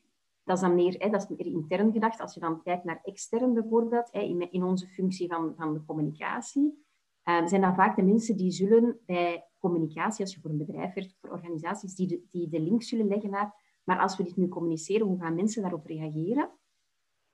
dat 0.43 0.55
is 0.55 0.61
dan 0.61 0.75
meer, 0.75 0.95
hè, 0.97 1.09
dat 1.09 1.21
is 1.21 1.37
meer 1.37 1.45
intern 1.45 1.91
gedacht. 1.91 2.21
Als 2.21 2.33
je 2.33 2.39
dan 2.39 2.61
kijkt 2.61 2.83
naar 2.83 2.99
extern 3.03 3.53
bijvoorbeeld, 3.53 4.09
hè, 4.11 4.19
in, 4.19 4.51
in 4.51 4.63
onze 4.63 4.87
functie 4.87 5.27
van, 5.27 5.53
van 5.57 5.73
de 5.73 5.85
communicatie, 5.85 6.85
um, 7.23 7.47
zijn 7.47 7.61
dat 7.61 7.75
vaak 7.75 7.95
de 7.95 8.03
mensen 8.03 8.37
die 8.37 8.51
zullen 8.51 8.99
bij 9.05 9.47
communicatie, 9.59 10.23
als 10.25 10.33
je 10.33 10.41
voor 10.41 10.51
een 10.51 10.57
bedrijf 10.57 10.93
werkt, 10.93 11.15
voor 11.21 11.29
organisaties, 11.29 11.95
die 11.95 12.07
de, 12.07 12.23
die 12.31 12.49
de 12.49 12.59
link 12.59 12.83
zullen 12.83 13.07
leggen 13.07 13.29
naar, 13.29 13.53
maar 13.83 13.99
als 13.99 14.17
we 14.17 14.23
dit 14.23 14.35
nu 14.35 14.47
communiceren, 14.47 15.07
hoe 15.07 15.19
gaan 15.19 15.35
mensen 15.35 15.61
daarop 15.61 15.85
reageren? 15.85 16.49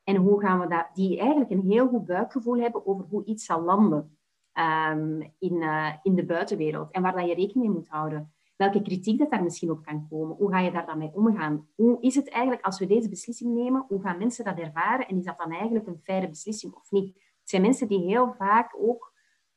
En 0.10 0.16
hoe 0.16 0.40
gaan 0.40 0.60
we 0.60 0.68
dat, 0.68 0.90
die 0.94 1.20
eigenlijk 1.20 1.52
een 1.52 1.70
heel 1.70 1.88
goed 1.88 2.06
buikgevoel 2.06 2.58
hebben 2.58 2.86
over 2.86 3.06
hoe 3.10 3.26
iets 3.26 3.46
zal 3.46 3.62
landen 3.62 4.18
um, 4.54 5.34
in, 5.40 5.62
uh, 5.62 5.94
in 6.04 6.16
de 6.16 6.26
buitenwereld 6.26 6.92
en 6.92 7.02
waar 7.02 7.14
dat 7.16 7.28
je 7.28 7.34
rekening 7.34 7.68
mee 7.68 7.78
moet 7.78 7.88
houden. 7.88 8.34
Welke 8.56 8.82
kritiek 8.82 9.20
dat 9.20 9.30
daar 9.30 9.44
misschien 9.44 9.72
op 9.72 9.86
kan 9.86 10.08
komen. 10.10 10.36
Hoe 10.36 10.52
ga 10.52 10.60
je 10.60 10.72
daar 10.72 10.86
dan 10.86 10.98
mee 10.98 11.12
omgaan? 11.14 11.68
Hoe 11.76 12.02
is 12.02 12.16
het 12.16 12.30
eigenlijk 12.30 12.66
als 12.66 12.80
we 12.80 12.86
deze 12.86 13.10
beslissing 13.10 13.54
nemen? 13.54 13.86
Hoe 13.88 14.02
gaan 14.02 14.18
mensen 14.18 14.46
dat 14.46 14.58
ervaren? 14.58 15.08
En 15.08 15.18
is 15.18 15.24
dat 15.24 15.38
dan 15.38 15.52
eigenlijk 15.52 15.88
een 15.88 16.00
faire 16.02 16.30
beslissing 16.30 16.74
of 16.74 16.92
niet? 16.92 17.14
Het 17.16 17.50
zijn 17.50 17.62
mensen 17.62 17.88
die 17.88 18.00
heel 18.00 18.34
vaak 18.34 18.76
ook 18.80 19.14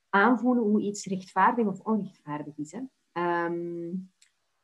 aanvoelen 0.09 0.63
hoe 0.63 0.81
iets 0.81 1.07
rechtvaardig 1.07 1.67
of 1.67 1.81
onrechtvaardig 1.81 2.57
is. 2.57 2.73
Hè. 2.73 2.81
Um, 3.45 4.13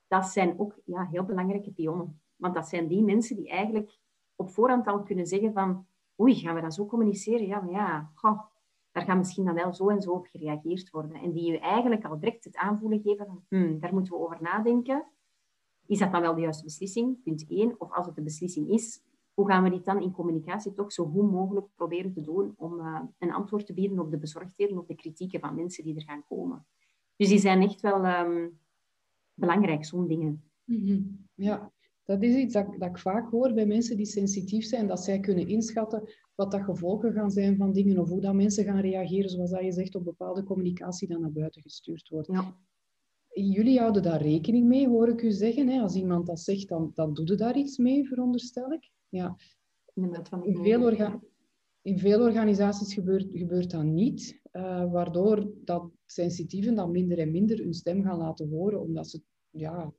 dat 0.06 0.26
zijn 0.26 0.58
ook 0.58 0.78
ja, 0.84 1.06
heel 1.10 1.24
belangrijke 1.24 1.72
pionnen. 1.72 2.20
Want 2.36 2.54
dat 2.54 2.68
zijn 2.68 2.88
die 2.88 3.02
mensen 3.02 3.36
die 3.36 3.48
eigenlijk 3.48 3.98
op 4.38 4.50
voorhand 4.50 4.86
al 4.86 5.02
kunnen 5.02 5.26
zeggen 5.26 5.52
van 5.52 5.86
oei, 6.20 6.34
gaan 6.34 6.54
we 6.54 6.60
dat 6.60 6.74
zo 6.74 6.86
communiceren? 6.86 7.46
Ja, 7.46 7.60
maar 7.60 7.70
ja, 7.70 8.10
daar 8.90 9.04
gaat 9.04 9.16
misschien 9.16 9.44
dan 9.44 9.54
wel 9.54 9.74
zo 9.74 9.88
en 9.88 10.02
zo 10.02 10.12
op 10.12 10.26
gereageerd 10.26 10.90
worden. 10.90 11.16
En 11.16 11.32
die 11.32 11.50
je 11.50 11.58
eigenlijk 11.58 12.04
al 12.04 12.18
direct 12.18 12.44
het 12.44 12.56
aanvoelen 12.56 13.00
geven 13.00 13.26
van 13.26 13.44
hmm, 13.48 13.80
daar 13.80 13.92
moeten 13.92 14.12
we 14.12 14.18
over 14.18 14.38
nadenken. 14.40 15.06
Is 15.86 15.98
dat 15.98 16.12
dan 16.12 16.20
wel 16.20 16.34
de 16.34 16.40
juiste 16.40 16.64
beslissing? 16.64 17.22
Punt 17.22 17.44
1. 17.48 17.80
Of 17.80 17.92
als 17.92 18.06
het 18.06 18.14
de 18.14 18.22
beslissing 18.22 18.68
is, 18.68 19.02
hoe 19.34 19.46
gaan 19.46 19.62
we 19.62 19.70
dit 19.70 19.84
dan 19.84 20.02
in 20.02 20.12
communicatie 20.12 20.72
toch 20.72 20.92
zo 20.92 21.04
goed 21.04 21.30
mogelijk 21.30 21.66
proberen 21.74 22.12
te 22.12 22.20
doen 22.20 22.54
om 22.56 22.80
uh, 22.80 23.00
een 23.18 23.32
antwoord 23.32 23.66
te 23.66 23.74
bieden 23.74 23.98
op 23.98 24.10
de 24.10 24.18
bezorgdheden, 24.18 24.78
op 24.78 24.88
de 24.88 24.94
kritieken 24.94 25.40
van 25.40 25.54
mensen 25.54 25.84
die 25.84 25.94
er 25.94 26.02
gaan 26.02 26.24
komen. 26.28 26.66
Dus 27.16 27.28
die 27.28 27.38
zijn 27.38 27.62
echt 27.62 27.80
wel 27.80 28.04
um, 28.04 28.60
belangrijk, 29.34 29.84
zo'n 29.84 30.06
dingen. 30.06 30.50
Mm 30.64 31.26
Ja, 31.34 31.72
dat 32.08 32.22
is 32.22 32.34
iets 32.34 32.52
dat, 32.52 32.66
dat, 32.78 32.88
ik 32.88 32.98
vaak 32.98 33.30
hoor 33.30 33.52
bij 33.52 33.66
mensen 33.66 33.96
die 33.96 34.06
sensitief 34.06 34.64
zijn, 34.64 34.86
dat 34.86 35.00
zij 35.00 35.20
kunnen 35.20 35.48
inschatten 35.48 36.02
wat 36.34 36.50
dat 36.50 36.62
gevolgen 36.62 37.12
gaan 37.12 37.30
zijn 37.30 37.56
van 37.56 37.72
dingen 37.72 37.98
of 37.98 38.08
hoe 38.08 38.20
dat 38.20 38.34
mensen 38.34 38.64
gaan 38.64 38.80
reageren, 38.80 39.30
zoals 39.30 39.50
dat 39.50 39.64
je 39.64 39.72
zegt, 39.72 39.94
op 39.94 40.04
bepaalde 40.04 40.42
communicatie 40.42 41.08
die 41.08 41.18
naar 41.18 41.32
buiten 41.32 41.62
gestuurd 41.62 42.08
wordt. 42.08 42.28
Ja. 42.32 42.56
Jullie 43.28 43.78
houden 43.78 44.02
daar 44.02 44.22
rekening 44.22 44.66
mee, 44.66 44.88
hoor 44.88 45.08
ik 45.08 45.22
u 45.22 45.30
zeggen. 45.30 45.68
Hè? 45.68 45.80
Als 45.80 45.94
iemand 45.94 46.26
dat 46.26 46.40
zegt, 46.40 46.68
dan, 46.68 46.90
dan 46.94 47.14
doe 47.14 47.26
je 47.26 47.34
daar 47.34 47.56
iets 47.56 47.76
mee, 47.78 48.06
veronderstel 48.06 48.72
ik. 48.72 48.90
Ja. 49.08 49.36
In 49.94 50.56
veel, 50.56 51.20
in 51.82 51.98
veel 51.98 52.20
organisaties 52.20 52.94
gebeurt, 52.94 53.26
gebeurt 53.32 53.70
dat 53.70 53.84
niet, 53.84 54.40
uh, 54.52 54.92
waardoor 54.92 55.50
dat 55.64 55.90
sensitieven 56.04 56.74
dan 56.74 56.90
minder 56.90 57.18
en 57.18 57.30
minder 57.30 57.58
hun 57.58 57.74
stem 57.74 58.02
gaan 58.02 58.18
laten 58.18 58.48
horen, 58.48 58.80
omdat 58.80 59.08
ze 59.08 59.20
ja, 59.50 59.92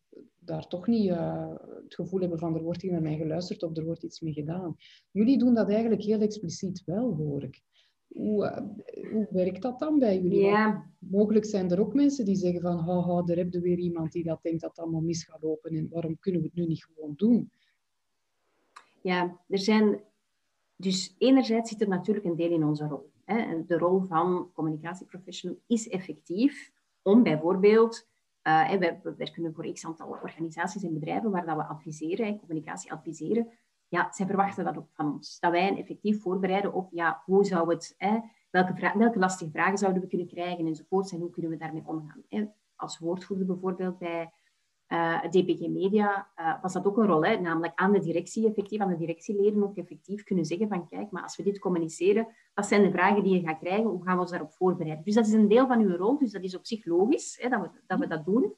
daar 0.49 0.67
toch 0.67 0.87
niet 0.87 1.09
uh, 1.09 1.53
het 1.83 1.95
gevoel 1.95 2.19
hebben 2.19 2.39
van 2.39 2.55
er 2.55 2.63
wordt 2.63 2.81
hier 2.81 2.91
naar 2.91 3.01
mij 3.01 3.17
geluisterd 3.17 3.63
of 3.63 3.77
er 3.77 3.85
wordt 3.85 4.03
iets 4.03 4.19
mee 4.19 4.33
gedaan. 4.33 4.75
Jullie 5.11 5.37
doen 5.37 5.53
dat 5.53 5.69
eigenlijk 5.69 6.01
heel 6.01 6.19
expliciet 6.21 6.83
wel, 6.85 7.15
hoor 7.15 7.43
ik. 7.43 7.61
Hoe, 8.07 8.45
uh, 8.45 9.11
hoe 9.11 9.27
werkt 9.29 9.61
dat 9.61 9.79
dan 9.79 9.99
bij 9.99 10.21
jullie? 10.21 10.39
Ja. 10.39 10.91
Mogelijk 10.99 11.45
zijn 11.45 11.71
er 11.71 11.79
ook 11.79 11.93
mensen 11.93 12.25
die 12.25 12.35
zeggen 12.35 12.61
van, 12.61 12.77
haha, 12.77 13.23
er 13.25 13.37
heb 13.37 13.53
je 13.53 13.59
weer 13.59 13.77
iemand 13.77 14.11
die 14.11 14.23
dat 14.23 14.39
denkt 14.41 14.61
dat 14.61 14.69
het 14.69 14.79
allemaal 14.79 15.01
mis 15.01 15.23
gaat 15.23 15.41
lopen 15.41 15.71
en 15.71 15.87
waarom 15.89 16.19
kunnen 16.19 16.41
we 16.41 16.47
het 16.47 16.55
nu 16.55 16.65
niet 16.65 16.85
gewoon 16.85 17.13
doen? 17.15 17.51
Ja, 19.01 19.39
er 19.47 19.59
zijn... 19.59 19.99
Dus 20.75 21.15
enerzijds 21.17 21.69
zit 21.69 21.81
er 21.81 21.87
natuurlijk 21.87 22.25
een 22.25 22.35
deel 22.35 22.51
in 22.51 22.63
onze 22.63 22.87
rol. 22.87 23.11
Hè. 23.25 23.65
De 23.65 23.77
rol 23.77 24.01
van 24.01 24.51
communicatieprofessional 24.53 25.57
is 25.67 25.87
effectief 25.87 26.71
om 27.01 27.23
bijvoorbeeld... 27.23 28.07
Uh, 28.49 28.69
wij 28.69 28.99
werken 29.17 29.53
voor 29.53 29.71
x 29.71 29.85
aantal 29.85 30.07
organisaties 30.07 30.83
en 30.83 30.93
bedrijven 30.93 31.31
waar 31.31 31.45
dat 31.45 31.55
we 31.55 31.63
adviseren, 31.63 32.39
communicatie 32.39 32.91
adviseren. 32.91 33.47
Ja, 33.87 34.11
zij 34.11 34.25
verwachten 34.25 34.63
dat 34.63 34.77
ook 34.77 34.89
van 34.93 35.13
ons. 35.13 35.39
Dat 35.39 35.51
wij 35.51 35.67
een 35.67 35.77
effectief 35.77 36.21
voorbereiden 36.21 36.73
op 36.73 36.91
ja, 36.91 37.21
hoe 37.25 37.45
zou 37.45 37.69
het, 37.69 37.93
hè, 37.97 38.19
welke, 38.49 38.93
welke 38.97 39.19
lastige 39.19 39.51
vragen 39.51 39.77
zouden 39.77 40.01
we 40.01 40.07
kunnen 40.07 40.27
krijgen 40.27 40.65
enzovoort 40.65 41.11
en 41.11 41.19
hoe 41.19 41.29
kunnen 41.29 41.51
we 41.51 41.57
daarmee 41.57 41.83
omgaan. 41.85 42.23
Als 42.75 42.99
woordvoerder 42.99 43.45
bijvoorbeeld 43.45 43.97
bij 43.97 44.31
uh, 44.89 45.23
eh, 45.23 45.31
DPG 45.31 45.67
Media 45.67 46.27
uh, 46.39 46.61
was 46.61 46.73
dat 46.73 46.85
ook 46.85 46.97
een 46.97 47.05
rol. 47.05 47.25
Hè? 47.25 47.39
Namelijk 47.39 47.73
aan 47.75 47.91
de 47.91 47.99
directie 47.99 48.47
effectief, 48.47 48.79
aan 48.79 48.89
de 48.89 48.97
directieleden 48.97 49.63
ook 49.63 49.77
effectief 49.77 50.23
kunnen 50.23 50.45
zeggen 50.45 50.67
van 50.67 50.87
kijk, 50.87 51.11
maar 51.11 51.23
als 51.23 51.37
we 51.37 51.43
dit 51.43 51.59
communiceren, 51.59 52.27
wat 52.53 52.65
zijn 52.65 52.83
de 52.83 52.91
vragen 52.91 53.23
die 53.23 53.33
je 53.33 53.47
gaat 53.47 53.59
krijgen? 53.59 53.89
Hoe 53.89 54.03
gaan 54.03 54.15
we 54.15 54.21
ons 54.21 54.31
daarop 54.31 54.53
voorbereiden? 54.53 55.05
Dus 55.05 55.13
dat 55.13 55.27
is 55.27 55.33
een 55.33 55.47
deel 55.47 55.67
van 55.67 55.79
uw 55.79 55.95
rol, 55.95 56.17
dus 56.17 56.31
dat 56.31 56.43
is 56.43 56.55
op 56.55 56.65
zich 56.65 56.85
logisch 56.85 57.37
hè, 57.41 57.49
dat, 57.49 57.99
we, 57.99 58.07
dat 58.07 58.25
doen. 58.25 58.53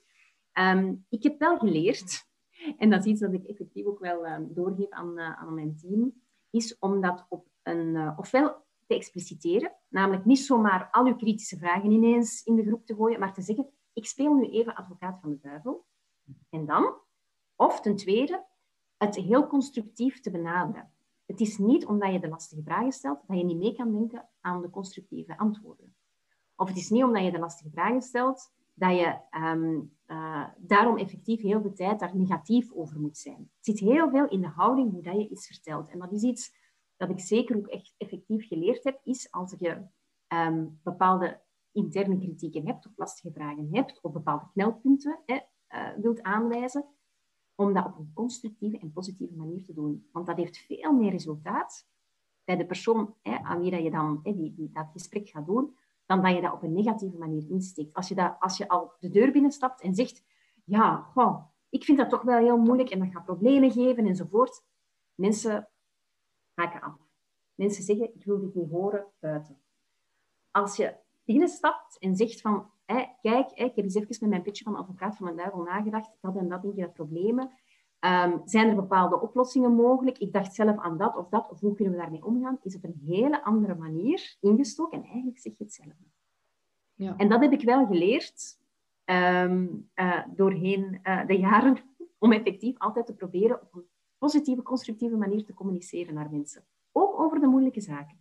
Um, 0.53 1.05
ik 1.09 1.23
heb 1.23 1.39
wel 1.39 1.57
geleerd, 1.57 2.27
en 2.77 2.89
dat 2.89 2.99
is 2.99 3.05
iets 3.05 3.21
dat 3.21 3.33
ik 3.33 3.43
effectief 3.43 3.85
ook 3.85 3.99
wel 3.99 4.25
um, 4.27 4.53
doorgeef 4.53 4.89
aan, 4.89 5.19
uh, 5.19 5.39
aan 5.39 5.53
mijn 5.53 5.75
team, 5.75 6.13
is 6.49 6.79
om 6.79 7.01
dat 7.01 7.25
op 7.29 7.47
een, 7.63 8.17
ofwel 8.17 8.65
te 8.87 8.95
expliciteren, 8.95 9.71
namelijk 9.87 10.25
niet 10.25 10.39
zomaar 10.39 10.87
al 10.91 11.05
uw 11.05 11.15
kritische 11.15 11.57
vragen 11.57 11.91
ineens 11.91 12.43
in 12.43 12.55
de 12.55 12.63
groep 12.63 12.85
te 12.85 12.95
gooien, 12.95 13.19
maar 13.19 13.33
te 13.33 13.41
zeggen, 13.41 13.69
ik 13.93 14.05
speel 14.05 14.33
nu 14.33 14.49
even 14.49 14.75
advocaat 14.75 15.19
van 15.21 15.29
de 15.29 15.39
duivel. 15.41 15.85
En 16.49 16.65
dan, 16.65 16.93
of 17.55 17.81
ten 17.81 17.95
tweede, 17.95 18.45
het 18.97 19.15
heel 19.15 19.47
constructief 19.47 20.19
te 20.19 20.31
benaderen. 20.31 20.91
Het 21.25 21.39
is 21.39 21.57
niet 21.57 21.85
omdat 21.85 22.11
je 22.11 22.19
de 22.19 22.27
lastige 22.27 22.63
vragen 22.63 22.91
stelt 22.91 23.23
dat 23.27 23.37
je 23.37 23.43
niet 23.43 23.57
mee 23.57 23.75
kan 23.75 23.91
denken 23.91 24.29
aan 24.41 24.61
de 24.61 24.69
constructieve 24.69 25.37
antwoorden. 25.37 25.95
Of 26.55 26.67
het 26.67 26.77
is 26.77 26.89
niet 26.89 27.03
omdat 27.03 27.23
je 27.23 27.31
de 27.31 27.39
lastige 27.39 27.69
vragen 27.69 28.01
stelt 28.01 28.51
dat 28.73 28.91
je 28.91 29.19
um, 29.37 29.97
uh, 30.07 30.47
daarom 30.57 30.97
effectief 30.97 31.41
heel 31.41 31.61
de 31.61 31.73
tijd 31.73 31.99
daar 31.99 32.15
negatief 32.15 32.71
over 32.71 32.99
moet 32.99 33.17
zijn. 33.17 33.51
Het 33.55 33.65
zit 33.65 33.79
heel 33.79 34.09
veel 34.09 34.27
in 34.27 34.41
de 34.41 34.47
houding 34.47 34.91
hoe 34.91 35.01
dat 35.01 35.15
je 35.15 35.29
iets 35.29 35.47
vertelt. 35.47 35.89
En 35.89 35.99
dat 35.99 36.11
is 36.11 36.23
iets 36.23 36.53
dat 36.97 37.09
ik 37.09 37.19
zeker 37.19 37.57
ook 37.57 37.67
echt 37.67 37.93
effectief 37.97 38.47
geleerd 38.47 38.83
heb, 38.83 38.99
is 39.03 39.31
als 39.31 39.55
je 39.57 39.85
um, 40.27 40.79
bepaalde 40.83 41.41
interne 41.71 42.17
kritieken 42.17 42.67
hebt 42.67 42.85
of 42.85 42.91
lastige 42.95 43.33
vragen 43.33 43.67
hebt, 43.71 44.01
of 44.01 44.11
bepaalde 44.11 44.45
knelpunten 44.53 45.19
hè, 45.25 45.39
uh, 45.73 45.89
wilt 46.01 46.21
aanwijzen, 46.21 46.85
om 47.55 47.73
dat 47.73 47.85
op 47.85 47.97
een 47.97 48.11
constructieve 48.13 48.79
en 48.79 48.91
positieve 48.91 49.35
manier 49.35 49.63
te 49.63 49.73
doen. 49.73 50.09
Want 50.11 50.25
dat 50.25 50.37
heeft 50.37 50.57
veel 50.57 50.93
meer 50.93 51.11
resultaat 51.11 51.87
bij 52.43 52.57
de 52.57 52.65
persoon 52.65 53.15
hè, 53.21 53.37
aan 53.37 53.59
wie 53.59 53.71
dat 53.71 53.83
je 53.83 53.91
dan 53.91 54.19
hè, 54.23 54.33
die, 54.33 54.69
dat 54.73 54.87
gesprek 54.91 55.29
gaat 55.29 55.45
doen, 55.45 55.77
dan 56.05 56.21
dat 56.21 56.35
je 56.35 56.41
dat 56.41 56.53
op 56.53 56.63
een 56.63 56.73
negatieve 56.73 57.17
manier 57.17 57.49
insteekt. 57.49 57.93
Als 57.93 58.07
je, 58.07 58.15
dat, 58.15 58.35
als 58.39 58.57
je 58.57 58.67
al 58.67 58.93
de 58.99 59.09
deur 59.09 59.31
binnenstapt 59.31 59.81
en 59.81 59.95
zegt, 59.95 60.23
ja, 60.63 60.95
goh, 60.95 61.45
ik 61.69 61.83
vind 61.83 61.97
dat 61.97 62.09
toch 62.09 62.21
wel 62.21 62.37
heel 62.37 62.57
moeilijk 62.57 62.89
en 62.89 62.99
dat 62.99 63.11
gaat 63.11 63.25
problemen 63.25 63.71
geven 63.71 64.05
enzovoort. 64.05 64.63
Mensen 65.15 65.69
haken 66.53 66.81
af. 66.81 66.95
Mensen 67.55 67.83
zeggen, 67.83 68.15
ik 68.15 68.23
wil 68.23 68.39
dit 68.39 68.55
niet 68.55 68.69
horen 68.69 69.05
buiten. 69.19 69.61
Als 70.51 70.75
je 70.75 70.95
binnenstapt 71.23 71.97
en 71.99 72.15
zegt 72.15 72.41
van, 72.41 72.71
kijk, 73.21 73.51
ik 73.51 73.75
heb 73.75 73.77
eens 73.77 73.95
even 73.95 74.17
met 74.19 74.29
mijn 74.29 74.41
pitje 74.41 74.63
van 74.63 74.75
advocaat 74.75 75.15
van 75.15 75.25
mijn 75.25 75.37
duivel 75.37 75.61
nagedacht, 75.61 76.11
dat 76.21 76.35
en 76.35 76.49
dat 76.49 76.61
denk 76.61 76.75
je 76.75 76.81
dat 76.81 76.93
problemen. 76.93 77.51
Um, 78.05 78.41
zijn 78.45 78.69
er 78.69 78.75
bepaalde 78.75 79.21
oplossingen 79.21 79.75
mogelijk? 79.75 80.17
Ik 80.17 80.33
dacht 80.33 80.55
zelf 80.55 80.77
aan 80.77 80.97
dat 80.97 81.15
of 81.15 81.29
dat, 81.29 81.49
of 81.49 81.59
hoe 81.59 81.75
kunnen 81.75 81.93
we 81.93 81.99
daarmee 81.99 82.25
omgaan? 82.25 82.59
Is 82.63 82.75
op 82.75 82.83
een 82.83 83.01
hele 83.05 83.43
andere 83.43 83.75
manier 83.75 84.37
ingestoken 84.39 84.97
en 84.97 85.03
eigenlijk 85.03 85.39
zeg 85.39 85.57
je 85.57 85.63
hetzelfde. 85.63 86.05
Ja. 86.93 87.15
En 87.17 87.29
dat 87.29 87.41
heb 87.41 87.51
ik 87.51 87.61
wel 87.61 87.85
geleerd 87.85 88.59
um, 89.05 89.89
uh, 89.95 90.23
doorheen 90.35 90.99
uh, 91.03 91.25
de 91.25 91.37
jaren, 91.37 91.77
om 92.19 92.31
effectief 92.31 92.77
altijd 92.77 93.05
te 93.05 93.15
proberen 93.15 93.61
op 93.61 93.75
een 93.75 93.85
positieve, 94.17 94.61
constructieve 94.61 95.15
manier 95.15 95.45
te 95.45 95.53
communiceren 95.53 96.13
naar 96.13 96.29
mensen. 96.31 96.65
Ook 96.91 97.19
over 97.19 97.39
de 97.39 97.47
moeilijke 97.47 97.81
zaken. 97.81 98.17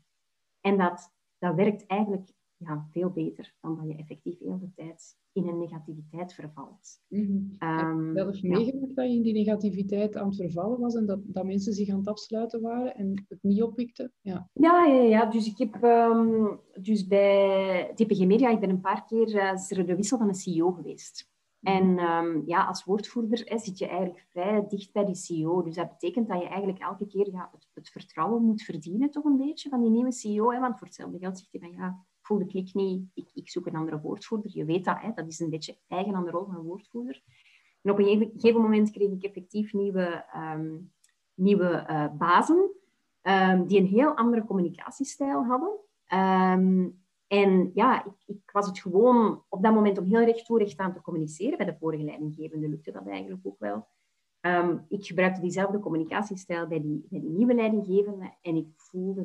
En 0.61 0.79
dat, 0.79 1.13
dat 1.39 1.55
werkt 1.55 1.87
eigenlijk 1.87 2.31
ja, 2.65 2.87
veel 2.91 3.11
beter 3.11 3.55
dan 3.61 3.77
dat 3.77 3.87
je 3.87 3.97
effectief 3.97 4.39
heel 4.39 4.59
de 4.59 4.71
tijd 4.75 5.19
in 5.33 5.49
een 5.49 5.59
negativiteit 5.59 6.35
vervalt. 6.35 7.01
Mm 7.09 7.27
-hmm. 7.27 7.69
um, 7.69 8.17
heb 8.17 8.17
zelf 8.17 8.43
meegemaakt 8.43 8.97
dat 8.97 9.07
je 9.07 9.17
in 9.17 9.23
die 9.23 9.33
negativiteit 9.33 10.17
aan 10.17 10.27
het 10.27 10.37
vervallen 10.37 10.79
was 10.79 10.95
en 10.95 11.07
dat, 11.07 11.21
dat 11.25 11.45
mensen 11.45 11.73
zich 11.73 11.89
aan 11.89 11.99
het 11.99 12.09
afsluiten 12.09 12.61
waren 12.61 12.95
en 12.97 13.25
het 13.29 13.43
niet 13.43 13.63
oppikten? 13.63 14.13
Ja, 14.21 14.51
ja, 14.53 14.87
ja, 14.87 15.03
ja. 15.03 15.27
dus 15.27 15.47
ik 15.47 15.59
heb 15.59 15.83
um, 15.83 16.61
dus 16.81 17.07
bij 17.07 17.93
DPG 17.95 18.27
Media, 18.27 18.51
ik 18.51 18.61
ben 18.61 18.71
een 18.71 18.81
paar 18.81 19.05
keer 19.05 19.35
uh, 19.35 19.53
is 19.53 19.71
er 19.71 19.87
de 19.87 19.97
wissel 19.97 20.19
van 20.19 20.29
een 20.29 20.35
CEO 20.35 20.73
geweest. 20.73 21.29
Mhm. 21.61 21.77
En 21.77 21.99
um, 21.99 22.43
ja, 22.47 22.65
als 22.65 22.85
woordvoerder 22.85 23.43
hè, 23.45 23.59
zit 23.59 23.79
je 23.79 23.87
eigenlijk 23.87 24.27
vrij 24.29 24.67
dicht 24.69 24.93
bij 24.93 25.05
die 25.05 25.15
CEO. 25.15 25.63
Dus 25.63 25.75
dat 25.75 25.89
betekent 25.89 26.29
dat 26.29 26.41
je 26.41 26.49
eigenlijk 26.49 26.79
elke 26.79 27.07
keer 27.07 27.31
ja, 27.31 27.51
het, 27.53 27.69
het 27.75 27.89
vertrouwen 27.89 28.43
moet 28.43 28.63
verdienen, 28.63 29.11
toch 29.11 29.25
een 29.25 29.37
beetje, 29.37 29.69
van 29.69 29.81
die 29.81 29.91
nieuwe 29.91 30.13
CEO. 30.13 30.51
Hè? 30.51 30.61
Want 30.61 30.79
voor 30.79 30.87
hetzelfde 30.87 31.19
geld 31.19 31.39
zegt 31.39 31.53
hij 31.53 31.61
van 31.61 31.73
ja, 31.73 32.05
voel 32.31 32.39
de 32.39 32.47
klik 32.47 32.75
niet, 32.75 33.03
ik, 33.35 33.51
zoek 33.51 33.67
een 33.67 33.77
andere 33.77 34.01
woordvoerder. 34.01 34.51
Je 34.55 34.65
weet 34.65 34.85
dat, 34.85 34.97
hè? 35.01 35.11
dat 35.15 35.27
is 35.27 35.41
een 35.41 35.51
beetje 35.51 35.77
eigen 35.89 36.15
aan 36.15 36.25
de 36.25 36.31
rol 36.31 36.45
van 36.45 36.55
een 36.55 36.63
woordvoerder. 36.63 37.23
En 37.83 37.91
op 37.91 37.99
een 37.99 38.31
gegeven 38.35 38.61
moment 38.61 38.91
kreeg 38.91 39.11
ik 39.11 39.23
effectief 39.23 39.73
nieuwe, 39.73 40.25
um, 40.37 40.93
nieuwe 41.35 41.87
uh, 41.91 42.07
bazen 42.19 42.71
um, 43.23 43.67
die 43.67 43.81
een 43.81 43.87
heel 43.87 44.17
andere 44.17 44.45
communicatiestijl 44.45 45.45
hadden. 45.45 45.79
Um, 46.13 47.03
en 47.27 47.71
ja, 47.75 48.05
ik, 48.05 48.13
ik, 48.27 48.51
was 48.53 48.67
het 48.67 48.81
gewoon 48.81 49.43
op 49.49 49.63
dat 49.63 49.75
moment 49.75 49.99
om 49.99 50.05
heel 50.05 50.25
recht 50.25 50.47
toe 50.47 50.59
recht 50.59 50.79
aan 50.79 50.93
te 50.93 51.01
communiceren. 51.01 51.57
Bij 51.57 51.67
de 51.67 51.77
vorige 51.79 52.05
leidinggevende 52.05 52.69
lukte 52.69 52.93
dat 52.93 53.07
eigenlijk 53.07 53.41
ook 53.43 53.59
wel. 53.59 53.87
Ik 54.89 55.07
gebruikte 55.07 55.41
diezelfde 55.41 55.79
communicatiestijl 55.79 56.67
bij 56.67 56.81
die, 56.81 57.07
bij 57.09 57.21
die 57.21 57.31
nieuwe 57.31 57.55
leidinggevende 57.55 58.33
en 58.43 58.57
ik 58.57 58.69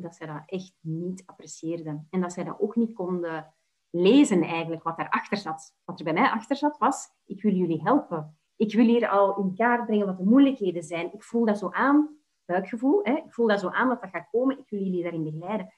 dat 0.06 0.16
zij 0.16 0.26
dat 0.26 0.42
echt 0.46 0.74
niet 0.80 1.22
apprecieerden. 1.26 2.06
En 2.10 2.20
dat 2.20 2.32
zij 2.32 2.44
dat 2.44 2.60
ook 2.60 2.76
niet 2.76 2.92
konden 2.92 3.54
lezen 3.90 4.42
eigenlijk, 4.42 4.82
wat 4.82 4.96
daarachter 4.96 5.36
zat. 5.36 5.74
Wat 5.84 5.98
er 5.98 6.04
bij 6.04 6.12
mij 6.12 6.30
achter 6.30 6.56
zat, 6.56 6.78
was, 6.78 7.08
ik 7.24 7.42
wil 7.42 7.52
jullie 7.52 7.82
helpen. 7.82 8.38
Ik 8.56 8.74
wil 8.74 8.84
hier 8.84 9.08
al 9.08 9.38
in 9.38 9.54
kaart 9.54 9.86
brengen 9.86 10.06
wat 10.06 10.16
de 10.16 10.24
moeilijkheden 10.24 10.82
zijn. 10.82 11.12
Ik 11.12 11.22
voel 11.22 11.44
dat 11.44 11.58
zo 11.58 11.70
aan, 11.70 12.16
buikgevoel, 12.44 13.00
hè? 13.02 13.12
ik 13.12 13.32
voel 13.32 13.46
dat 13.46 13.60
zo 13.60 13.68
aan 13.68 13.88
dat 13.88 14.00
dat 14.00 14.10
gaat 14.10 14.28
komen. 14.30 14.58
Ik 14.58 14.68
wil 14.68 14.80
jullie 14.80 15.02
daarin 15.02 15.24
begeleiden. 15.24 15.72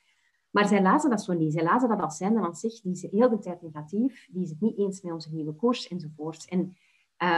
Maar 0.51 0.69
zij 0.69 0.83
lazen 0.83 1.11
dat 1.11 1.23
zo 1.23 1.33
niet. 1.33 1.53
Zij 1.53 1.63
lazen 1.63 1.89
dat 1.89 2.01
als 2.01 2.17
zijnde 2.17 2.41
van 2.41 2.55
zich, 2.55 2.81
die 2.81 2.93
is 2.93 3.03
heel 3.03 3.29
de 3.29 3.39
tijd 3.39 3.63
negatief, 3.63 4.29
die 4.31 4.43
is 4.43 4.51
het 4.51 4.61
niet 4.61 4.79
eens 4.79 5.01
met 5.01 5.13
onze 5.13 5.35
nieuwe 5.35 5.55
koers 5.55 5.89
enzovoort. 5.89 6.49
En 6.49 6.77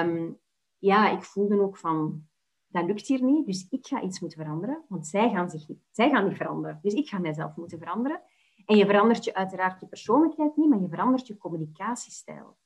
um, 0.08 0.38
ja, 0.78 1.10
ik 1.10 1.22
voelde 1.22 1.60
ook 1.60 1.76
van, 1.76 2.28
dat 2.70 2.84
lukt 2.84 3.06
hier 3.06 3.22
niet, 3.22 3.46
dus 3.46 3.66
ik 3.70 3.86
ga 3.86 4.02
iets 4.02 4.20
moeten 4.20 4.38
veranderen, 4.38 4.84
want 4.88 5.06
zij 5.06 5.30
gaan, 5.30 5.50
zich 5.50 5.68
niet, 5.68 5.78
zij 5.90 6.10
gaan 6.10 6.28
niet 6.28 6.36
veranderen. 6.36 6.78
Dus 6.82 6.94
ik 6.94 7.08
ga 7.08 7.18
mijzelf 7.18 7.56
moeten 7.56 7.78
veranderen. 7.78 8.22
En 8.66 8.76
je 8.76 8.86
verandert 8.86 9.24
je 9.24 9.34
uiteraard 9.34 9.80
je 9.80 9.86
persoonlijkheid 9.86 10.56
niet, 10.56 10.68
maar 10.68 10.80
je 10.80 10.88
verandert 10.88 11.26
je 11.26 11.36
communicatiestijl. 11.38 12.56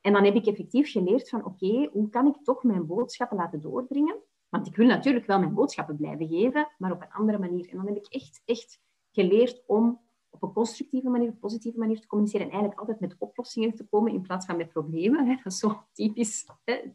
En 0.00 0.12
dan 0.12 0.24
heb 0.24 0.34
ik 0.34 0.46
effectief 0.46 0.90
geleerd 0.90 1.28
van, 1.28 1.44
oké, 1.44 1.88
hoe 1.92 2.08
kan 2.08 2.26
ik 2.26 2.36
toch 2.42 2.62
mijn 2.62 2.86
boodschappen 2.86 3.36
laten 3.36 3.60
doordringen? 3.60 4.16
Want 4.48 4.66
ik 4.66 4.76
wil 4.76 4.86
natuurlijk 4.86 5.26
wel 5.26 5.38
mijn 5.38 5.54
boodschappen 5.54 5.96
blijven 5.96 6.28
geven, 6.28 6.68
maar 6.78 6.92
op 6.92 7.02
een 7.02 7.12
andere 7.12 7.38
manier. 7.38 7.68
En 7.68 7.76
dan 7.76 7.86
heb 7.86 7.96
ik 7.96 8.06
echt, 8.06 8.42
echt 8.44 8.80
geleerd 9.10 9.62
om 9.66 10.00
op 10.30 10.42
een 10.42 10.52
constructieve 10.52 11.08
manier, 11.08 11.28
een 11.28 11.38
positieve 11.38 11.78
manier 11.78 12.00
te 12.00 12.06
communiceren 12.06 12.46
en 12.46 12.52
eigenlijk 12.52 12.80
altijd 12.80 13.00
met 13.00 13.16
oplossingen 13.18 13.74
te 13.74 13.86
komen 13.86 14.12
in 14.12 14.22
plaats 14.22 14.46
van 14.46 14.56
met 14.56 14.68
problemen. 14.68 15.26
Dat 15.26 15.52
is 15.52 15.58
zo 15.58 15.82
typisch 15.92 16.46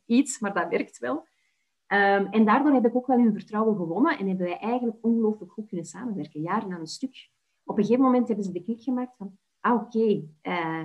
iets, 0.06 0.40
maar 0.40 0.54
dat 0.54 0.70
werkt 0.70 0.98
wel. 0.98 1.26
Um, 1.94 2.26
en 2.26 2.46
daardoor 2.46 2.74
heb 2.74 2.86
ik 2.86 2.96
ook 2.96 3.08
wel 3.08 3.18
hun 3.18 3.34
vertrouwen 3.34 3.76
gewonnen 3.76 4.18
en 4.18 4.28
hebben 4.28 4.46
wij 4.46 4.58
eigenlijk 4.58 4.98
ongelooflijk 5.02 5.52
goed 5.52 5.68
kunnen 5.68 5.86
samenwerken, 5.86 6.42
jaren 6.42 6.74
aan 6.74 6.80
een 6.80 6.88
stuk. 6.88 7.30
Op 7.64 7.78
een 7.78 7.84
gegeven 7.84 8.06
moment 8.06 8.28
hebben 8.28 8.46
ze 8.46 8.52
de 8.52 8.64
klik 8.64 8.82
gemaakt 8.82 9.16
van, 9.18 9.38
ah 9.60 9.82
oké, 9.82 10.24
uh, 10.44 10.84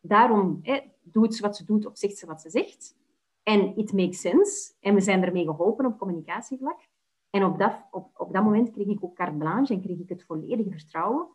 daarom 0.00 0.60
doet 1.02 1.34
ze 1.34 1.42
wat 1.42 1.56
ze 1.56 1.64
doet 1.64 1.86
of 1.86 1.98
zegt 1.98 2.16
ze 2.16 2.26
wat 2.26 2.40
ze 2.40 2.50
zegt. 2.50 2.96
En 3.42 3.76
it 3.76 3.92
makes 3.92 4.20
sense. 4.20 4.74
En 4.80 4.94
we 4.94 5.00
zijn 5.00 5.22
ermee 5.22 5.44
geholpen 5.44 5.86
op 5.86 5.98
communicatievlak. 5.98 6.88
En 7.30 7.44
op 7.44 7.58
dat, 7.58 7.86
op, 7.90 8.10
op 8.16 8.32
dat 8.32 8.44
moment 8.44 8.70
kreeg 8.70 8.86
ik 8.86 9.04
ook 9.04 9.14
carte 9.14 9.36
blanche 9.36 9.74
en 9.74 9.80
kreeg 9.80 9.98
ik 9.98 10.08
het 10.08 10.24
volledige 10.24 10.70
vertrouwen 10.70 11.28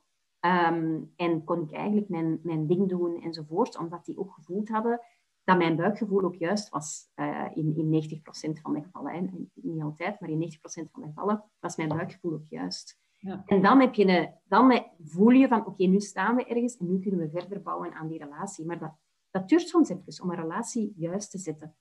Um, 0.46 1.12
en 1.16 1.44
kon 1.44 1.62
ik 1.62 1.72
eigenlijk 1.72 2.10
mijn, 2.10 2.40
mijn 2.44 2.68
ding 2.68 2.90
doen 2.90 3.22
enzovoort, 3.22 3.78
omdat 3.78 4.06
die 4.06 4.18
ook 4.18 4.34
gevoeld 4.34 4.70
hadden 4.70 5.02
dat 5.46 5.58
mijn 5.58 5.76
buikgevoel 5.76 6.24
ook 6.24 6.36
juist 6.36 6.70
was 6.70 7.10
uh, 7.16 7.46
in, 7.54 7.76
in 7.76 8.04
90% 8.04 8.62
van 8.62 8.74
de 8.74 8.82
gevallen. 8.82 9.14
Hè. 9.14 9.22
Niet 9.54 9.82
altijd, 9.82 10.20
maar 10.20 10.30
in 10.30 10.42
90% 10.42 10.92
van 10.92 11.02
de 11.02 11.08
gevallen 11.08 11.44
was 11.60 11.76
mijn 11.76 11.90
buikgevoel 11.90 12.34
ook 12.34 12.46
juist. 12.46 13.00
Ja. 13.18 13.44
En 13.46 13.62
dan, 13.62 13.80
heb 13.80 13.94
je 13.94 14.06
een, 14.06 14.34
dan 14.48 14.86
voel 15.04 15.30
je 15.30 15.48
van, 15.48 15.66
oké, 15.66 15.86
nu 15.86 16.00
staan 16.00 16.36
we 16.36 16.46
ergens 16.46 16.78
en 16.78 16.92
nu 16.92 17.00
kunnen 17.00 17.20
we 17.20 17.40
verder 17.40 17.62
bouwen 17.62 17.94
aan 17.94 18.08
die 18.08 18.24
relatie. 18.24 18.66
Maar 18.66 18.80
dat, 18.80 18.94
dat 19.32 19.50
duurt 19.50 19.68
soms 19.68 19.90
even 19.90 20.24
om 20.24 20.30
een 20.30 20.42
relatie 20.42 20.94
juist 20.96 21.32
te 21.32 21.38
zetten 21.38 21.76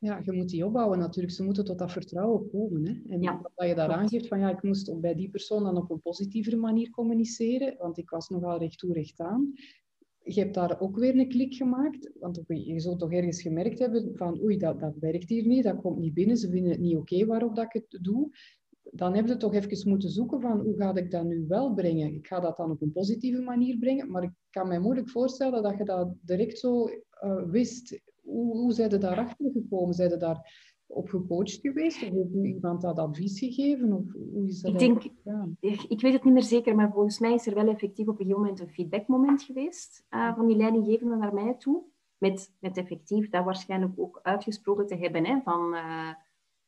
ja, 0.00 0.20
je 0.24 0.32
moet 0.32 0.48
die 0.48 0.66
opbouwen 0.66 0.98
natuurlijk. 0.98 1.34
Ze 1.34 1.42
moeten 1.42 1.64
tot 1.64 1.78
dat 1.78 1.92
vertrouwen 1.92 2.50
komen. 2.50 2.86
Hè? 2.86 3.14
En 3.14 3.22
ja, 3.22 3.40
dat 3.54 3.68
je 3.68 3.74
daar 3.74 3.90
aangeeft 3.90 4.28
van 4.28 4.38
ja, 4.38 4.50
ik 4.50 4.62
moest 4.62 5.00
bij 5.00 5.14
die 5.14 5.30
persoon 5.30 5.62
dan 5.62 5.76
op 5.76 5.90
een 5.90 6.00
positievere 6.00 6.56
manier 6.56 6.90
communiceren, 6.90 7.76
want 7.78 7.98
ik 7.98 8.10
was 8.10 8.28
nogal 8.28 8.58
recht 8.58 8.78
toe, 8.78 8.92
recht 8.92 9.20
aan. 9.20 9.52
Je 10.22 10.40
hebt 10.40 10.54
daar 10.54 10.80
ook 10.80 10.96
weer 10.96 11.18
een 11.18 11.28
klik 11.28 11.54
gemaakt, 11.54 12.10
want 12.18 12.40
je 12.46 12.80
zult 12.80 12.98
toch 12.98 13.12
ergens 13.12 13.42
gemerkt 13.42 13.78
hebben 13.78 14.16
van 14.16 14.42
oei, 14.42 14.56
dat, 14.56 14.80
dat 14.80 14.94
werkt 14.98 15.28
hier 15.28 15.46
niet, 15.46 15.64
dat 15.64 15.80
komt 15.80 15.98
niet 15.98 16.14
binnen, 16.14 16.36
ze 16.36 16.50
vinden 16.50 16.70
het 16.70 16.80
niet 16.80 16.96
oké 16.96 17.26
waarop 17.26 17.56
dat 17.56 17.64
ik 17.64 17.72
het 17.72 18.02
doe. 18.02 18.30
Dan 18.82 19.14
heb 19.14 19.26
je 19.26 19.36
toch 19.36 19.54
even 19.54 19.88
moeten 19.88 20.10
zoeken 20.10 20.40
van 20.40 20.60
hoe 20.60 20.76
ga 20.76 20.94
ik 20.94 21.10
dat 21.10 21.24
nu 21.24 21.44
wel 21.48 21.74
brengen. 21.74 22.14
Ik 22.14 22.26
ga 22.26 22.40
dat 22.40 22.56
dan 22.56 22.70
op 22.70 22.82
een 22.82 22.92
positieve 22.92 23.40
manier 23.40 23.78
brengen, 23.78 24.10
maar 24.10 24.22
ik 24.22 24.32
kan 24.50 24.68
me 24.68 24.78
moeilijk 24.78 25.10
voorstellen 25.10 25.62
dat 25.62 25.78
je 25.78 25.84
dat 25.84 26.14
direct 26.20 26.58
zo 26.58 26.88
uh, 27.24 27.50
wist 27.50 28.00
hoe, 28.30 28.56
hoe 28.56 28.72
zijn 28.72 28.90
ze 28.90 28.98
daarachter 28.98 29.50
gekomen? 29.52 29.94
Zijn 29.94 30.10
ze 30.10 30.16
daar 30.16 30.69
op 30.90 31.08
gecoacht 31.08 31.58
geweest? 31.60 32.02
Of 32.02 32.08
heeft 32.08 32.34
iemand 32.34 32.80
dat 32.80 32.98
advies 32.98 33.38
gegeven? 33.38 33.92
Of 33.92 34.12
hoe 34.12 34.46
is 34.46 34.60
dat 34.60 34.72
ik, 34.72 34.78
denk, 34.78 35.02
ik 35.88 36.00
weet 36.00 36.12
het 36.12 36.24
niet 36.24 36.32
meer 36.32 36.42
zeker, 36.42 36.74
maar 36.74 36.92
volgens 36.92 37.18
mij 37.18 37.34
is 37.34 37.46
er 37.46 37.54
wel 37.54 37.68
effectief 37.68 38.06
op 38.06 38.20
een 38.20 38.26
gegeven 38.26 38.40
moment 38.40 38.60
een 38.60 38.70
feedbackmoment 38.70 39.42
geweest 39.42 40.06
uh, 40.10 40.34
van 40.36 40.46
die 40.46 40.56
leidinggevende 40.56 41.16
naar 41.16 41.34
mij 41.34 41.54
toe. 41.54 41.82
Met, 42.18 42.54
met 42.58 42.76
effectief 42.76 43.28
dat 43.28 43.44
waarschijnlijk 43.44 43.92
ook 43.96 44.20
uitgesproken 44.22 44.86
te 44.86 44.96
hebben, 44.96 45.26
hè, 45.26 45.40
van, 45.44 45.74
uh, 45.74 46.10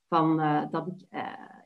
van 0.09 0.41
uh, 0.41 0.71
dat 0.71 0.87
ik 0.87 1.07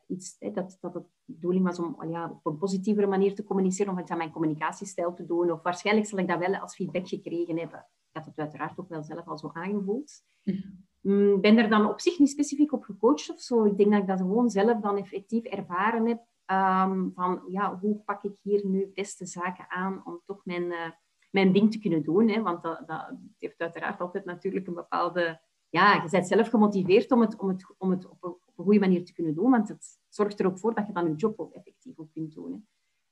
iets, 0.06 0.36
hè, 0.38 0.50
dat, 0.50 0.78
dat 0.80 0.94
het 0.94 1.04
de 1.26 1.32
bedoeling 1.32 1.64
was 1.64 1.78
om 1.78 2.08
ja, 2.08 2.30
op 2.30 2.46
een 2.52 2.58
positievere 2.58 3.06
manier 3.06 3.34
te 3.34 3.44
communiceren, 3.44 3.92
of 3.92 4.00
iets 4.00 4.10
aan 4.10 4.18
mijn 4.18 4.32
communicatiestijl 4.32 5.14
te 5.14 5.26
doen. 5.26 5.50
Of 5.50 5.62
waarschijnlijk 5.62 6.06
zal 6.06 6.18
ik 6.18 6.28
dat 6.28 6.38
wel 6.38 6.56
als 6.56 6.74
feedback 6.74 7.08
gekregen 7.08 7.58
hebben. 7.58 7.78
Ik 7.78 8.22
had 8.22 8.24
het 8.24 8.38
uiteraard 8.38 8.78
ook 8.78 8.88
wel 8.88 9.02
zelf 9.02 9.26
al 9.26 9.38
zo 9.38 9.50
aangevoeld. 9.52 10.12
Mhm. 10.44 10.68
Mm, 11.06 11.40
ben 11.40 11.58
er 11.58 11.68
dan 11.68 11.88
op 11.88 12.00
zich 12.00 12.18
niet 12.18 12.30
specifiek 12.30 12.72
op 12.72 12.82
gecoacht 12.82 13.30
of 13.30 13.40
zo. 13.40 13.64
Ik 13.64 13.76
denk 13.76 13.90
dat 13.90 14.00
ik 14.00 14.06
dat 14.06 14.18
gewoon 14.18 14.50
zelf 14.50 14.80
dan 14.80 14.96
effectief 14.96 15.44
ervaren 15.44 16.06
heb. 16.06 16.18
Um, 16.50 17.12
van 17.14 17.42
ja, 17.48 17.78
hoe 17.78 17.96
pak 17.96 18.22
ik 18.22 18.36
hier 18.42 18.66
nu 18.66 18.90
beste 18.94 19.26
zaken 19.26 19.70
aan 19.70 20.02
om 20.04 20.20
toch 20.24 20.44
mijn, 20.44 20.62
uh, 20.62 20.90
mijn 21.30 21.52
ding 21.52 21.72
te 21.72 21.78
kunnen 21.78 22.02
doen. 22.02 22.28
Hè? 22.28 22.42
Want 22.42 22.62
dat, 22.62 22.82
dat 22.86 23.12
heeft 23.38 23.60
uiteraard 23.60 24.00
altijd 24.00 24.24
natuurlijk 24.24 24.66
een 24.66 24.74
bepaalde... 24.74 25.40
Ja, 25.68 26.02
je 26.02 26.10
bent 26.10 26.26
zelf 26.26 26.48
gemotiveerd 26.48 27.12
om 27.12 27.20
het, 27.20 27.36
om 27.36 27.48
het, 27.48 27.74
om 27.78 27.90
het 27.90 28.08
op, 28.08 28.24
een, 28.24 28.30
op 28.30 28.52
een 28.56 28.64
goede 28.64 28.78
manier 28.78 29.04
te 29.04 29.12
kunnen 29.12 29.34
doen. 29.34 29.50
Want 29.50 29.68
het 29.68 29.98
zorgt 30.08 30.40
er 30.40 30.46
ook 30.46 30.58
voor 30.58 30.74
dat 30.74 30.86
je 30.86 30.92
dan 30.92 31.08
je 31.08 31.14
job 31.14 31.40
ook 31.40 31.52
effectief 31.52 31.98
op 31.98 32.12
kunt 32.12 32.34
doen. 32.34 32.66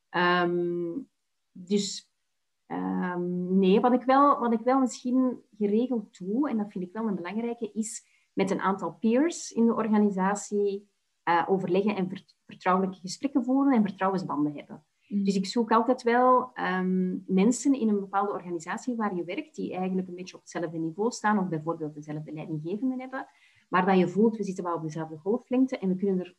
Hè? 0.08 0.42
Um, 0.42 1.08
dus 1.52 2.13
Um, 2.74 3.58
nee, 3.58 3.80
wat 3.80 3.92
ik, 3.92 4.02
wel, 4.02 4.38
wat 4.38 4.52
ik 4.52 4.60
wel 4.60 4.80
misschien 4.80 5.42
geregeld 5.58 6.18
doe, 6.18 6.50
en 6.50 6.56
dat 6.56 6.72
vind 6.72 6.84
ik 6.84 6.92
wel 6.92 7.06
een 7.06 7.14
belangrijke, 7.14 7.72
is 7.72 8.06
met 8.32 8.50
een 8.50 8.60
aantal 8.60 8.96
peers 9.00 9.50
in 9.50 9.66
de 9.66 9.74
organisatie 9.74 10.88
uh, 11.28 11.44
overleggen 11.46 11.96
en 11.96 12.10
vertrouwelijke 12.46 13.00
gesprekken 13.00 13.44
voeren 13.44 13.72
en 13.72 13.82
vertrouwensbanden 13.82 14.54
hebben. 14.54 14.84
Mm. 15.08 15.24
Dus 15.24 15.36
ik 15.36 15.46
zoek 15.46 15.70
altijd 15.70 16.02
wel 16.02 16.50
um, 16.54 17.24
mensen 17.26 17.74
in 17.74 17.88
een 17.88 18.00
bepaalde 18.00 18.32
organisatie 18.32 18.96
waar 18.96 19.16
je 19.16 19.24
werkt, 19.24 19.54
die 19.54 19.74
eigenlijk 19.74 20.08
een 20.08 20.14
beetje 20.14 20.34
op 20.34 20.40
hetzelfde 20.40 20.78
niveau 20.78 21.10
staan, 21.10 21.38
of 21.38 21.48
bijvoorbeeld 21.48 21.94
dezelfde 21.94 22.32
leidinggevenden 22.32 23.00
hebben, 23.00 23.26
maar 23.68 23.86
dat 23.86 23.98
je 23.98 24.08
voelt, 24.08 24.36
we 24.36 24.44
zitten 24.44 24.64
wel 24.64 24.74
op 24.74 24.82
dezelfde 24.82 25.16
golflengte 25.16 25.78
en 25.78 25.88
we 25.88 25.96
kunnen 25.96 26.18
er 26.18 26.34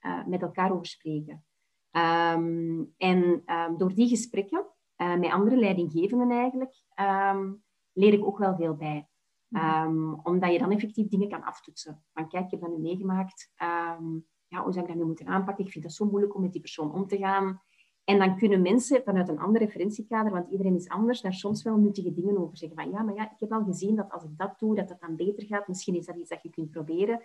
uh, 0.00 0.26
met 0.26 0.42
elkaar 0.42 0.72
over 0.72 0.86
spreken. 0.86 1.44
Um, 1.92 2.94
en 2.96 3.42
door 3.76 3.94
die 3.94 4.08
gesprekken 4.08 4.66
uh, 4.98 5.16
met 5.16 5.30
andere 5.30 5.56
leidinggevenden 5.56 6.30
eigenlijk, 6.30 6.82
ehm, 6.94 7.52
leer 7.92 8.12
ik 8.12 8.26
ook 8.26 8.38
wel 8.38 8.56
veel 8.56 8.76
bij. 8.76 9.08
Um, 9.50 10.20
omdat 10.22 10.52
je 10.52 10.58
dan 10.58 10.70
effectief 10.70 11.08
dingen 11.08 11.28
kan 11.28 11.42
aftoetsen. 11.42 12.04
Van 12.12 12.28
kijk, 12.28 12.44
ik 12.44 12.50
heb 12.50 12.60
dat 12.60 12.70
nu 12.70 12.78
meegemaakt. 12.78 13.52
Um, 13.62 14.26
ja, 14.46 14.62
hoe 14.62 14.72
zou 14.72 14.84
ik 14.84 14.90
dat 14.90 15.00
nu 15.00 15.04
moeten 15.04 15.26
aanpakken? 15.26 15.64
Ik 15.64 15.70
vind 15.70 15.84
dat 15.84 15.92
zo 15.92 16.04
moeilijk 16.04 16.34
om 16.34 16.40
met 16.40 16.52
die 16.52 16.60
persoon 16.60 16.92
om 16.92 17.06
te 17.06 17.16
gaan. 17.16 17.62
En 18.04 18.18
dan 18.18 18.36
kunnen 18.36 18.62
mensen 18.62 19.02
vanuit 19.02 19.28
een 19.28 19.38
ander 19.38 19.60
referentiekader, 19.60 20.32
want 20.32 20.50
iedereen 20.50 20.74
is 20.74 20.88
anders, 20.88 21.20
daar 21.20 21.32
soms 21.32 21.62
wel 21.62 21.76
nuttige 21.76 22.12
dingen 22.12 22.38
over 22.38 22.56
zeggen. 22.56 22.76
Van 22.76 22.90
ja, 22.90 23.02
maar 23.02 23.14
ja, 23.14 23.30
ik 23.30 23.40
heb 23.40 23.52
al 23.52 23.64
gezien 23.64 23.96
dat 23.96 24.10
als 24.10 24.24
ik 24.24 24.30
dat 24.36 24.58
doe, 24.58 24.74
dat 24.74 24.88
dat 24.88 25.00
dan 25.00 25.16
beter 25.16 25.46
gaat. 25.46 25.68
Misschien 25.68 25.94
is 25.94 26.06
dat 26.06 26.16
iets 26.16 26.28
dat 26.28 26.42
je 26.42 26.50
kunt 26.50 26.70
proberen. 26.70 27.22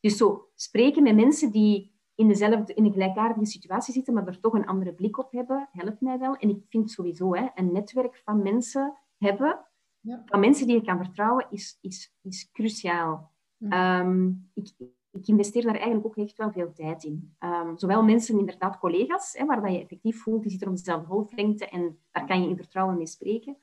Dus 0.00 0.16
zo 0.16 0.48
spreken 0.54 1.02
met 1.02 1.14
mensen 1.14 1.52
die 1.52 1.93
in, 2.14 2.28
dezelfde, 2.28 2.74
in 2.74 2.84
een 2.84 2.92
gelijkaardige 2.92 3.46
situatie 3.46 3.94
zitten, 3.94 4.14
maar 4.14 4.26
er 4.26 4.40
toch 4.40 4.52
een 4.52 4.66
andere 4.66 4.92
blik 4.92 5.18
op 5.18 5.32
hebben, 5.32 5.68
helpt 5.72 6.00
mij 6.00 6.18
wel. 6.18 6.34
En 6.34 6.48
ik 6.48 6.62
vind 6.68 6.90
sowieso 6.90 7.34
hè, 7.34 7.46
een 7.54 7.72
netwerk 7.72 8.20
van 8.24 8.42
mensen 8.42 8.96
hebben, 9.18 9.66
ja. 10.00 10.22
van 10.26 10.40
mensen 10.40 10.66
die 10.66 10.76
je 10.76 10.84
kan 10.84 11.04
vertrouwen, 11.04 11.46
is, 11.50 11.78
is, 11.80 12.14
is 12.22 12.50
cruciaal. 12.52 13.32
Ehm, 13.68 14.28
ik, 14.54 14.72
ik 15.10 15.26
investeer 15.26 15.62
daar 15.62 15.74
eigenlijk 15.74 16.06
ook 16.06 16.16
echt 16.16 16.36
wel 16.36 16.52
veel 16.52 16.72
tijd 16.72 17.04
in. 17.04 17.36
Um, 17.40 17.78
zowel 17.78 18.02
mensen, 18.02 18.38
inderdaad 18.38 18.78
collega's, 18.78 19.32
hè, 19.38 19.44
waar 19.44 19.62
dat 19.62 19.72
je 19.72 19.80
effectief 19.80 20.22
voelt, 20.22 20.42
die 20.42 20.50
zitten 20.50 20.68
op 20.68 20.76
dezelfde 20.76 21.06
golflengte 21.06 21.68
en 21.68 21.98
daar 22.10 22.26
kan 22.26 22.42
je 22.42 22.48
in 22.48 22.56
vertrouwen 22.56 22.96
mee 22.96 23.06
spreken, 23.06 23.56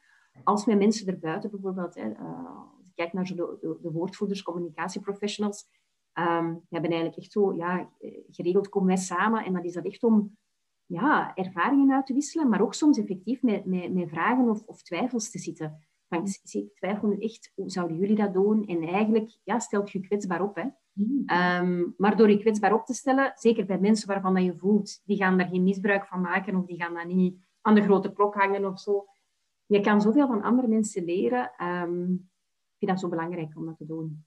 als 0.43 0.65
met 0.65 0.77
mensen 0.77 1.07
erbuiten 1.07 1.51
bijvoorbeeld. 1.51 1.95
Hè, 1.95 2.09
uh, 2.09 2.45
als 2.79 2.87
ik 2.87 2.95
kijk 2.95 3.13
naar 3.13 3.25
de, 3.25 3.57
de, 3.61 3.77
de 3.81 3.91
woordvoerders, 3.91 4.43
communicatieprofessionals, 4.43 5.67
Um, 6.13 6.53
we 6.53 6.67
hebben 6.69 6.89
eigenlijk 6.89 7.17
echt 7.17 7.31
zo, 7.31 7.53
ja, 7.53 7.89
geregeld 8.31 8.69
komen 8.69 8.87
wij 8.87 8.97
samen 8.97 9.45
en 9.45 9.53
dat 9.53 9.65
is 9.65 9.73
dat 9.73 9.85
echt 9.85 10.03
om 10.03 10.37
ja, 10.85 11.35
ervaringen 11.35 11.95
uit 11.95 12.05
te 12.05 12.13
wisselen, 12.13 12.49
maar 12.49 12.61
ook 12.61 12.73
soms 12.73 12.97
effectief 12.97 13.41
met, 13.41 13.65
met, 13.65 13.93
met 13.93 14.09
vragen 14.09 14.49
of, 14.49 14.63
of 14.65 14.81
twijfels 14.81 15.31
te 15.31 15.39
zitten. 15.39 15.79
Van, 16.07 16.27
ik 16.51 16.75
twijfel 16.75 17.07
nu 17.07 17.17
echt, 17.17 17.51
hoe 17.55 17.69
zouden 17.69 17.97
jullie 17.97 18.15
dat 18.15 18.33
doen? 18.33 18.65
En 18.65 18.81
eigenlijk 18.81 19.37
ja, 19.43 19.59
stelt 19.59 19.91
je 19.91 19.99
kwetsbaar 19.99 20.41
op. 20.41 20.55
Hè? 20.55 20.63
Mm. 20.93 21.23
Ehm, 21.25 21.83
maar 21.97 22.17
door 22.17 22.29
je 22.29 22.39
kwetsbaar 22.39 22.73
op 22.73 22.85
te 22.85 22.93
stellen, 22.93 23.31
zeker 23.35 23.65
bij 23.65 23.79
mensen 23.79 24.07
waarvan 24.07 24.33
dat 24.33 24.43
je 24.43 24.57
voelt, 24.57 25.01
die 25.05 25.17
gaan 25.17 25.37
daar 25.37 25.47
geen 25.47 25.63
misbruik 25.63 26.05
van 26.05 26.21
maken 26.21 26.55
of 26.55 26.65
die 26.65 26.77
gaan 26.77 26.93
dat 26.93 27.05
niet 27.05 27.37
aan 27.61 27.75
de 27.75 27.81
grote 27.81 28.13
klok 28.13 28.35
hangen 28.35 28.65
of 28.65 28.79
zo. 28.79 29.05
Je 29.65 29.79
kan 29.79 30.01
zoveel 30.01 30.27
van 30.27 30.41
andere 30.41 30.67
mensen 30.67 31.05
leren. 31.05 31.51
Um, 31.63 32.29
ik 32.71 32.77
vind 32.77 32.91
dat 32.91 32.99
zo 32.99 33.09
belangrijk 33.09 33.57
om 33.57 33.65
dat 33.65 33.77
te 33.77 33.85
doen. 33.85 34.25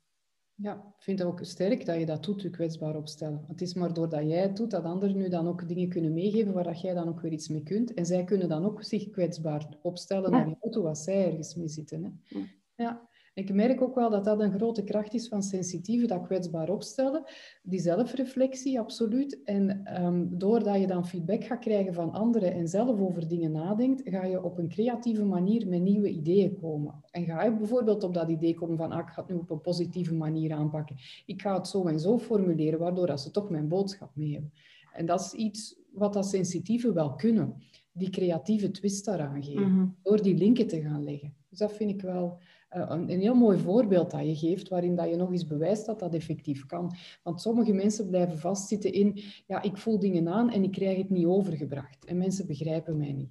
Ja, 0.57 0.74
ik 0.74 1.02
vind 1.02 1.18
het 1.18 1.28
ook 1.28 1.38
sterk 1.42 1.86
dat 1.86 1.98
je 1.98 2.07
dat 2.07 2.24
doet, 2.24 2.42
je 2.42 2.50
kwetsbaar 2.50 2.96
opstellen. 2.96 3.44
Het 3.46 3.61
is 3.61 3.74
maar 3.74 3.94
doordat 3.94 4.28
jij 4.28 4.42
het 4.42 4.57
doet, 4.57 4.70
dat 4.70 4.84
anderen 4.84 5.16
nu 5.16 5.28
dan 5.28 5.48
ook 5.48 5.68
dingen 5.68 5.88
kunnen 5.88 6.12
meegeven 6.12 6.52
waar 6.52 6.64
dat 6.64 6.80
jij 6.80 6.94
dan 6.94 7.09
ook 7.09 7.20
weer 7.20 7.32
iets 7.32 7.48
mee 7.48 7.62
kunt. 7.62 7.94
En 7.94 8.07
zij 8.07 8.24
kunnen 8.24 8.48
dan 8.48 8.64
ook 8.64 8.82
zich 8.82 9.11
kwetsbaar 9.11 9.78
opstellen 9.82 10.30
naar 10.30 10.48
je 10.48 10.57
auto 10.61 10.86
als 10.86 11.05
zij 11.05 11.26
ergens 11.26 11.55
mee 11.55 11.68
zitten. 11.68 12.05
Hè? 12.05 12.38
Ja. 12.84 13.09
Ik 13.35 13.53
merk 13.53 13.82
ook 13.82 13.95
wel 13.95 14.11
dat 14.11 14.24
dat 14.24 14.41
een 14.41 14.53
grote 14.53 14.85
kracht 14.85 15.14
is 15.14 15.28
van 15.28 15.43
sensitieve, 15.43 16.07
dat 16.07 16.26
kwetsbaar 16.26 16.70
opstellen. 16.70 17.24
Die 17.62 17.80
zelfreflectie, 17.80 18.80
absoluut. 18.80 19.43
En 19.45 19.95
um, 20.05 20.39
doordat 20.39 20.80
je 20.80 20.87
dan 20.87 21.07
feedback 21.07 21.45
gaat 21.45 21.59
krijgen 21.59 21.95
van 21.95 22.12
anderen 22.12 22.53
en 22.53 22.68
zelf 22.68 23.01
over 23.01 23.28
dingen 23.28 23.53
nadenkt, 23.53 24.03
ga 24.05 24.24
je 24.24 24.45
op 24.45 24.59
een 24.59 24.68
creatieve 24.68 25.24
manier 25.24 25.68
met 25.68 25.82
nieuwe 25.82 26.09
ideeën 26.09 26.59
komen. 26.61 26.95
En 27.11 27.24
ga 27.24 27.45
je 27.45 27.57
bijvoorbeeld 27.57 28.03
op 28.05 28.14
dat 28.14 28.28
idee 28.28 28.55
komen 28.55 28.76
van, 28.76 28.93
ah, 28.93 28.99
ik 28.99 29.09
ga 29.09 29.20
het 29.22 29.30
nu 29.30 29.37
op 29.37 29.51
een 29.51 29.61
positieve 29.61 30.14
manier 30.14 30.53
aanpakken. 30.53 30.97
Ik 31.26 31.41
ga 31.43 31.55
het 31.55 31.68
zo 31.68 31.85
en 31.85 32.01
zo 32.01 32.18
formuleren, 32.18 32.78
waardoor 32.78 33.07
dat 33.07 33.20
ze 33.20 33.30
toch 33.30 33.51
mijn 33.51 33.68
boodschap 33.68 34.11
mee 34.14 34.32
hebben. 34.32 34.53
En 34.93 35.07
dat 35.07 35.20
is 35.20 35.32
iets 35.32 35.76
wat 35.93 36.12
dat 36.12 36.26
sensitieve 36.26 36.93
wel 36.93 37.14
kunnen. 37.14 37.62
Die 37.93 38.11
creatieve 38.11 38.70
twist 38.70 39.05
daaraan 39.05 39.43
geven. 39.43 39.72
Mhm. 39.72 39.87
Door 40.03 40.22
die 40.22 40.37
linken 40.37 40.66
te 40.66 40.80
gaan 40.80 41.05
leggen. 41.05 41.35
Dus 41.49 41.59
dat 41.59 41.72
vind 41.72 41.91
ik 41.91 42.01
wel 42.01 42.39
een, 42.75 43.12
een, 43.12 43.20
heel 43.20 43.35
mooi 43.35 43.59
voorbeeld 43.59 44.11
dat 44.11 44.27
je 44.27 44.35
geeft, 44.35 44.68
waarin 44.68 44.97
dat 44.97 45.09
je 45.09 45.16
nog 45.16 45.31
eens 45.31 45.47
bewijst 45.47 45.87
dat 45.87 45.99
dat 45.99 46.14
effectief 46.14 46.66
kan. 46.66 46.93
Want 47.22 47.41
sommige 47.41 47.72
mensen 47.72 48.09
blijven 48.09 48.39
vastzitten 48.39 48.93
in, 48.93 49.18
ja, 49.47 49.62
ik 49.62 49.77
voel 49.77 49.99
dingen 49.99 50.29
aan 50.29 50.51
en 50.51 50.62
ik 50.62 50.72
krijg 50.72 50.99
het 50.99 51.11
niet 51.11 51.27
overgebracht. 51.27 52.05
En 52.05 52.16
mensen 52.16 52.47
begrijpen 52.47 52.97
mij 52.97 53.12
niet. 53.12 53.31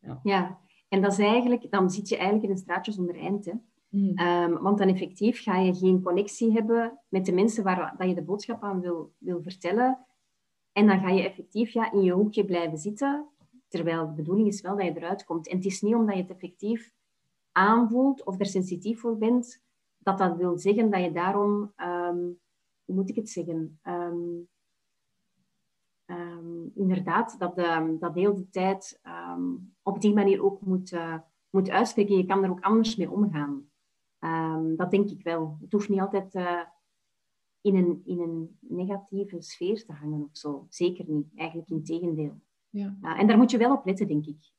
Ja, 0.00 0.20
ja. 0.22 0.58
en 0.88 1.02
dat 1.02 1.12
is 1.12 1.18
eigenlijk, 1.18 1.70
dan 1.70 1.90
zit 1.90 2.08
je 2.08 2.16
eigenlijk 2.16 2.44
in 2.44 2.50
een 2.50 2.62
straatje 2.62 2.92
zonder 2.92 3.16
eind. 3.16 3.44
Hè? 3.44 3.52
Hmm. 3.88 4.12
Ehm, 4.14 4.62
want 4.62 4.78
dan 4.78 4.88
effectief 4.88 5.42
ga 5.42 5.58
je 5.58 5.74
geen 5.74 6.02
connectie 6.02 6.52
hebben 6.52 6.98
met 7.08 7.26
de 7.26 7.32
mensen 7.32 7.64
waar 7.64 7.94
dat 7.98 8.08
je 8.08 8.14
de 8.14 8.22
boodschap 8.22 8.62
aan 8.62 8.80
wil, 8.80 9.12
wil 9.18 9.42
vertellen. 9.42 9.98
En 10.72 10.86
dan 10.86 11.00
ga 11.00 11.10
je 11.10 11.22
effectief 11.22 11.70
ja, 11.70 11.92
in 11.92 12.02
je 12.02 12.12
hoekje 12.12 12.44
blijven 12.44 12.78
zitten, 12.78 13.26
terwijl 13.68 14.06
de 14.06 14.12
bedoeling 14.12 14.48
is 14.48 14.60
wel 14.60 14.76
dat 14.76 14.84
je 14.84 14.96
eruit 14.96 15.24
komt. 15.24 15.48
En 15.48 15.56
het 15.56 15.66
is 15.66 15.80
niet 15.80 15.94
omdat 15.94 16.14
je 16.14 16.20
het 16.22 16.30
effectief 16.30 16.92
aanvoelt 17.58 18.24
of 18.24 18.38
er 18.38 18.46
sensitief 18.46 19.00
voor 19.00 19.18
bent, 19.18 19.62
dat 19.98 20.18
dat 20.18 20.36
wil 20.36 20.58
zeggen 20.58 20.90
dat 20.90 21.02
je 21.02 21.12
daarom, 21.12 21.72
um, 21.76 22.40
hoe 22.84 22.94
moet 22.94 23.08
ik 23.08 23.16
het 23.16 23.30
zeggen, 23.30 23.78
um, 23.82 24.48
um, 26.06 26.70
inderdaad, 26.74 27.38
dat, 27.38 27.56
de, 27.56 27.96
dat 28.00 28.14
heel 28.14 28.34
de 28.34 28.48
tijd 28.50 29.00
op 29.82 30.00
die 30.00 30.14
manier 30.14 30.42
ook 30.42 30.60
moet, 30.60 30.92
uh, 30.92 31.18
moet 31.50 31.70
uitspreken. 31.70 32.16
Je 32.16 32.26
kan 32.26 32.44
er 32.44 32.50
ook 32.50 32.60
anders 32.60 32.96
mee 32.96 33.10
omgaan. 33.10 33.70
dat 34.76 34.90
denk 34.90 35.10
ik 35.10 35.22
wel. 35.22 35.58
Het 35.60 35.72
hoeft 35.72 35.88
niet 35.88 36.00
altijd 36.00 36.34
uh, 36.34 36.62
in, 37.60 37.76
een, 37.76 38.02
in 38.04 38.20
een 38.20 38.58
negatieve 38.60 39.42
sfeer 39.42 39.84
te 39.84 39.92
hangen 39.92 40.22
of 40.22 40.36
zo. 40.36 40.66
Zeker 40.68 41.04
niet. 41.08 41.26
Eigenlijk 41.34 41.70
in 41.70 41.84
tegendeel. 41.84 42.40
Ja. 42.70 42.96
Uh, 43.02 43.20
en 43.20 43.26
daar 43.26 43.36
moet 43.36 43.50
je 43.50 43.58
wel 43.58 43.72
op 43.72 43.84
letten, 43.84 44.08
denk 44.08 44.26
ik, 44.26 44.52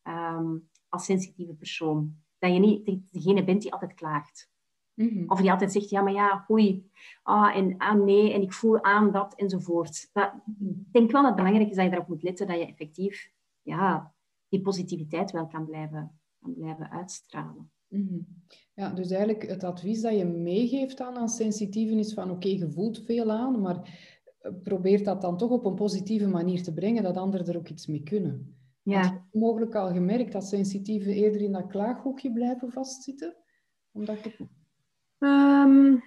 als 0.89 1.05
sensitieve 1.05 1.53
persoon 1.53 2.17
dat 2.39 2.53
je 2.53 2.59
niet 2.59 3.11
degene 3.11 3.43
bent 3.43 3.61
die 3.61 3.71
altijd 3.71 3.93
klaagt. 3.93 4.49
Mhm. 4.93 5.23
Of 5.27 5.41
die 5.41 5.51
altijd 5.51 5.71
zegt, 5.71 5.89
ja, 5.89 6.01
maar 6.01 6.13
ja, 6.13 6.45
oei, 6.49 6.89
ah, 7.23 7.55
en 7.55 7.77
ah, 7.77 8.03
nee, 8.03 8.33
en 8.33 8.41
ik 8.41 8.53
voel 8.53 8.83
aan 8.83 9.11
dat, 9.11 9.35
enzovoort. 9.35 10.09
Dat, 10.13 10.33
ik 10.59 10.91
denk 10.91 11.11
wel 11.11 11.21
dat 11.21 11.31
het 11.31 11.35
belangrijk 11.35 11.69
is 11.69 11.75
dat 11.75 11.85
je 11.85 11.91
erop 11.91 12.07
moet 12.07 12.23
letten 12.23 12.47
dat 12.47 12.59
je 12.59 12.65
effectief 12.65 13.31
ja, 13.61 14.13
die 14.47 14.61
positiviteit 14.61 15.31
wel 15.31 15.47
kan 15.47 15.65
blijven, 15.65 16.19
kan 16.39 16.53
blijven 16.53 16.91
uitstralen. 16.91 17.71
Mhm. 17.87 18.19
Ja, 18.73 18.89
dus 18.89 19.09
eigenlijk 19.11 19.47
het 19.47 19.63
advies 19.63 20.01
dat 20.01 20.17
je 20.17 20.25
meegeeft 20.25 21.01
aan, 21.01 21.17
aan 21.17 21.29
sensitieven 21.29 21.97
is 21.97 22.13
van 22.13 22.31
oké, 22.31 22.47
je 22.47 22.71
voelt 22.71 23.03
veel 23.05 23.31
aan, 23.31 23.61
maar 23.61 24.07
probeer 24.63 25.03
dat 25.03 25.21
dan 25.21 25.37
toch 25.37 25.51
op 25.51 25.65
een 25.65 25.75
positieve 25.75 26.27
manier 26.27 26.63
te 26.63 26.73
brengen, 26.73 27.03
dat 27.03 27.17
anderen 27.17 27.47
er 27.47 27.57
ook 27.57 27.69
iets 27.69 27.87
mee 27.87 28.03
kunnen. 28.03 28.58
Ja. 28.89 29.01
Je 29.31 29.39
mogelijk 29.39 29.75
al 29.75 29.91
gemerkt 29.91 30.31
dat 30.31 30.43
sensitieven 30.43 31.11
eerder 31.11 31.41
in 31.41 31.51
dat 31.51 31.67
klaaghoekje 31.67 32.33
blijven 32.33 32.71
vastzitten? 32.71 33.35
Omdat 33.91 34.17
Um, 35.19 36.03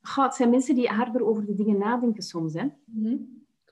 het 0.00 0.34
zijn 0.34 0.50
mensen 0.50 0.74
die 0.74 0.88
harder 0.88 1.24
over 1.24 1.46
de 1.46 1.54
dingen 1.54 1.78
nadenken 1.78 2.22
soms. 2.22 2.54
Hè? 2.54 2.66
Mhm. 2.84 3.16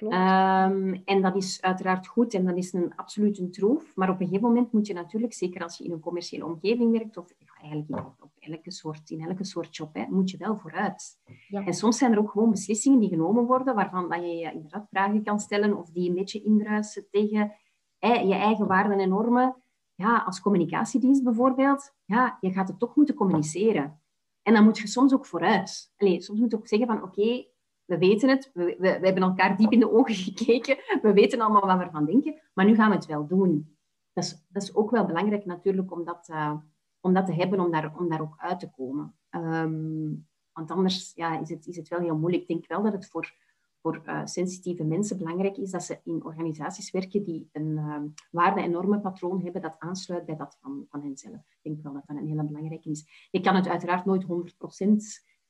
Klopt. 0.01 0.15
Ehm, 0.15 0.95
en 1.05 1.23
dat 1.23 1.37
is 1.37 1.63
uiteraard 1.63 2.07
goed 2.07 2.35
en 2.35 2.45
dat 2.45 2.57
is 2.57 2.73
een 2.73 2.93
absoluut 2.97 3.39
een 3.39 3.51
troef. 3.51 3.97
Maar 3.97 4.11
op 4.11 4.21
een 4.21 4.27
gegeven 4.27 4.49
moment 4.49 4.73
moet 4.73 4.87
je 4.87 4.95
natuurlijk, 4.95 5.33
zeker 5.33 5.63
als 5.63 5.79
je 5.79 5.85
in 5.85 5.93
een 5.93 6.01
commerciële 6.01 6.45
omgeving 6.45 6.91
werkt, 6.91 7.17
of 7.17 7.33
eigenlijk 7.63 8.07
op 8.21 8.31
elke 8.39 8.71
soort, 8.71 9.11
in 9.11 9.21
elke 9.21 9.45
soort 9.45 9.77
job, 9.77 9.95
hè, 9.95 10.05
moet 10.09 10.31
je 10.31 10.37
wel 10.37 10.57
vooruit. 10.57 11.21
Ja. 11.49 11.65
En 11.65 11.75
soms 11.75 11.99
zijn 11.99 12.13
er 12.13 12.19
ook 12.19 12.31
gewoon 12.31 12.51
beslissingen 12.51 13.01
die 13.01 13.09
genomen 13.09 13.45
worden, 13.45 13.75
waarvan 13.75 14.09
dat 14.09 14.21
je 14.21 14.37
je 14.37 14.53
inderdaad 14.53 14.87
vragen 14.91 15.23
kan 15.23 15.41
stellen 15.41 15.77
of 15.77 15.91
die 15.91 16.09
een 16.09 16.15
beetje 16.15 16.43
indruisen 16.43 17.07
tegen 17.11 17.53
je 18.01 18.35
eigen 18.35 18.67
waarden 18.67 18.99
en 18.99 19.09
normen. 19.09 19.57
Ja, 19.95 20.23
als 20.27 20.41
communicatiedienst 20.41 21.23
bijvoorbeeld, 21.23 21.95
ja, 22.05 22.37
je 22.41 22.53
gaat 22.53 22.69
het 22.69 22.79
toch 22.79 22.97
moeten 22.97 23.15
communiceren. 23.15 24.01
En 24.43 24.55
dan 24.55 24.65
moet 24.65 24.79
je 24.79 24.87
soms 24.87 25.15
ook 25.15 25.27
vooruit. 25.27 25.93
Allee, 25.97 26.23
soms 26.23 26.41
moet 26.41 26.51
je 26.51 26.57
ook 26.57 26.69
zeggen 26.69 26.87
van, 26.89 27.03
oké, 27.03 27.47
we 27.85 27.99
weten 27.99 28.29
het, 28.29 28.51
we, 28.55 28.77
we, 28.79 28.89
hebben 28.89 29.23
elkaar 29.23 29.57
diep 29.57 29.73
in 29.73 29.81
de 29.81 29.93
ogen 29.93 30.15
gekeken, 30.35 30.79
we 31.03 31.13
weten 31.13 31.41
allemaal 31.41 31.67
wat 31.67 31.79
we 31.79 31.85
ervan 31.85 32.05
denken, 32.05 32.41
maar 32.55 32.65
nu 32.65 32.75
gaan 32.75 32.91
we 32.91 32.97
het 32.97 33.07
wel 33.07 33.27
doen. 33.27 33.77
Dat 34.13 34.25
is, 34.25 34.45
dat 34.49 34.63
is 34.63 34.75
ook 34.75 34.91
wel 34.91 35.07
belangrijk 35.07 35.45
natuurlijk 35.45 35.93
om 35.93 36.05
dat, 36.05 36.29
uh, 36.29 36.55
om 37.01 37.15
dat 37.15 37.27
te 37.27 37.33
hebben, 37.33 37.61
om 37.61 37.71
daar, 37.71 37.97
om 37.99 38.09
daar 38.09 38.21
ook 38.21 38.35
uit 38.37 38.61
te 38.61 38.71
komen. 38.71 39.15
Um, 39.31 40.29
want 40.53 40.71
anders 40.71 41.13
ja, 41.15 41.41
is, 41.41 41.51
het, 41.51 41.67
is 41.67 41.77
het 41.77 41.89
wel 41.89 42.01
heel 42.01 42.17
moeilijk. 42.17 42.43
Ik 42.43 42.49
denk 42.49 42.67
wel 42.67 42.83
dat 42.83 42.93
het 42.93 43.09
voor, 43.09 43.35
voor 43.81 44.03
uh, 44.07 44.21
sensitieve 44.25 44.85
mensen 44.85 45.19
belangrijk 45.19 45.57
is 45.57 45.71
dat 45.71 45.83
ze 45.83 45.99
in 46.05 46.25
organisaties 46.25 46.91
werken 46.91 47.25
die 47.25 47.49
een 47.53 47.71
uh, 47.71 47.97
waarde- 48.31 48.61
en 48.61 48.71
normenpatroon 48.71 49.43
hebben 49.43 49.63
dat 49.63 49.77
aansluit 49.79 50.27
bij 50.27 50.37
dat 50.37 50.59
van, 50.61 50.87
van 50.89 51.03
henzelf. 51.03 51.35
Ik 51.35 51.59
denk 51.63 51.83
wel 51.83 51.93
dat 51.93 52.03
dat 52.07 52.17
een 52.17 52.27
hele 52.27 52.45
belangrijke 52.45 52.91
is. 52.91 53.29
Je 53.31 53.41
kan 53.41 53.55
het 53.55 53.69
uiteraard 53.69 54.05
nooit 54.05 54.25
100% 54.25 54.27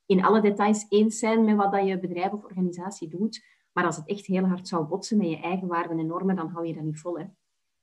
in 0.07 0.25
alle 0.25 0.41
details 0.41 0.87
eens 0.89 1.19
zijn 1.19 1.45
met 1.45 1.57
wat 1.57 1.73
dat 1.73 1.87
je 1.87 1.99
bedrijf 1.99 2.33
of 2.33 2.45
organisatie 2.45 3.09
doet. 3.09 3.45
Maar 3.73 3.85
als 3.85 3.97
het 3.97 4.09
echt 4.09 4.27
heel 4.27 4.45
hard 4.45 4.69
zou 4.69 4.87
botsen 4.87 5.17
met 5.17 5.29
je 5.29 5.41
eigen 5.41 5.69
waarden 5.69 5.99
en 5.99 6.07
normen, 6.07 6.37
dan 6.37 6.49
hou 6.49 6.67
je 6.67 6.75
dat 6.75 6.83
niet 6.83 7.01
vol. 7.01 7.19
Hè? 7.19 7.25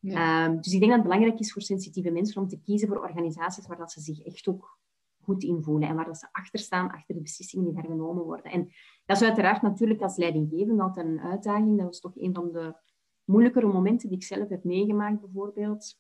Ehm, 0.02 0.62
dus 0.62 0.74
ik 0.74 0.80
denk 0.80 0.92
dat 0.92 1.02
het 1.02 1.10
belangrijk 1.10 1.40
is 1.40 1.54
voor 1.54 1.62
sensitieve 1.62 2.12
mensen 2.12 2.42
om 2.42 2.48
te 2.48 2.60
kiezen 2.60 2.88
voor 2.88 3.02
organisaties 3.02 3.68
waar 3.68 3.78
dat 3.78 3.92
ze 3.92 4.02
zich 4.02 4.22
echt 4.22 4.48
ook 4.48 4.80
goed 5.28 5.44
in 5.44 5.84
en 5.84 5.96
waar 5.96 6.06
dat 6.06 6.18
ze 6.18 6.28
achter 6.32 6.60
staan, 6.60 6.92
achter 6.92 7.16
de 7.16 7.22
beslissingen 7.22 7.66
die 7.66 7.74
daar 7.74 7.92
genomen 7.92 8.24
worden. 8.24 8.52
En 8.52 8.70
dat 9.06 9.22
is 9.22 9.28
uiteraard 9.28 9.62
natuurlijk 9.62 10.02
als 10.02 10.18
leidinggevende 10.18 10.84
altijd 10.84 11.06
een 11.06 11.20
uitdaging. 11.20 11.78
Dat 11.78 11.86
was 11.86 12.00
toch 12.00 12.16
een 12.16 12.34
van 12.34 12.52
de 12.52 12.76
moeilijkere 13.24 13.68
momenten 13.68 14.10
die 14.10 14.18
ik 14.18 14.24
zelf 14.24 14.50
heb 14.50 14.64
meegemaakt, 14.64 15.22
bijvoorbeeld. 15.22 16.00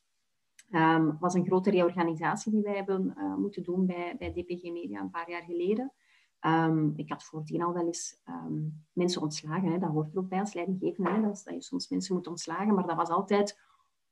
Um, 0.71 1.17
was 1.19 1.33
een 1.33 1.45
grote 1.45 1.69
reorganisatie 1.69 2.51
die 2.51 2.61
wij 2.61 2.75
hebben 2.75 3.13
uh, 3.17 3.35
moeten 3.35 3.63
doen 3.63 3.85
bij, 3.85 4.15
bij 4.19 4.31
DPG 4.31 4.63
Media 4.63 4.99
een 4.99 5.09
paar 5.09 5.29
jaar 5.29 5.43
geleden. 5.43 5.93
Um, 6.41 6.93
ik 6.95 7.09
had 7.09 7.23
voordien 7.23 7.61
al 7.61 7.73
wel 7.73 7.85
eens 7.85 8.21
um, 8.25 8.85
mensen 8.93 9.21
ontslagen. 9.21 9.71
Hè. 9.71 9.79
Dat 9.79 9.89
hoort 9.89 10.11
er 10.11 10.19
ook 10.19 10.29
bij 10.29 10.39
als 10.39 10.53
leidinggevende. 10.53 11.09
Hè. 11.09 11.21
Dat, 11.21 11.41
dat 11.45 11.53
je 11.53 11.61
soms 11.61 11.89
mensen 11.89 12.15
moet 12.15 12.27
ontslagen. 12.27 12.73
Maar 12.73 12.87
dat 12.87 12.95
was 12.95 13.09
altijd 13.09 13.59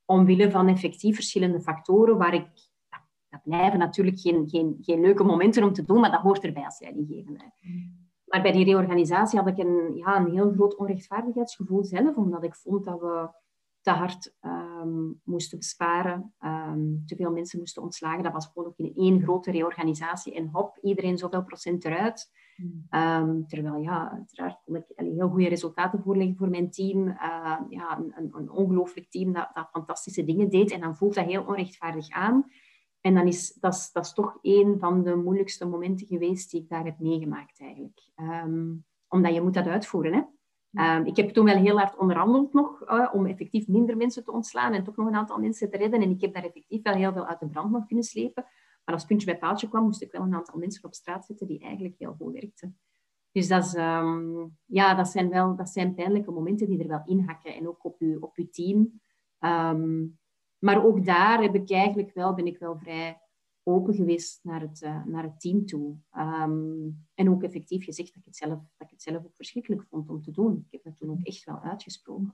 omwille 0.05 0.51
van 0.51 0.67
effectief 0.67 1.15
verschillende 1.15 1.61
factoren 1.61 2.17
waar 2.17 2.33
ik... 2.33 2.73
Dat 3.35 3.43
blijven 3.53 3.79
natuurlijk 3.79 4.19
geen, 4.19 4.49
geen, 4.49 4.77
geen 4.79 5.01
leuke 5.01 5.23
momenten 5.23 5.63
om 5.63 5.73
te 5.73 5.85
doen, 5.85 5.99
maar 5.99 6.11
dat 6.11 6.21
hoort 6.21 6.43
erbij 6.43 6.65
als 6.65 6.79
leidinggevende. 6.79 7.51
Mm. 7.61 8.03
Maar 8.25 8.41
bij 8.41 8.51
die 8.51 8.65
reorganisatie 8.65 9.39
had 9.39 9.47
ik 9.47 9.57
een, 9.57 9.95
ja, 9.95 10.17
een 10.17 10.31
heel 10.31 10.51
groot 10.51 10.75
onrechtvaardigheidsgevoel 10.75 11.83
zelf, 11.83 12.15
omdat 12.15 12.43
ik 12.43 12.55
vond 12.55 12.85
dat 12.85 12.99
we 12.99 13.29
te 13.81 13.91
hard 13.91 14.35
um, 14.41 15.21
moesten 15.23 15.57
besparen, 15.57 16.33
um, 16.39 17.03
te 17.05 17.15
veel 17.15 17.31
mensen 17.31 17.59
moesten 17.59 17.81
ontslagen. 17.81 18.23
Dat 18.23 18.33
was 18.33 18.47
gewoon 18.47 18.67
ook 18.67 18.77
in 18.77 18.93
één 18.95 19.21
grote 19.21 19.51
reorganisatie. 19.51 20.35
En 20.35 20.49
hop, 20.51 20.77
iedereen 20.81 21.17
zoveel 21.17 21.43
procent 21.43 21.85
eruit. 21.85 22.31
Um, 22.89 23.47
terwijl, 23.47 23.75
ja, 23.75 24.11
uiteraard 24.11 24.61
kon 24.65 24.75
ik 24.75 24.85
heel 24.95 25.29
goede 25.29 25.47
resultaten 25.47 26.01
voorleggen 26.01 26.35
voor 26.35 26.49
mijn 26.49 26.71
team. 26.71 27.07
Uh, 27.07 27.57
ja, 27.69 27.97
een, 27.97 28.13
een, 28.15 28.29
een 28.31 28.51
ongelooflijk 28.51 29.09
team 29.09 29.33
dat, 29.33 29.49
dat 29.53 29.69
fantastische 29.71 30.23
dingen 30.23 30.49
deed. 30.49 30.71
En 30.71 30.79
dan 30.79 30.95
voelt 30.95 31.15
dat 31.15 31.25
heel 31.25 31.43
onrechtvaardig 31.43 32.09
aan. 32.09 32.45
En 33.05 33.13
dan 33.13 33.27
is 33.27 33.53
dat, 33.53 33.89
dat 33.93 34.05
is 34.05 34.13
toch 34.13 34.37
een 34.41 34.79
van 34.79 35.03
de 35.03 35.15
moeilijkste 35.15 35.65
momenten 35.65 36.07
geweest 36.07 36.51
die 36.51 36.61
ik 36.61 36.69
daar 36.69 36.85
heb 36.85 36.99
meegemaakt 36.99 37.59
eigenlijk. 37.61 38.01
omdat 39.07 39.33
je 39.33 39.41
moet 39.41 39.53
dat 39.53 39.67
uitvoeren, 39.67 40.13
hè. 40.13 40.23
Um, 40.97 41.05
ik 41.05 41.15
heb 41.15 41.29
toen 41.29 41.45
wel 41.45 41.55
heel 41.55 41.77
hard 41.77 41.97
onderhandeld 41.97 42.53
nog 42.53 42.89
uh, 42.89 43.09
om 43.13 43.25
effectief 43.25 43.67
minder 43.67 43.97
mensen 43.97 44.23
te 44.23 44.31
ontslaan 44.31 44.73
en 44.73 44.83
toch 44.83 44.95
nog 44.95 45.07
een 45.07 45.15
aantal 45.15 45.37
mensen 45.37 45.69
te 45.69 45.77
redden. 45.77 46.01
En 46.01 46.09
ik 46.09 46.21
heb 46.21 46.33
daar 46.33 46.43
effectief 46.43 46.81
wel 46.81 46.93
heel 46.93 47.13
veel 47.13 47.25
uit 47.25 47.39
de 47.39 47.47
brand 47.47 47.71
nog 47.71 47.85
kunnen 47.85 48.05
slepen. 48.05 48.45
Maar 48.85 48.95
als 48.95 49.05
puntje 49.05 49.25
bij 49.25 49.37
paaltje 49.37 49.69
kwam, 49.69 49.83
moest 49.83 50.01
ik 50.01 50.11
wel 50.11 50.21
een 50.21 50.33
aantal 50.33 50.59
mensen 50.59 50.83
op 50.83 50.93
straat 50.93 51.25
zetten 51.25 51.47
die 51.47 51.59
eigenlijk 51.59 51.95
heel 51.97 52.15
goed 52.19 52.33
werkten. 52.33 52.79
Dus 53.31 53.47
dat, 53.47 53.65
is, 53.65 53.73
um, 53.73 54.57
ja, 54.65 54.95
dat, 54.95 55.07
zijn 55.07 55.29
wel, 55.29 55.55
dat 55.55 55.69
zijn 55.69 55.93
pijnlijke 55.93 56.31
momenten 56.31 56.67
die 56.67 56.79
er 56.79 56.87
wel 56.87 57.01
in 57.05 57.19
hakken. 57.19 57.55
En 57.55 57.67
ook 57.67 57.83
op 57.83 57.99
je, 57.99 58.17
op 58.19 58.35
uw 58.35 58.49
team. 58.49 59.01
Um, 59.39 60.17
maar 60.65 60.85
ook 60.85 61.05
daar 61.05 61.41
heb 61.41 61.55
ik 61.55 61.71
eigenlijk 61.71 62.13
wel, 62.13 62.33
ben 62.33 62.45
ik 62.45 62.57
wel 62.57 62.77
vrij 62.77 63.19
open 63.63 63.93
geweest 63.93 64.43
naar 64.43 64.61
het, 64.61 64.81
uh, 64.81 65.05
naar 65.05 65.23
het 65.23 65.39
team 65.39 65.65
toe. 65.65 65.95
Um, 66.17 67.05
en 67.13 67.29
ook 67.29 67.43
effectief 67.43 67.83
gezegd 67.83 68.07
dat 68.07 68.17
ik, 68.17 68.25
het 68.25 68.35
zelf, 68.35 68.59
dat 68.77 68.87
ik 68.87 68.89
het 68.89 69.01
zelf 69.01 69.25
ook 69.25 69.35
verschrikkelijk 69.35 69.83
vond 69.83 70.09
om 70.09 70.21
te 70.21 70.31
doen. 70.31 70.57
Ik 70.65 70.71
heb 70.71 70.83
dat 70.83 70.97
toen 70.97 71.09
ook 71.09 71.23
echt 71.23 71.43
wel 71.43 71.59
uitgesproken. 71.61 72.33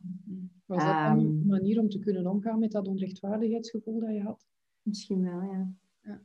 Was 0.65 0.83
dat 0.83 0.95
um, 0.95 1.17
een 1.17 1.45
manier 1.45 1.79
om 1.79 1.89
te 1.89 1.99
kunnen 1.99 2.27
omgaan 2.27 2.59
met 2.59 2.71
dat 2.71 2.87
onrechtvaardigheidsgevoel 2.87 3.99
dat 3.99 4.13
je 4.13 4.21
had? 4.21 4.47
Misschien 4.81 5.21
wel, 5.21 5.41
ja. 5.41 5.73
ja. 6.01 6.21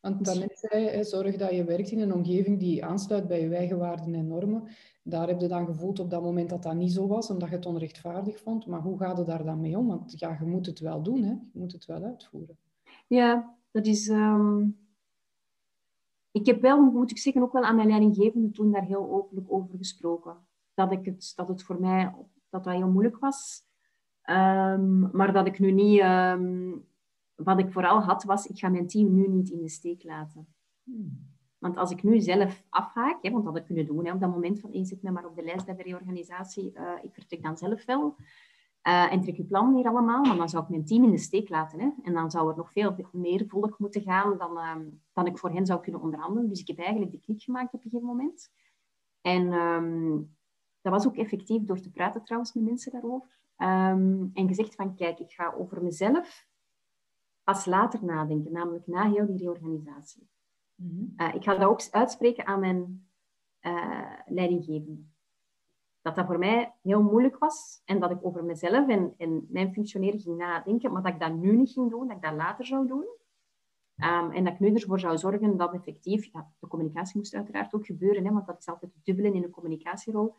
Want 0.00 0.24
daarnet 0.24 0.58
zei 0.58 1.04
zorg 1.04 1.36
dat 1.36 1.50
je 1.50 1.64
werkt 1.64 1.90
in 1.90 2.00
een 2.00 2.12
omgeving 2.12 2.58
die 2.58 2.84
aansluit 2.84 3.26
bij 3.26 3.40
je 3.40 3.54
eigen 3.54 3.78
waarden 3.78 4.14
en 4.14 4.26
normen. 4.26 4.68
Daar 5.02 5.28
heb 5.28 5.40
je 5.40 5.48
dan 5.48 5.66
gevoeld 5.66 5.98
op 5.98 6.10
dat 6.10 6.22
moment 6.22 6.50
dat 6.50 6.62
dat 6.62 6.74
niet 6.74 6.92
zo 6.92 7.06
was, 7.06 7.30
omdat 7.30 7.48
je 7.48 7.54
het 7.54 7.66
onrechtvaardig 7.66 8.40
vond. 8.40 8.66
Maar 8.66 8.80
hoe 8.80 8.98
gaat 8.98 9.18
je 9.18 9.24
daar 9.24 9.44
dan 9.44 9.60
mee 9.60 9.78
om? 9.78 9.86
Want 9.86 10.18
ja, 10.18 10.36
je 10.40 10.46
moet 10.46 10.66
het 10.66 10.78
wel 10.78 11.02
doen, 11.02 11.22
hè? 11.22 11.30
je 11.30 11.58
moet 11.58 11.72
het 11.72 11.84
wel 11.84 12.02
uitvoeren. 12.02 12.58
Ja, 13.06 13.56
dat 13.70 13.86
is... 13.86 14.08
Um... 14.08 14.84
Ik 16.30 16.46
heb 16.46 16.60
wel, 16.60 16.80
moet 16.80 17.10
ik 17.10 17.18
zeggen, 17.18 17.42
ook 17.42 17.52
wel 17.52 17.62
aan 17.62 17.76
mijn 17.76 17.88
leidinggevende 17.88 18.50
toen 18.50 18.72
daar 18.72 18.84
heel 18.84 19.10
openlijk 19.10 19.52
over 19.52 19.78
gesproken. 19.78 20.36
Dat, 20.74 20.92
ik 20.92 21.04
het, 21.04 21.32
dat 21.36 21.48
het 21.48 21.62
voor 21.62 21.80
mij 21.80 22.14
dat 22.50 22.64
dat 22.64 22.74
heel 22.74 22.90
moeilijk 22.90 23.18
was. 23.18 23.62
Um, 24.30 25.08
maar 25.12 25.32
dat 25.32 25.46
ik 25.46 25.58
nu 25.58 25.72
niet... 25.72 26.00
Um, 26.00 26.86
wat 27.36 27.58
ik 27.58 27.72
vooral 27.72 28.00
had, 28.00 28.24
was, 28.24 28.46
ik 28.46 28.58
ga 28.58 28.68
mijn 28.68 28.86
team 28.86 29.14
nu 29.14 29.28
niet 29.28 29.50
in 29.50 29.60
de 29.60 29.68
steek 29.68 30.04
laten. 30.04 30.46
Hmm. 30.82 31.34
Want 31.58 31.76
als 31.76 31.90
ik 31.90 32.02
nu 32.02 32.20
zelf 32.20 32.64
afhaak, 32.68 33.22
hè, 33.22 33.30
want 33.30 33.44
dat 33.44 33.52
had 33.52 33.62
ik 33.62 33.66
kunnen 33.66 33.86
doen 33.86 34.06
hè, 34.06 34.12
op 34.12 34.20
dat 34.20 34.30
moment 34.30 34.60
van, 34.60 34.72
één 34.72 34.86
zit 34.86 35.02
me 35.02 35.10
maar 35.10 35.26
op 35.26 35.36
de 35.36 35.42
lijst 35.42 35.66
bij 35.66 35.74
de 35.74 35.82
reorganisatie, 35.82 36.72
uh, 36.74 36.92
ik 37.02 37.14
vertrek 37.14 37.42
dan 37.42 37.56
zelf 37.56 37.84
wel. 37.84 38.16
Uh, 38.82 39.12
en 39.12 39.20
trek 39.20 39.36
je 39.36 39.44
plan 39.44 39.74
hier 39.74 39.88
allemaal, 39.88 40.24
maar 40.24 40.36
dan 40.36 40.48
zou 40.48 40.62
ik 40.62 40.68
mijn 40.68 40.84
team 40.84 41.04
in 41.04 41.10
de 41.10 41.18
steek 41.18 41.48
laten. 41.48 41.80
Hè? 41.80 41.90
En 42.02 42.12
dan 42.12 42.30
zou 42.30 42.50
er 42.50 42.56
nog 42.56 42.72
veel 42.72 42.94
meer 43.12 43.44
volk 43.48 43.78
moeten 43.78 44.02
gaan 44.02 44.38
dan, 44.38 44.56
uh, 44.56 44.76
dan 45.12 45.26
ik 45.26 45.38
voor 45.38 45.50
hen 45.50 45.66
zou 45.66 45.80
kunnen 45.80 46.00
onderhandelen. 46.00 46.48
Dus 46.48 46.60
ik 46.60 46.66
heb 46.66 46.78
eigenlijk 46.78 47.12
de 47.12 47.20
klik 47.20 47.42
gemaakt 47.42 47.74
op 47.74 47.84
een 47.84 47.90
gegeven 47.90 48.06
moment. 48.06 48.50
En 49.20 49.52
um, 49.52 50.36
dat 50.80 50.92
was 50.92 51.06
ook 51.06 51.16
effectief 51.16 51.64
door 51.64 51.80
te 51.80 51.90
praten 51.90 52.24
trouwens 52.24 52.52
met 52.52 52.64
mensen 52.64 52.92
daarover. 52.92 53.38
Um, 53.58 54.30
en 54.34 54.48
gezegd 54.48 54.74
van, 54.74 54.94
kijk, 54.94 55.18
ik 55.18 55.30
ga 55.30 55.54
over 55.58 55.82
mezelf 55.82 56.46
pas 57.46 57.66
later 57.66 58.04
nadenken, 58.04 58.52
namelijk 58.52 58.86
na 58.86 59.10
heel 59.10 59.26
die 59.26 59.38
reorganisatie. 59.38 60.28
Mm 60.74 60.88
-hmm. 60.88 61.26
uh, 61.26 61.34
ik 61.34 61.44
ga 61.44 61.54
dat 61.54 61.68
ook 61.68 61.90
uitspreken 61.90 62.46
aan 62.46 62.60
mijn 62.60 63.08
leidinggevende 64.26 65.04
dat 66.06 66.14
dat 66.14 66.26
voor 66.26 66.38
mij 66.38 66.74
heel 66.82 67.02
moeilijk 67.02 67.38
was 67.38 67.82
en 67.84 68.00
dat 68.00 68.10
ik 68.10 68.18
over 68.22 68.44
mezelf 68.44 68.88
en, 68.88 69.14
en 69.18 69.46
mijn 69.48 69.72
functioneren 69.72 70.20
ging 70.20 70.36
nadenken, 70.36 70.92
maar 70.92 71.02
dat 71.02 71.12
ik 71.12 71.20
dat 71.20 71.34
nu 71.34 71.56
niet 71.56 71.70
ging 71.70 71.90
doen, 71.90 72.06
dat 72.08 72.16
ik 72.16 72.22
dat 72.22 72.34
later 72.34 72.66
zou 72.66 72.86
doen. 72.86 73.06
Um, 73.96 74.30
en 74.30 74.44
dat 74.44 74.52
ik 74.52 74.60
nu 74.60 74.74
ervoor 74.74 75.00
zou 75.00 75.18
zorgen 75.18 75.56
dat 75.56 75.74
effectief, 75.74 76.32
ja, 76.32 76.52
de 76.58 76.66
communicatie 76.66 77.16
moest 77.16 77.34
uiteraard 77.34 77.74
ook 77.74 77.86
gebeuren, 77.86 78.24
hè, 78.24 78.32
want 78.32 78.46
dat 78.46 78.58
is 78.58 78.66
altijd 78.66 78.92
dubbelen 79.02 79.34
in 79.34 79.42
een 79.42 79.50
communicatierol. 79.50 80.34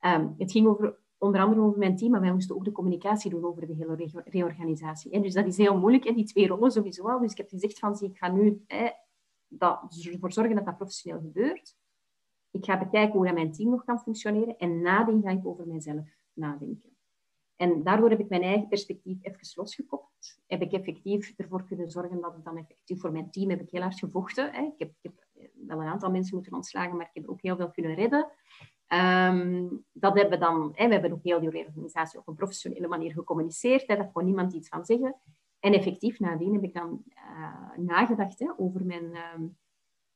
Um, 0.00 0.34
het 0.38 0.52
ging 0.52 0.66
over, 0.66 0.98
onder 1.22 1.40
andere 1.40 1.60
over 1.60 1.78
mijn 1.78 1.96
team, 1.96 2.10
maar 2.10 2.20
wij 2.20 2.32
moesten 2.32 2.56
ook 2.56 2.64
de 2.64 2.72
communicatie 2.72 3.30
doen 3.30 3.44
over 3.44 3.66
de 3.66 3.74
hele 3.74 3.94
re 3.94 4.22
reorganisatie. 4.24 5.14
Hè. 5.14 5.20
Dus 5.20 5.34
dat 5.34 5.46
is 5.46 5.56
heel 5.56 5.78
moeilijk, 5.78 6.04
hè, 6.04 6.12
die 6.12 6.24
twee 6.24 6.46
rollen 6.46 6.70
sowieso 6.70 7.08
al. 7.08 7.20
Dus 7.20 7.30
ik 7.30 7.36
heb 7.36 7.48
gezegd 7.48 7.78
van, 7.78 7.96
zie, 7.96 8.08
ik 8.08 8.18
ga 8.18 8.28
nu 8.28 8.64
dat, 9.48 10.06
ervoor 10.12 10.32
zorgen 10.32 10.54
dat 10.54 10.64
dat 10.64 10.76
professioneel 10.76 11.20
gebeurt. 11.20 11.76
Ik 12.50 12.64
ga 12.64 12.78
bekijken 12.78 13.12
hoe 13.12 13.24
dat 13.26 13.34
mijn 13.34 13.52
team 13.52 13.70
nog 13.70 13.84
kan 13.84 14.00
functioneren 14.00 14.56
en 14.56 14.80
nadenken 14.80 15.30
ga 15.30 15.38
ik 15.38 15.46
over 15.46 15.66
mijzelf 15.66 16.08
nadenken. 16.32 16.96
En 17.56 17.82
daardoor 17.82 18.10
heb 18.10 18.20
ik 18.20 18.28
mijn 18.28 18.42
eigen 18.42 18.68
perspectief 18.68 19.18
even 19.20 19.52
losgekoppeld. 19.54 20.38
Heb 20.46 20.62
ik 20.62 20.72
effectief 20.72 21.34
ervoor 21.36 21.64
kunnen 21.64 21.90
zorgen 21.90 22.20
dat 22.20 22.36
ik 22.36 22.44
dan 22.44 22.56
effectief 22.56 23.00
voor 23.00 23.12
mijn 23.12 23.30
team 23.30 23.50
heb 23.50 23.60
ik 23.60 23.70
heel 23.70 23.82
hard 23.82 23.98
gevochten. 23.98 24.54
Ik, 24.54 24.72
heb, 24.76 24.92
ik 25.00 25.12
heb 25.32 25.50
wel 25.66 25.80
een 25.80 25.86
aantal 25.86 26.10
mensen 26.10 26.34
moeten 26.34 26.54
ontslagen, 26.54 26.96
maar 26.96 27.10
ik 27.12 27.22
heb 27.22 27.28
ook 27.30 27.42
heel 27.42 27.56
veel 27.56 27.70
kunnen 27.70 27.94
redden. 27.94 28.30
Um, 28.92 29.84
dat 29.92 30.14
hebben 30.14 30.38
we 30.38 30.44
dan, 30.44 30.70
hè, 30.74 30.86
we 30.86 30.92
hebben 30.92 31.12
ook 31.12 31.22
heel 31.22 31.40
die 31.40 31.66
organisatie 31.66 32.18
op 32.18 32.28
een 32.28 32.34
professionele 32.34 32.88
manier 32.88 33.12
gecommuniceerd. 33.12 33.86
Hè, 33.86 33.96
daar 33.96 34.12
kon 34.12 34.24
niemand 34.24 34.52
iets 34.52 34.68
van 34.68 34.84
zeggen. 34.84 35.16
En 35.60 35.72
effectief 35.72 36.18
nadien 36.18 36.52
heb 36.52 36.62
ik 36.62 36.74
dan 36.74 37.02
uh, 37.08 37.84
nagedacht 37.84 38.54
over 38.56 38.84
mijn, 38.84 39.04
uh, 39.04 39.40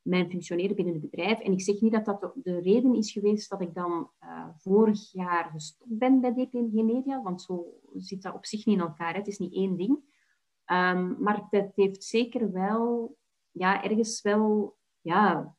mijn 0.02 0.30
functioneren 0.30 0.76
binnen 0.76 0.94
het 0.94 1.10
bedrijf. 1.10 1.40
En 1.40 1.52
ik 1.52 1.60
zeg 1.60 1.80
niet 1.80 1.92
dat 1.92 2.04
dat 2.04 2.32
de 2.34 2.60
reden 2.60 2.94
is 2.94 3.12
geweest 3.12 3.50
dat 3.50 3.60
ik 3.60 3.74
dan 3.74 4.10
uh, 4.22 4.46
vorig 4.56 5.12
jaar 5.12 5.50
gestopt 5.50 5.98
ben 5.98 6.20
bij 6.20 6.32
DPMG 6.32 6.72
Media, 6.72 7.22
want 7.22 7.42
zo 7.42 7.80
zit 7.94 8.22
dat 8.22 8.34
op 8.34 8.46
zich 8.46 8.66
niet 8.66 8.76
in 8.76 8.82
elkaar. 8.82 9.14
Het 9.14 9.26
is 9.26 9.38
niet 9.38 9.54
één 9.54 9.76
ding. 9.76 9.98
Um, 10.66 11.16
maar 11.22 11.46
dat 11.50 11.72
heeft 11.74 12.04
zeker 12.04 12.52
wel, 12.52 13.16
ja, 13.50 13.84
ergens 13.84 14.22
wel, 14.22 14.76
ja, 15.00 15.54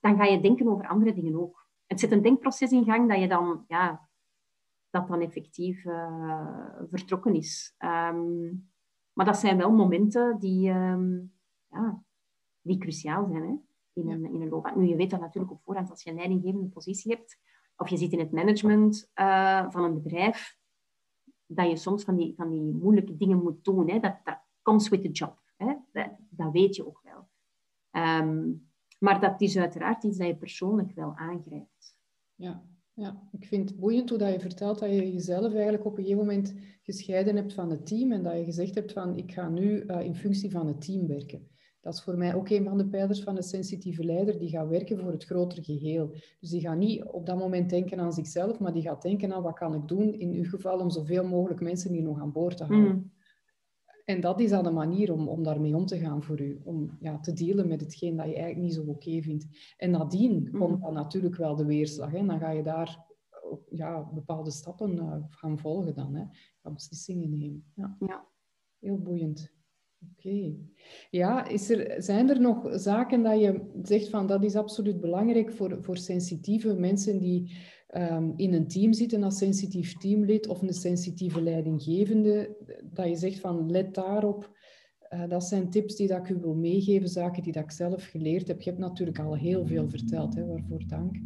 dan 0.00 0.16
ga 0.16 0.24
je 0.24 0.40
denken 0.40 0.68
over 0.68 0.88
andere 0.88 1.14
dingen 1.14 1.40
ook. 1.40 1.57
Het 1.88 2.00
zet 2.00 2.12
een 2.12 2.22
denkproces 2.22 2.70
in 2.70 2.84
gang 2.84 3.08
dat 3.08 3.20
je 3.20 3.28
dan, 3.28 3.64
ja, 3.68 4.08
dat 4.90 5.08
dan 5.08 5.20
effectief 5.20 5.84
uh, 5.84 6.72
vertrokken 6.90 7.34
is. 7.34 7.74
Um, 7.78 8.70
maar 9.12 9.26
dat 9.26 9.36
zijn 9.36 9.56
wel 9.56 9.72
momenten 9.72 10.38
die, 10.38 10.70
um, 10.70 11.32
ja, 11.70 12.02
die 12.60 12.78
cruciaal 12.78 13.26
zijn 13.26 13.42
hè, 13.42 13.54
in, 14.00 14.10
een, 14.10 14.24
in 14.24 14.42
een 14.42 14.48
loopbaan. 14.48 14.78
Nu, 14.78 14.86
je 14.86 14.96
weet 14.96 15.10
dat 15.10 15.20
natuurlijk 15.20 15.52
op 15.52 15.62
voorhand 15.62 15.90
als 15.90 16.02
je 16.02 16.10
een 16.10 16.16
leidinggevende 16.16 16.68
positie 16.68 17.12
hebt, 17.12 17.38
of 17.76 17.88
je 17.88 17.96
zit 17.96 18.12
in 18.12 18.18
het 18.18 18.32
management 18.32 19.10
uh, 19.14 19.70
van 19.70 19.84
een 19.84 20.02
bedrijf, 20.02 20.58
dat 21.46 21.68
je 21.68 21.76
soms 21.76 22.04
van 22.04 22.16
die, 22.16 22.34
van 22.36 22.50
die 22.50 22.74
moeilijke 22.74 23.16
dingen 23.16 23.42
moet 23.42 23.64
doen. 23.64 23.90
Hè. 23.90 23.98
Dat, 23.98 24.16
dat 24.24 24.38
comes 24.62 24.88
with 24.88 25.02
the 25.02 25.10
job. 25.10 25.42
Hè. 25.56 25.74
Dat, 25.92 26.10
dat 26.30 26.52
weet 26.52 26.76
je 26.76 26.86
ook 26.86 27.00
wel. 27.02 27.28
Um, 28.04 28.67
maar 28.98 29.20
dat 29.20 29.40
is 29.40 29.56
uiteraard 29.56 30.04
iets 30.04 30.18
dat 30.18 30.26
je 30.26 30.36
persoonlijk 30.36 30.94
wel 30.94 31.14
aangrijpt. 31.16 31.96
Ja, 32.34 32.62
ja, 32.94 33.28
ik 33.32 33.44
vind 33.44 33.68
het 33.68 33.78
boeiend 33.78 34.08
hoe 34.08 34.18
dat 34.18 34.32
je 34.32 34.40
vertelt 34.40 34.78
dat 34.78 34.90
je 34.90 35.12
jezelf 35.12 35.52
eigenlijk 35.52 35.84
op 35.84 35.98
een 35.98 36.04
gegeven 36.04 36.26
moment 36.26 36.54
gescheiden 36.82 37.36
hebt 37.36 37.52
van 37.52 37.70
het 37.70 37.86
team 37.86 38.12
en 38.12 38.22
dat 38.22 38.36
je 38.36 38.44
gezegd 38.44 38.74
hebt 38.74 38.92
van 38.92 39.16
ik 39.16 39.32
ga 39.32 39.48
nu 39.48 39.82
uh, 39.82 40.00
in 40.00 40.14
functie 40.14 40.50
van 40.50 40.66
het 40.66 40.80
team 40.80 41.06
werken. 41.06 41.48
Dat 41.80 41.94
is 41.94 42.02
voor 42.02 42.16
mij 42.16 42.34
ook 42.34 42.48
een 42.48 42.64
van 42.64 42.78
de 42.78 42.86
pijlers 42.86 43.22
van 43.22 43.36
een 43.36 43.42
sensitieve 43.42 44.04
leider. 44.04 44.38
Die 44.38 44.48
gaat 44.48 44.68
werken 44.68 44.98
voor 44.98 45.10
het 45.10 45.24
grotere 45.24 45.62
geheel. 45.62 46.10
Dus 46.40 46.50
die 46.50 46.60
gaat 46.60 46.78
niet 46.78 47.04
op 47.04 47.26
dat 47.26 47.38
moment 47.38 47.70
denken 47.70 48.00
aan 48.00 48.12
zichzelf, 48.12 48.58
maar 48.58 48.72
die 48.72 48.82
gaat 48.82 49.02
denken 49.02 49.32
aan 49.32 49.42
wat 49.42 49.58
kan 49.58 49.74
ik 49.74 49.88
doen 49.88 50.14
in 50.14 50.32
uw 50.32 50.44
geval 50.44 50.78
om 50.78 50.90
zoveel 50.90 51.24
mogelijk 51.24 51.60
mensen 51.60 51.92
hier 51.92 52.02
nog 52.02 52.20
aan 52.20 52.32
boord 52.32 52.56
te 52.56 52.64
houden. 52.64 52.94
Mm. 52.94 53.12
En 54.08 54.20
dat 54.20 54.40
is 54.40 54.50
dan 54.50 54.66
een 54.66 54.74
manier 54.74 55.12
om, 55.12 55.28
om 55.28 55.42
daarmee 55.42 55.76
om 55.76 55.86
te 55.86 55.98
gaan 55.98 56.22
voor 56.22 56.40
u. 56.40 56.60
Om 56.64 56.96
ja, 57.00 57.20
te 57.20 57.32
dealen 57.32 57.68
met 57.68 57.80
hetgeen 57.80 58.16
dat 58.16 58.26
je 58.26 58.34
eigenlijk 58.34 58.64
niet 58.64 58.74
zo 58.74 58.90
oké 58.90 59.22
vindt. 59.22 59.46
En 59.76 59.90
nadien 59.90 60.48
mm. 60.52 60.58
komt 60.58 60.80
dan 60.80 60.94
natuurlijk 60.94 61.36
wel 61.36 61.56
de 61.56 61.64
weerslag. 61.64 62.10
Hè. 62.10 62.26
Dan 62.26 62.38
ga 62.38 62.50
je 62.50 62.62
daar 62.62 63.06
ja, 63.70 64.10
bepaalde 64.12 64.50
stappen 64.50 64.96
uh, 64.96 65.16
gaan 65.28 65.58
volgen 65.58 65.94
dan. 65.94 66.14
Hè. 66.14 66.24
Gaan 66.62 66.74
beslissingen 66.74 67.30
nemen. 67.30 67.64
Ja. 67.74 67.96
ja. 67.98 68.26
Heel 68.78 68.98
boeiend. 68.98 69.52
Oké. 70.12 70.54
Ja, 71.10 71.46
is 71.46 71.70
er, 71.70 72.02
zijn 72.02 72.28
er 72.28 72.40
nog 72.40 72.68
zaken 72.72 73.22
dat 73.22 73.40
je 73.40 73.70
zegt 73.82 74.08
van 74.08 74.26
dat 74.26 74.44
is 74.44 74.56
absoluut 74.56 75.00
belangrijk 75.00 75.52
voor, 75.52 75.82
voor 75.82 75.96
sensitieve 75.96 76.74
mensen 76.74 77.18
die 77.18 77.56
um, 77.96 78.32
in 78.36 78.54
een 78.54 78.68
team 78.68 78.92
zitten 78.92 79.22
als 79.22 79.38
sensitief 79.38 79.96
teamlid 79.96 80.46
of 80.46 80.62
een 80.62 80.72
sensitieve 80.72 81.42
leidinggevende, 81.42 82.56
dat 82.82 83.08
je 83.08 83.16
zegt 83.16 83.40
van 83.40 83.70
let 83.70 83.94
daarop. 83.94 84.56
Uh, 85.14 85.28
dat 85.28 85.44
zijn 85.44 85.70
tips 85.70 85.96
die 85.96 86.08
dat 86.08 86.18
ik 86.18 86.28
u 86.28 86.40
wil 86.40 86.54
meegeven, 86.54 87.08
zaken 87.08 87.42
die 87.42 87.52
dat 87.52 87.62
ik 87.62 87.70
zelf 87.70 88.04
geleerd 88.04 88.48
heb. 88.48 88.60
Je 88.60 88.70
hebt 88.70 88.82
natuurlijk 88.82 89.18
al 89.18 89.36
heel 89.36 89.66
veel 89.66 89.88
verteld, 89.88 90.34
hè, 90.34 90.46
waarvoor 90.46 90.86
dank. 90.86 91.16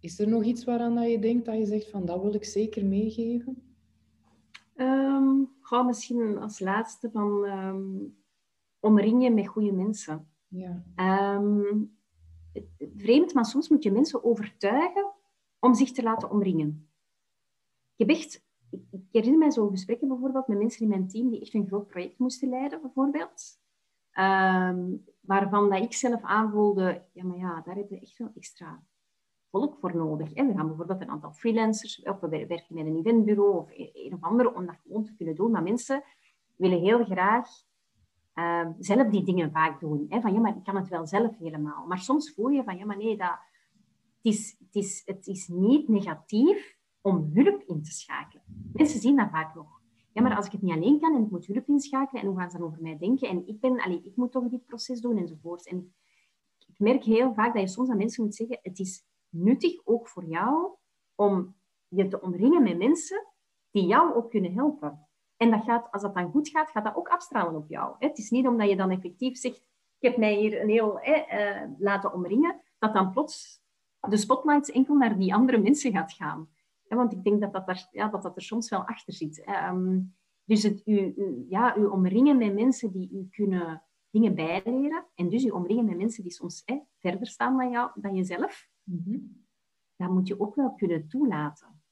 Is 0.00 0.18
er 0.18 0.28
nog 0.28 0.44
iets 0.44 0.64
waaraan 0.64 0.94
dat 0.94 1.10
je 1.10 1.18
denkt 1.18 1.44
dat 1.44 1.58
je 1.58 1.66
zegt 1.66 1.90
van 1.90 2.04
dat 2.04 2.22
wil 2.22 2.34
ik 2.34 2.44
zeker 2.44 2.86
meegeven? 2.86 3.62
Um, 4.76 5.50
ga 5.60 5.82
misschien 5.82 6.38
als 6.38 6.58
laatste 6.58 7.10
van 7.10 7.44
um, 7.44 8.16
omring 8.80 9.22
je 9.22 9.30
met 9.30 9.46
goede 9.46 9.72
mensen. 9.72 10.26
Ja. 10.48 10.84
Um, 11.36 11.96
vreemd, 12.96 13.34
maar 13.34 13.44
soms 13.44 13.68
moet 13.68 13.82
je 13.82 13.92
mensen 13.92 14.24
overtuigen 14.24 15.12
om 15.58 15.74
zich 15.74 15.92
te 15.92 16.02
laten 16.02 16.30
omringen. 16.30 16.90
Ik 17.96 18.06
heb 18.06 18.16
echt, 18.16 18.44
ik, 18.70 19.02
herinner 19.10 19.38
mij 19.38 19.50
zo 19.50 19.68
gesprekken 19.68 20.08
bijvoorbeeld 20.08 20.46
met 20.46 20.58
mensen 20.58 20.82
in 20.82 20.88
mijn 20.88 21.08
team 21.08 21.30
die 21.30 21.40
echt 21.40 21.54
een 21.54 21.66
groot 21.66 21.86
project 21.86 22.18
moesten 22.18 22.48
leiden, 22.48 22.80
bijvoorbeeld. 22.80 23.60
waarvan 25.20 25.70
dat 25.70 25.82
ik 25.82 25.92
zelf 25.92 26.22
aanvoelde, 26.22 27.04
ja, 27.12 27.24
maar 27.24 27.38
ja, 27.38 27.60
daar 27.60 27.76
heb 27.76 27.90
je 27.90 28.00
echt 28.00 28.18
wel 28.18 28.30
extra 28.34 28.82
volk 29.50 29.76
voor 29.80 29.96
nodig. 29.96 30.34
We 30.34 30.52
gaan 30.54 30.66
bijvoorbeeld 30.66 31.00
een 31.00 31.10
aantal 31.10 31.32
freelancers, 31.32 32.02
of 32.02 32.20
we 32.20 32.28
werken 32.28 32.74
met 32.74 32.86
een 32.86 32.96
eventbureau 32.96 33.58
of 33.58 33.70
een 33.76 34.14
of 34.14 34.22
andere, 34.22 34.54
om 34.54 34.66
dat 34.66 34.76
gewoon 34.82 35.04
te 35.04 35.14
kunnen 35.14 35.34
doen. 35.34 35.50
Maar 35.50 35.62
mensen 35.62 36.02
willen 36.56 36.80
heel 36.80 37.04
graag 37.04 37.48
uh, 38.34 38.68
zelf 38.78 39.08
die 39.08 39.24
dingen 39.24 39.50
vaak 39.52 39.80
doen. 39.80 40.06
Hè? 40.08 40.20
Van 40.20 40.32
ja, 40.32 40.40
maar 40.40 40.56
ik 40.56 40.64
kan 40.64 40.76
het 40.76 40.88
wel 40.88 41.06
zelf 41.06 41.38
helemaal. 41.38 41.86
Maar 41.86 41.98
soms 41.98 42.34
voel 42.34 42.48
je 42.48 42.64
van 42.64 42.76
ja, 42.76 42.84
maar 42.84 42.96
nee, 42.96 43.16
dat, 43.16 43.38
het, 44.22 44.32
is, 44.34 44.56
het, 44.58 44.74
is, 44.74 45.02
het 45.04 45.26
is 45.26 45.48
niet 45.48 45.88
negatief 45.88 46.76
om 47.00 47.30
hulp 47.34 47.62
in 47.62 47.82
te 47.82 47.90
schakelen. 47.90 48.44
Mensen 48.72 49.00
zien 49.00 49.16
dat 49.16 49.30
vaak 49.30 49.54
nog. 49.54 49.80
Ja, 50.12 50.22
maar 50.22 50.36
als 50.36 50.46
ik 50.46 50.52
het 50.52 50.62
niet 50.62 50.74
alleen 50.74 51.00
kan 51.00 51.14
en 51.14 51.22
ik 51.22 51.30
moet 51.30 51.46
hulp 51.46 51.68
inschakelen, 51.68 52.22
en 52.22 52.28
hoe 52.28 52.38
gaan 52.38 52.50
ze 52.50 52.58
dan 52.58 52.66
over 52.66 52.82
mij 52.82 52.98
denken? 52.98 53.28
En 53.28 53.46
ik 53.46 53.60
ben, 53.60 53.80
allee, 53.80 54.02
ik 54.02 54.16
moet 54.16 54.32
toch 54.32 54.48
dit 54.48 54.64
proces 54.64 55.00
doen 55.00 55.18
enzovoort. 55.18 55.66
En 55.66 55.94
ik 56.66 56.78
merk 56.78 57.04
heel 57.04 57.34
vaak 57.34 57.52
dat 57.52 57.62
je 57.62 57.68
soms 57.68 57.88
aan 57.88 57.96
mensen 57.96 58.24
moet 58.24 58.34
zeggen, 58.34 58.58
het 58.62 58.78
is 58.78 59.04
nuttig 59.28 59.80
ook 59.84 60.08
voor 60.08 60.24
jou 60.24 60.74
om 61.14 61.56
je 61.88 62.08
te 62.08 62.20
omringen 62.20 62.62
met 62.62 62.78
mensen 62.78 63.26
die 63.70 63.86
jou 63.86 64.14
ook 64.14 64.30
kunnen 64.30 64.54
helpen. 64.54 65.08
En 65.36 65.50
dat 65.50 65.64
gaat, 65.64 65.90
als 65.90 66.02
dat 66.02 66.14
dan 66.14 66.30
goed 66.30 66.48
gaat, 66.48 66.70
gaat 66.70 66.84
dat 66.84 66.96
ook 66.96 67.08
afstralen 67.08 67.56
op 67.56 67.68
jou. 67.68 67.94
Het 67.98 68.18
is 68.18 68.30
niet 68.30 68.46
omdat 68.46 68.68
je 68.68 68.76
dan 68.76 68.90
effectief 68.90 69.36
zegt, 69.36 69.56
ik 69.98 70.08
heb 70.08 70.16
mij 70.16 70.34
hier 70.34 70.60
een 70.60 70.68
heel 70.68 71.00
eh, 71.00 71.62
laten 71.78 72.12
omringen, 72.12 72.60
dat 72.78 72.94
dan 72.94 73.10
plots 73.10 73.62
de 74.00 74.16
spotlights 74.16 74.70
enkel 74.70 74.94
naar 74.94 75.18
die 75.18 75.34
andere 75.34 75.58
mensen 75.58 75.92
gaat 75.92 76.12
gaan. 76.12 76.48
want 76.88 77.12
ik 77.12 77.24
denk 77.24 77.40
dat 77.40 77.52
dat, 77.52 77.66
daar, 77.66 77.88
ja, 77.90 78.08
dat 78.08 78.22
dat 78.22 78.36
er 78.36 78.42
soms 78.42 78.68
wel 78.68 78.84
achter 78.84 79.12
zit. 79.12 79.44
Ehm, 79.44 80.00
dus 80.44 80.62
het, 80.62 80.82
u, 80.84 81.12
u, 81.16 81.46
ja, 81.48 81.76
u 81.76 81.84
omringen 81.84 82.36
met 82.36 82.54
mensen 82.54 82.92
die 82.92 83.10
u 83.12 83.28
kunnen 83.30 83.82
dingen 84.10 84.34
bijleren. 84.34 85.06
En 85.14 85.28
dus 85.28 85.44
u 85.44 85.50
omringen 85.50 85.84
met 85.84 85.96
mensen 85.96 86.22
die 86.22 86.32
soms 86.32 86.64
verder 86.98 87.26
staan 87.26 87.56
dan, 87.56 87.70
jou, 87.70 87.90
dan 87.94 88.14
jezelf. 88.14 88.68
Mm 88.82 89.46
Dat 89.96 90.10
moet 90.10 90.28
je 90.28 90.40
ook 90.40 90.54
wel 90.54 90.74
kunnen 90.74 91.08
toelaten. 91.08 91.82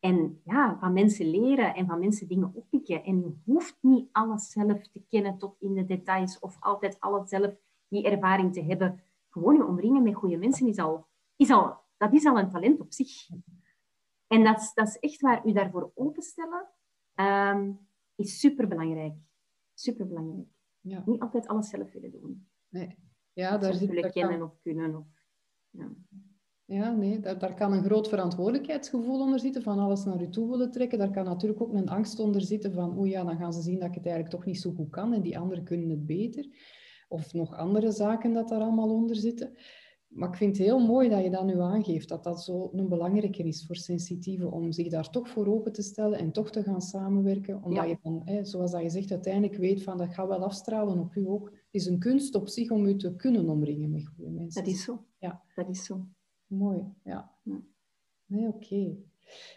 En 0.00 0.40
ja, 0.44 0.76
van 0.80 0.92
mensen 0.92 1.30
leren 1.30 1.74
en 1.74 1.86
van 1.86 1.98
mensen 1.98 2.28
dingen 2.28 2.54
oppikken. 2.54 3.04
En 3.04 3.20
je 3.20 3.34
hoeft 3.44 3.78
niet 3.80 4.08
alles 4.12 4.50
zelf 4.50 4.88
te 4.88 5.02
kennen 5.08 5.38
tot 5.38 5.56
in 5.58 5.74
de 5.74 5.84
details 5.84 6.38
of 6.38 6.56
altijd 6.60 7.00
alles 7.00 7.28
zelf 7.28 7.54
die 7.88 8.04
ervaring 8.04 8.52
te 8.52 8.62
hebben. 8.62 9.02
Gewoon 9.28 9.54
je 9.54 9.66
omringen 9.66 10.02
met 10.02 10.14
goede 10.14 10.36
mensen 10.36 10.66
is 10.66 10.78
al, 10.78 11.06
is 11.38 11.50
al, 11.50 11.76
dat 11.96 12.12
is 12.12 12.24
al 12.24 12.38
een 12.38 12.50
talent 12.50 12.80
op 12.80 12.92
zich. 12.92 13.28
En 14.26 14.44
dat 14.44 14.60
is, 14.60 14.72
dat 14.74 14.88
is 14.88 14.98
echt 14.98 15.20
waar 15.20 15.46
u 15.46 15.52
daarvoor 15.52 15.90
openstellen, 15.94 16.68
um, 17.14 17.88
is 18.14 18.40
superbelangrijk. 18.40 19.14
Superbelangrijk. 19.74 20.48
Ja. 20.80 21.02
Niet 21.06 21.20
altijd 21.20 21.48
alles 21.48 21.68
zelf 21.68 21.92
willen 21.92 22.10
doen. 22.10 22.48
Nee. 22.68 22.98
Ja, 23.32 23.58
daar 23.58 23.74
zit 23.74 23.88
willen 23.88 24.10
kennen 24.10 24.42
of 24.42 24.60
kunnen. 24.62 24.96
Of, 24.96 25.06
ja. 25.70 25.90
Ja, 26.64 26.92
nee, 26.92 27.20
daar, 27.20 27.38
daar, 27.38 27.54
kan 27.54 27.72
een 27.72 27.84
groot 27.84 28.08
verantwoordelijkheidsgevoel 28.08 29.20
onder 29.20 29.40
zitten, 29.40 29.62
van 29.62 29.78
alles 29.78 30.04
naar 30.04 30.22
u 30.22 30.28
toe 30.28 30.50
willen 30.50 30.70
trekken. 30.70 30.98
Daar 30.98 31.10
kan 31.10 31.24
natuurlijk 31.24 31.60
ook 31.60 31.72
een 31.72 31.88
angst 31.88 32.18
onder 32.18 32.40
zitten 32.40 32.72
van, 32.72 32.98
oeh 32.98 33.10
ja, 33.10 33.24
dan 33.24 33.36
gaan 33.36 33.52
ze 33.52 33.60
zien 33.60 33.78
dat 33.78 33.88
ik 33.88 33.94
het 33.94 34.06
eigenlijk 34.06 34.34
toch 34.34 34.44
niet 34.44 34.60
zo 34.60 34.72
goed 34.72 34.90
kan 34.90 35.12
en 35.12 35.22
die 35.22 35.38
anderen 35.38 35.64
kunnen 35.64 35.88
het 35.88 36.06
beter. 36.06 36.46
Of 37.08 37.32
nog 37.32 37.56
andere 37.56 37.90
zaken 37.90 38.32
dat 38.32 38.48
daar 38.48 38.60
allemaal 38.60 38.90
onder 38.90 39.16
zitten. 39.16 39.56
Maar 40.08 40.28
ik 40.28 40.36
vind 40.36 40.56
het 40.56 40.66
heel 40.66 40.86
mooi 40.86 41.08
dat 41.08 41.22
je 41.22 41.30
dat 41.30 41.44
nu 41.44 41.60
aangeeft, 41.60 42.08
dat 42.08 42.24
dat 42.24 42.42
zo 42.42 42.70
een 42.72 42.88
belangrijker 42.88 43.46
is 43.46 43.66
voor 43.66 43.76
sensitieven, 43.76 44.52
om 44.52 44.72
zich 44.72 44.88
daar 44.88 45.10
toch 45.10 45.28
voor 45.28 45.46
open 45.46 45.72
te 45.72 45.82
stellen 45.82 46.18
en 46.18 46.32
toch 46.32 46.50
te 46.50 46.62
gaan 46.62 46.80
samenwerken. 46.80 47.62
Omdat 47.62 47.88
je 47.88 47.98
dan, 48.02 48.20
hè, 48.24 48.44
zoals 48.44 48.70
dat 48.70 48.82
je 48.82 48.90
zegt, 48.90 49.10
uiteindelijk 49.10 49.56
weet 49.56 49.82
van 49.82 49.98
dat 49.98 50.14
gaat 50.14 50.28
wel 50.28 50.44
afstralen 50.44 50.98
op 50.98 51.14
u 51.14 51.26
ook. 51.26 51.44
Het 51.50 51.56
is 51.70 51.86
een 51.86 51.98
kunst 51.98 52.34
op 52.34 52.48
zich 52.48 52.70
om 52.70 52.86
u 52.86 52.96
te 52.96 53.16
kunnen 53.16 53.48
omringen 53.48 53.90
met 53.90 54.06
goede 54.06 54.30
mensen. 54.30 54.64
Dat 54.64 54.72
is 54.72 54.84
zo. 54.84 55.04
Ja. 55.18 55.42
Dat 55.54 55.68
is 55.68 55.84
zo. 55.84 56.06
Mooi, 56.46 56.84
ja. 57.04 57.32
Nee, 58.26 58.46
oké. 58.46 58.96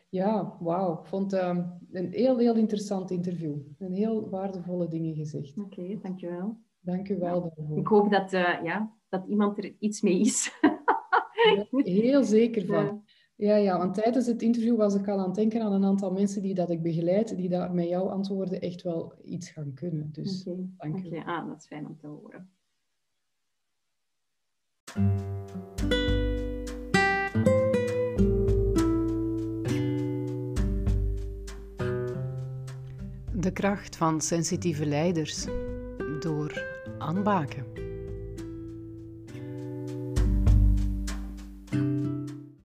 Ja, 0.10 0.58
wauw. 0.60 1.00
Ik 1.00 1.06
vond 1.06 1.32
het 1.32 1.44
um, 1.44 1.72
een 1.92 2.12
heel, 2.12 2.38
heel 2.38 2.56
interessant 2.56 3.12
interview. 3.12 3.56
Een 3.78 3.94
heel 3.94 4.30
waardevolle 4.30 4.88
dingen 4.88 5.16
gezegd. 5.16 5.58
Oké, 5.58 5.80
okay, 5.82 6.00
dankjewel. 6.02 6.58
Dank 6.80 7.10
u 7.10 7.18
wel 7.18 7.42
daarvoor. 7.42 7.78
Ik 7.78 7.88
hoop 7.88 8.12
dat, 8.12 8.34
uh, 8.34 8.64
ja, 8.64 8.94
dat 9.12 9.26
iemand 9.28 9.58
er 9.58 9.76
iets 9.80 10.02
mee 10.02 10.20
is. 10.20 10.52
heel 11.72 12.24
zeker 12.24 12.66
van. 12.66 13.04
Ja, 13.36 13.56
ja, 13.56 13.78
want 13.78 13.94
tijdens 13.94 14.26
het 14.26 14.42
interview 14.42 14.76
was 14.78 14.96
ik 14.96 15.08
al 15.08 15.20
aan 15.20 15.26
het 15.26 15.36
denken 15.36 15.62
aan 15.62 15.74
een 15.74 15.86
aantal 15.86 16.12
mensen 16.12 16.42
die 16.42 16.54
dat 16.54 16.70
ik 16.70 16.82
begeleid, 16.82 17.38
die 17.38 17.50
dat 17.50 17.74
met 17.74 17.88
jouw 17.88 18.10
antwoorden 18.10 18.62
echt 18.62 18.82
wel 18.82 19.14
iets 19.24 19.50
gaan 19.50 19.74
kunnen. 19.74 20.10
Dus 20.12 20.44
okay. 20.46 20.70
dank 20.78 21.00
je. 21.00 21.08
Okay. 21.08 21.24
Ah, 21.36 21.48
dat 21.48 21.58
is 21.58 21.66
fijn 21.66 21.88
om 21.88 21.98
te 21.98 22.08
horen. 22.08 22.50
De 33.36 33.52
kracht 33.54 33.96
van 33.96 34.22
sensitieve 34.22 34.86
leiders 34.86 35.46
door 36.20 36.64
Anne 36.98 37.22
Baken. 37.22 37.81